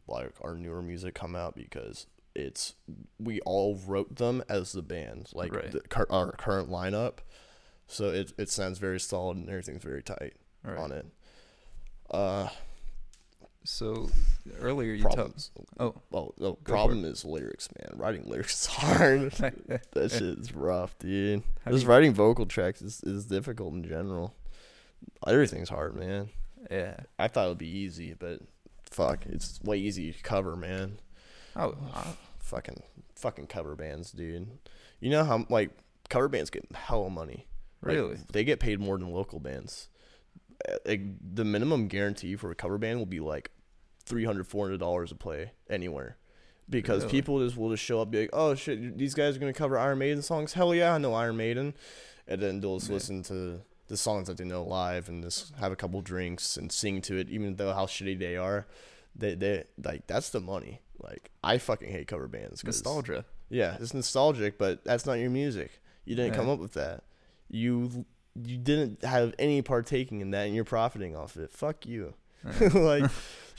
like 0.08 0.32
our 0.42 0.54
newer 0.56 0.82
music 0.82 1.14
come 1.14 1.36
out 1.36 1.54
because 1.54 2.06
it's 2.34 2.74
we 3.18 3.40
all 3.42 3.76
wrote 3.86 4.16
them 4.16 4.42
as 4.48 4.72
the 4.72 4.82
band, 4.82 5.30
like 5.34 5.54
Right. 5.54 5.70
the, 5.70 6.06
our 6.10 6.32
current 6.32 6.68
lineup. 6.70 7.18
So 7.86 8.08
it 8.10 8.32
it 8.38 8.48
sounds 8.48 8.78
very 8.78 9.00
solid 9.00 9.36
and 9.36 9.48
everything's 9.48 9.82
very 9.82 10.02
tight 10.02 10.34
right. 10.64 10.78
on 10.78 10.92
it. 10.92 11.06
Uh, 12.10 12.48
So 13.64 14.08
earlier 14.60 14.92
you 14.94 15.02
talked. 15.02 15.14
problems. 15.16 15.50
Oh, 15.78 15.94
Well, 16.10 16.34
the 16.38 16.54
for 16.54 16.60
problem 16.62 17.04
is 17.04 17.24
lyrics, 17.24 17.68
man. 17.78 17.98
Writing 17.98 18.24
lyrics 18.28 18.62
is 18.62 18.66
hard. 18.74 19.30
that 19.32 20.10
shit 20.10 20.22
is 20.38 20.54
rough, 20.54 20.98
dude. 20.98 21.42
How 21.64 21.70
Just 21.72 21.84
you- 21.84 21.90
writing 21.90 22.14
vocal 22.14 22.46
tracks 22.46 22.80
is, 22.82 23.02
is 23.02 23.26
difficult 23.26 23.74
in 23.74 23.84
general. 23.84 24.34
Everything's 25.26 25.68
hard, 25.68 25.94
man. 25.94 26.30
yeah. 26.70 26.96
I 27.18 27.28
thought 27.28 27.46
it 27.46 27.48
would 27.50 27.58
be 27.58 27.68
easy, 27.68 28.14
but 28.18 28.40
fuck, 28.90 29.24
it's 29.26 29.60
way 29.62 29.78
easier 29.78 30.12
to 30.12 30.22
cover, 30.22 30.56
man. 30.56 30.98
Oh, 31.56 31.74
uh, 31.94 32.04
Fucking 32.38 32.82
fucking 33.14 33.46
cover 33.46 33.76
bands, 33.76 34.10
dude. 34.10 34.48
You 35.00 35.10
know 35.10 35.24
how 35.24 35.46
like 35.50 35.70
cover 36.08 36.28
bands 36.28 36.50
get 36.50 36.64
hella 36.74 37.08
money. 37.10 37.46
Like, 37.82 37.94
Really? 37.96 38.16
they 38.32 38.42
get 38.44 38.58
paid 38.60 38.80
more 38.80 38.98
than 38.98 39.10
local 39.12 39.38
bands. 39.40 39.88
Like, 40.86 41.02
the 41.34 41.44
minimum 41.44 41.88
guarantee 41.88 42.36
for 42.36 42.50
a 42.50 42.54
cover 42.54 42.78
band 42.78 42.98
will 42.98 43.06
be 43.06 43.20
like 43.20 43.50
300 44.06 44.78
dollars 44.78 45.12
a 45.12 45.14
play 45.14 45.52
anywhere. 45.68 46.16
Because 46.68 47.02
Really? 47.02 47.10
people 47.12 47.44
just 47.44 47.56
will 47.56 47.70
just 47.70 47.82
show 47.82 48.00
up 48.00 48.06
and 48.06 48.12
be 48.12 48.20
like, 48.22 48.30
oh 48.32 48.54
shit, 48.54 48.96
these 48.96 49.14
guys 49.14 49.36
are 49.36 49.40
gonna 49.40 49.52
cover 49.52 49.76
Iron 49.78 49.98
Maiden 49.98 50.22
songs. 50.22 50.52
Hell 50.52 50.74
yeah, 50.74 50.94
I 50.94 50.98
know 50.98 51.14
Iron 51.14 51.36
Maiden, 51.36 51.74
and 52.28 52.40
then 52.40 52.60
they'll 52.60 52.78
just 52.78 52.88
Yeah. 52.90 52.94
listen 52.94 53.22
to 53.24 53.62
the 53.88 53.96
songs 53.96 54.28
that 54.28 54.36
they 54.36 54.44
know 54.44 54.62
live 54.62 55.08
and 55.08 55.22
just 55.24 55.54
have 55.56 55.72
a 55.72 55.76
couple 55.76 56.00
drinks 56.00 56.56
and 56.56 56.70
sing 56.70 57.00
to 57.02 57.16
it, 57.16 57.28
even 57.28 57.56
though 57.56 57.72
how 57.72 57.86
shitty 57.86 58.18
they 58.18 58.36
are. 58.36 58.66
They 59.16 59.34
they 59.34 59.64
like 59.82 60.06
that's 60.06 60.30
the 60.30 60.40
money. 60.40 60.80
Like 61.02 61.30
I 61.42 61.58
fucking 61.58 61.90
hate 61.90 62.06
cover 62.06 62.28
bands 62.28 62.62
nostalgia. 62.62 63.24
yeah, 63.48 63.76
it's 63.80 63.92
nostalgic, 63.92 64.56
but 64.58 64.84
that's 64.84 65.06
not 65.06 65.14
your 65.14 65.30
music. 65.30 65.80
You 66.04 66.14
didn't 66.14 66.34
come 66.34 66.48
up 66.48 66.60
with 66.60 66.74
that. 66.74 67.02
You 67.48 68.04
you 68.34 68.56
didn't 68.58 69.02
have 69.04 69.34
any 69.38 69.62
partaking 69.62 70.20
in 70.20 70.30
that, 70.32 70.46
and 70.46 70.54
you're 70.54 70.64
profiting 70.64 71.16
off 71.16 71.36
it. 71.36 71.50
Fuck 71.50 71.86
you. 71.86 72.14
like, 72.72 73.10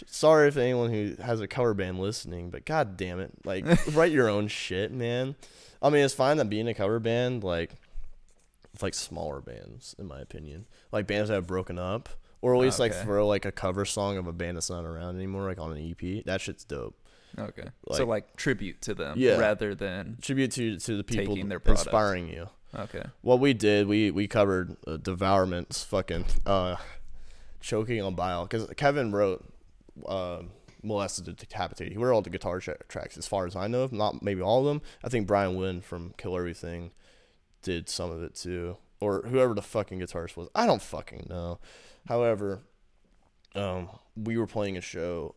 sorry 0.07 0.47
if 0.47 0.57
anyone 0.57 0.91
who 0.91 1.15
has 1.22 1.39
a 1.39 1.47
cover 1.47 1.74
band 1.74 1.99
listening, 1.99 2.49
but 2.49 2.65
god 2.65 2.97
damn 2.97 3.19
it, 3.19 3.32
like 3.45 3.65
write 3.93 4.11
your 4.11 4.28
own 4.30 4.47
shit, 4.47 4.91
man. 4.91 5.36
I 5.82 5.89
mean, 5.89 6.03
it's 6.03 6.13
fine 6.13 6.38
that 6.38 6.49
being 6.49 6.67
a 6.67 6.74
cover 6.74 6.99
band, 6.99 7.43
like, 7.43 7.76
it's 8.74 8.82
like 8.82 8.93
smaller 8.93 9.39
bands, 9.41 9.95
in 9.99 10.07
my 10.07 10.19
opinion, 10.19 10.65
like 10.91 11.05
bands 11.07 11.30
that 11.30 11.36
have 11.36 11.47
broken 11.47 11.78
up, 11.78 12.09
or 12.41 12.53
at 12.55 12.57
ah, 12.57 12.61
least 12.61 12.80
like 12.80 12.91
Okay. 12.93 13.03
throw 13.03 13.28
like 13.28 13.45
a 13.45 13.51
cover 13.51 13.86
song 13.86 14.17
of 14.17 14.26
a 14.28 14.34
band 14.34 14.57
that's 14.57 14.69
not 14.69 14.84
around 14.86 15.15
anymore, 15.15 15.47
like 15.47 15.59
on 15.59 15.72
an 15.74 15.78
EP. 15.91 16.24
That 16.26 16.41
shit's 16.41 16.63
dope. 16.63 16.95
Okay. 17.38 17.67
Like- 17.88 17.97
so 17.97 18.05
like 18.05 18.36
tribute 18.36 18.82
to 18.82 18.93
them 18.95 19.15
Yeah. 19.17 19.38
rather 19.38 19.76
than 19.76 20.17
Tribute 20.22 20.51
to 20.53 20.78
to 20.80 20.97
the 20.97 21.03
people 21.03 21.36
Taking 21.36 21.49
their 21.49 21.59
product. 21.59 21.86
inspiring 21.86 22.28
you. 22.30 22.49
Okay. 22.74 23.03
What 23.22 23.39
we 23.39 23.53
did, 23.53 23.88
we 23.88 24.11
we 24.11 24.28
covered 24.28 24.78
uh, 24.88 24.97
Devourment's 24.97 25.84
fucking 25.84 26.26
uh, 26.45 26.78
choking 27.59 28.01
on 28.01 28.15
bile 28.15 28.45
because 28.45 28.67
Kevin 28.78 29.11
wrote 29.11 29.45
uh, 30.07 30.43
Molesting 30.84 31.26
the 31.26 31.34
Decapitated. 31.34 31.93
He 31.93 31.99
wrote 31.99 32.13
all 32.13 32.22
the 32.22 32.30
guitar 32.30 32.59
tra- 32.59 32.78
tracks 32.88 33.17
as 33.17 33.28
far 33.28 33.45
as 33.45 33.55
I 33.55 33.67
know, 33.67 33.89
not 33.91 34.24
maybe 34.24 34.41
all 34.41 34.59
of 34.59 34.65
them. 34.65 34.82
I 35.03 35.09
think 35.09 35.28
Brian 35.28 35.55
Wynn 35.55 35.82
from 35.82 36.13
Kill 36.17 36.38
Everything 36.38 36.91
did 37.61 37.89
some 37.89 38.09
of 38.09 38.24
it 38.24 38.36
too, 38.36 38.78
or 38.99 39.24
whoever 39.24 39.53
the 39.53 39.61
fucking 39.61 39.99
guitarist 39.99 40.38
was. 40.38 40.47
I 40.55 40.65
don't 40.65 40.82
fucking 40.82 41.28
know. 41.30 41.59
However, 42.07 42.61
um, 43.53 43.89
we 44.15 44.38
were 44.38 44.47
playing 44.47 44.78
a 44.78 44.82
show. 44.82 45.36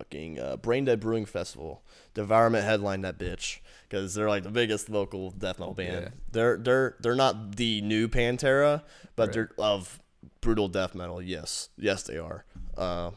Fucking 0.00 0.40
uh, 0.40 0.56
Brain 0.56 0.86
Dead 0.86 0.98
Brewing 0.98 1.26
Festival. 1.26 1.82
Devourment 2.14 2.64
headlined 2.64 3.04
that 3.04 3.18
bitch 3.18 3.58
because 3.86 4.14
they're 4.14 4.30
like 4.30 4.44
the 4.44 4.50
biggest 4.50 4.88
local 4.88 5.30
death 5.30 5.58
metal 5.58 5.74
band. 5.74 6.04
Yeah. 6.04 6.08
They're 6.32 6.56
they're 6.56 6.96
they're 7.00 7.14
not 7.14 7.56
the 7.56 7.82
new 7.82 8.08
Pantera, 8.08 8.82
but 9.14 9.28
Right. 9.28 9.32
they're 9.34 9.50
of 9.58 10.00
brutal 10.40 10.68
death 10.68 10.94
metal. 10.94 11.20
Yes, 11.20 11.68
yes 11.76 12.02
they 12.04 12.16
are. 12.16 12.46
Uh, 12.78 13.10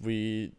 we 0.00 0.52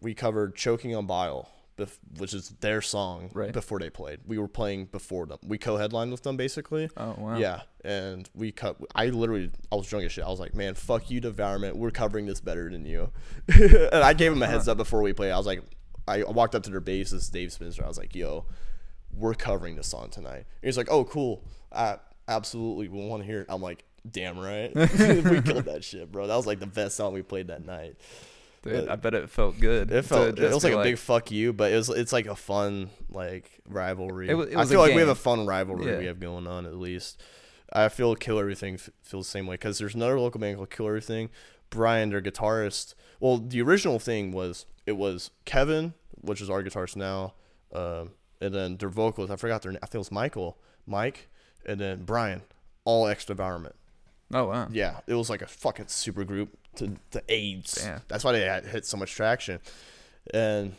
we 0.00 0.14
covered 0.14 0.56
"Choking 0.56 0.96
on 0.96 1.06
Bile," 1.06 1.48
bef- 1.76 1.98
which 2.18 2.34
is 2.34 2.50
their 2.60 2.80
song 2.80 3.30
Right. 3.34 3.52
before 3.52 3.78
they 3.78 3.90
played. 3.90 4.20
We 4.26 4.38
were 4.38 4.48
playing 4.48 4.86
before 4.86 5.26
them. 5.26 5.38
We 5.46 5.58
co-headlined 5.58 6.10
with 6.12 6.22
them 6.22 6.36
basically. 6.36 6.88
Oh 6.96 7.14
wow. 7.18 7.36
Yeah, 7.38 7.62
and 7.84 8.28
we 8.34 8.52
cut. 8.52 8.76
I 8.94 9.06
literally, 9.06 9.50
I 9.72 9.76
was 9.76 9.86
drunk 9.86 10.04
as 10.04 10.12
shit. 10.12 10.24
I 10.24 10.28
was 10.28 10.40
like, 10.40 10.54
"Man, 10.54 10.74
fuck 10.74 11.10
you, 11.10 11.20
Devourment. 11.20 11.76
We're 11.76 11.90
covering 11.90 12.26
this 12.26 12.40
better 12.40 12.70
than 12.70 12.84
you." 12.86 13.10
and 13.48 14.02
I 14.04 14.12
gave 14.12 14.32
him 14.32 14.42
a 14.42 14.46
heads 14.46 14.68
up 14.68 14.76
before 14.76 15.02
we 15.02 15.12
played. 15.12 15.32
I 15.32 15.36
was 15.36 15.46
like, 15.46 15.62
I 16.06 16.22
walked 16.24 16.54
up 16.54 16.62
to 16.64 16.70
their 16.70 16.80
bassist, 16.80 17.32
Dave 17.32 17.52
Spencer. 17.52 17.84
I 17.84 17.88
was 17.88 17.98
like, 17.98 18.14
"Yo, 18.14 18.46
we're 19.12 19.34
covering 19.34 19.76
this 19.76 19.88
song 19.88 20.10
tonight." 20.10 20.44
And 20.62 20.64
he's 20.64 20.76
like, 20.76 20.88
"Oh, 20.90 21.04
cool. 21.04 21.42
Uh, 21.72 21.96
absolutely, 22.28 22.88
we 22.88 23.06
want 23.06 23.22
to 23.22 23.26
hear 23.26 23.40
it." 23.40 23.46
I'm 23.48 23.62
like, 23.62 23.84
"Damn 24.10 24.38
right, 24.38 24.74
we 24.74 25.42
killed 25.42 25.64
that 25.64 25.80
shit, 25.82 26.12
bro. 26.12 26.26
That 26.26 26.36
was 26.36 26.46
like 26.46 26.60
the 26.60 26.66
best 26.66 26.96
song 26.96 27.14
we 27.14 27.22
played 27.22 27.48
that 27.48 27.64
night." 27.64 27.96
Dude, 28.64 28.88
I 28.88 28.96
bet 28.96 29.14
it 29.14 29.28
felt 29.30 29.60
good. 29.60 29.90
It 29.90 30.04
felt 30.04 30.38
it 30.38 30.52
was 30.52 30.64
like 30.64 30.72
a 30.72 30.82
big 30.82 30.98
fuck 30.98 31.30
you, 31.30 31.52
but 31.52 31.72
it 31.72 31.76
was 31.76 31.88
it's 31.90 32.12
like 32.12 32.26
a 32.26 32.34
fun 32.36 32.90
like 33.10 33.60
rivalry. 33.68 34.28
It 34.28 34.34
it 34.34 34.54
I 34.56 34.60
was 34.60 34.70
a 34.70 34.72
feel 34.72 34.80
like 34.80 34.94
we 34.94 35.00
have 35.00 35.08
a 35.08 35.14
fun 35.14 35.46
rivalry 35.46 35.86
Yeah. 35.86 35.98
we 35.98 36.06
have 36.06 36.18
going 36.20 36.46
on 36.46 36.66
at 36.66 36.76
least. 36.76 37.22
I 37.72 37.88
feel 37.88 38.14
Kill 38.14 38.38
Everything 38.38 38.78
feels 39.02 39.26
the 39.26 39.30
same 39.30 39.46
way 39.46 39.54
because 39.54 39.78
there's 39.78 39.94
another 39.94 40.18
local 40.18 40.40
band 40.40 40.56
called 40.56 40.70
Kill 40.70 40.86
Everything. 40.86 41.30
Brian, 41.70 42.10
their 42.10 42.22
guitarist. 42.22 42.94
Well, 43.20 43.38
the 43.38 43.60
original 43.62 43.98
thing 43.98 44.32
was 44.32 44.66
it 44.86 44.92
was 44.96 45.30
Kevin, 45.44 45.94
which 46.20 46.40
is 46.40 46.48
our 46.48 46.62
guitarist 46.62 46.94
now, 46.96 47.34
um, 47.72 48.12
and 48.40 48.54
then 48.54 48.76
their 48.76 48.88
vocalist. 48.88 49.32
I 49.32 49.36
forgot 49.36 49.62
their 49.62 49.72
name. 49.72 49.80
I 49.82 49.86
think 49.86 49.96
it 49.96 49.98
was 49.98 50.12
Michael, 50.12 50.58
Mike, 50.86 51.28
and 51.66 51.80
then 51.80 52.04
Brian. 52.04 52.42
All 52.84 53.06
ex 53.08 53.24
Devourment. 53.24 53.74
Oh 54.32 54.44
wow. 54.46 54.68
Yeah, 54.70 55.00
it 55.06 55.14
was 55.14 55.28
like 55.30 55.42
a 55.42 55.46
fucking 55.46 55.88
super 55.88 56.24
group 56.24 56.56
to 56.76 56.92
to 57.12 57.22
AIDS. 57.28 57.74
Damn. 57.84 58.00
That's 58.08 58.24
why 58.24 58.32
they 58.32 58.42
had 58.42 58.64
hit 58.66 58.86
so 58.86 58.96
much 58.96 59.12
traction. 59.14 59.60
And 60.32 60.74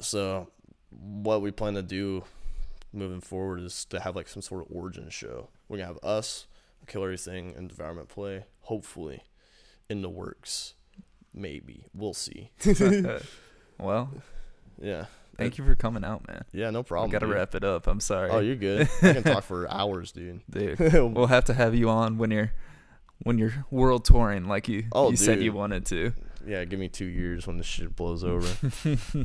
so, 0.00 0.48
what 0.90 1.42
we 1.42 1.50
plan 1.50 1.74
to 1.74 1.82
do 1.82 2.24
moving 2.92 3.20
forward 3.20 3.60
is 3.60 3.84
to 3.86 4.00
have 4.00 4.16
like 4.16 4.28
some 4.28 4.42
sort 4.42 4.62
of 4.66 4.74
origin 4.74 5.08
show. 5.10 5.48
We're 5.68 5.78
gonna 5.78 5.88
have 5.88 5.98
us, 6.02 6.46
Kill 6.86 7.14
Thing, 7.16 7.54
and 7.56 7.68
Devourment 7.68 8.08
play. 8.08 8.44
Hopefully, 8.62 9.22
in 9.88 10.02
the 10.02 10.08
works. 10.10 10.74
Maybe 11.34 11.84
we'll 11.94 12.14
see. 12.14 12.50
well, 13.78 14.10
Yeah. 14.80 15.04
thank 15.36 15.58
you 15.58 15.64
for 15.66 15.74
coming 15.74 16.02
out, 16.04 16.26
man. 16.26 16.44
Yeah, 16.52 16.70
no 16.70 16.80
We 16.80 16.84
problem. 16.84 17.10
gotta 17.10 17.26
dude. 17.26 17.34
wrap 17.34 17.54
it 17.54 17.62
up. 17.64 17.86
I'm 17.86 18.00
sorry. 18.00 18.30
Oh, 18.30 18.38
you're 18.38 18.56
good. 18.56 18.88
I 19.02 19.12
can 19.12 19.22
talk 19.22 19.44
for 19.44 19.68
hours, 19.70 20.12
dude. 20.12 20.40
Dude, 20.50 20.78
we'll 20.78 21.26
have 21.26 21.44
to 21.44 21.54
have 21.54 21.74
you 21.74 21.90
on 21.90 22.16
when 22.16 22.30
you're 22.30 22.52
when 23.22 23.38
you're 23.38 23.64
world 23.70 24.04
touring 24.04 24.46
like 24.46 24.68
you 24.68 24.84
Oh, 24.92 25.10
you 25.10 25.16
said 25.16 25.42
you 25.42 25.52
wanted 25.52 25.86
to. 25.86 26.12
yeah, 26.46 26.64
give 26.64 26.78
me 26.78 26.88
two 26.88 27.06
years 27.06 27.46
when 27.46 27.56
this 27.56 27.66
shit 27.66 27.94
blows 27.96 28.22
over. 28.24 28.46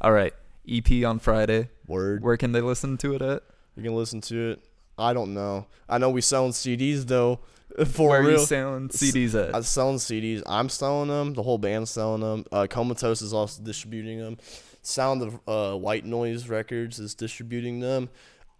All 0.00 0.12
right. 0.12 0.32
EP 0.68 1.04
on 1.04 1.18
Friday. 1.18 1.68
Word. 1.86 2.22
Where 2.22 2.36
can 2.36 2.52
they 2.52 2.60
listen 2.60 2.96
to 2.98 3.14
it 3.14 3.22
at? 3.22 3.42
You 3.76 3.82
can 3.82 3.94
listen 3.94 4.20
to 4.22 4.50
it. 4.52 4.64
I 4.98 5.12
don't 5.12 5.34
know. 5.34 5.66
I 5.88 5.98
know 5.98 6.10
we 6.10 6.20
selling 6.20 6.52
CDs 6.52 7.06
though. 7.06 7.40
For 7.86 8.08
Where 8.10 8.20
are 8.20 8.24
real. 8.24 8.40
you 8.40 8.46
selling 8.46 8.88
CDs 8.88 9.34
at? 9.40 9.54
I'm 9.54 9.62
selling 9.62 9.96
CDs. 9.98 10.42
I'm 10.46 10.68
selling 10.68 11.08
them. 11.08 11.34
The 11.34 11.42
whole 11.42 11.56
band's 11.58 11.90
selling 11.90 12.20
them. 12.20 12.44
Uh, 12.50 12.66
Comatose 12.68 13.22
is 13.22 13.32
also 13.32 13.62
distributing 13.62 14.18
them. 14.18 14.38
Sound 14.82 15.22
of 15.22 15.40
uh, 15.46 15.78
White 15.78 16.04
Noise 16.04 16.48
Records 16.48 16.98
is 16.98 17.14
distributing 17.14 17.80
them. 17.80 18.08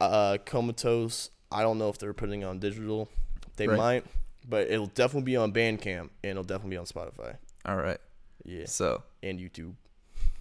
Uh, 0.01 0.39
Comatose, 0.47 1.31
I 1.51 1.63
don't 1.63 1.77
know 1.79 1.89
if 1.89 1.99
they're 1.99 2.15
putting 2.15 2.45
on 2.45 2.59
digital. 2.61 3.09
They 3.57 3.67
Right. 3.67 3.77
might, 3.77 4.05
but 4.51 4.69
it'll 4.71 4.87
definitely 4.89 5.25
be 5.27 5.37
on 5.37 5.53
Bandcamp 5.53 6.11
and 6.23 6.31
it'll 6.33 6.43
definitely 6.45 6.71
be 6.71 6.77
on 6.77 6.85
Spotify. 6.87 7.37
All 7.65 7.77
right. 7.77 7.99
Yeah, 8.45 8.65
So 8.67 9.03
and 9.23 9.39
YouTube. 9.39 9.75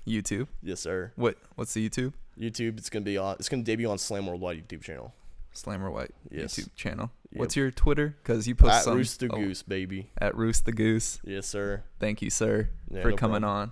YouTube. 0.07 0.47
Yes, 0.63 0.79
sir. 0.81 1.11
What? 1.15 1.37
What's 1.55 1.73
the 1.73 1.87
YouTube? 1.87 2.13
YouTube. 2.39 2.77
It's 2.77 2.89
gonna 2.89 3.05
be 3.05 3.17
on. 3.17 3.35
It's 3.39 3.49
gonna 3.49 3.63
debut 3.63 3.89
on 3.89 3.97
Slam 3.97 4.25
Worldwide 4.25 4.67
YouTube 4.67 4.81
channel. 4.83 5.13
Slammer 5.51 5.89
White 5.91 6.11
Yes. 6.31 6.55
YouTube 6.57 6.75
channel. 6.75 7.11
Yep. 7.31 7.39
What's 7.39 7.55
your 7.55 7.71
Twitter? 7.71 8.15
Because 8.21 8.47
you 8.47 8.55
post 8.55 8.73
At 8.75 8.83
some 8.83 8.95
Roost 8.97 9.19
the 9.19 9.29
oh, 9.31 9.35
Goose, 9.35 9.63
baby. 9.63 10.09
at 10.19 10.35
Roost 10.37 10.65
the 10.65 10.71
Goose. 10.71 11.19
Yes, 11.23 11.47
sir. 11.47 11.83
Thank 11.99 12.21
you, 12.21 12.29
sir, 12.29 12.69
Yeah, 12.89 13.01
for 13.01 13.09
no 13.11 13.17
coming 13.17 13.41
problem. 13.41 13.59
on, 13.59 13.71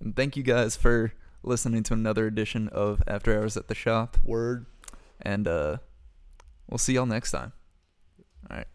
and 0.00 0.14
thank 0.14 0.36
you 0.36 0.42
guys 0.42 0.76
for 0.76 1.12
listening 1.42 1.82
to 1.84 1.94
another 1.94 2.26
edition 2.26 2.68
of 2.68 3.02
After 3.08 3.36
Hours 3.36 3.56
at 3.56 3.68
the 3.68 3.74
Shop. 3.74 4.16
Word. 4.22 4.66
And 5.22 5.48
uh, 5.48 5.78
we'll 6.68 6.78
see 6.78 6.92
y'all 6.94 7.06
next 7.06 7.30
time. 7.32 7.52
All 8.50 8.56
right. 8.58 8.66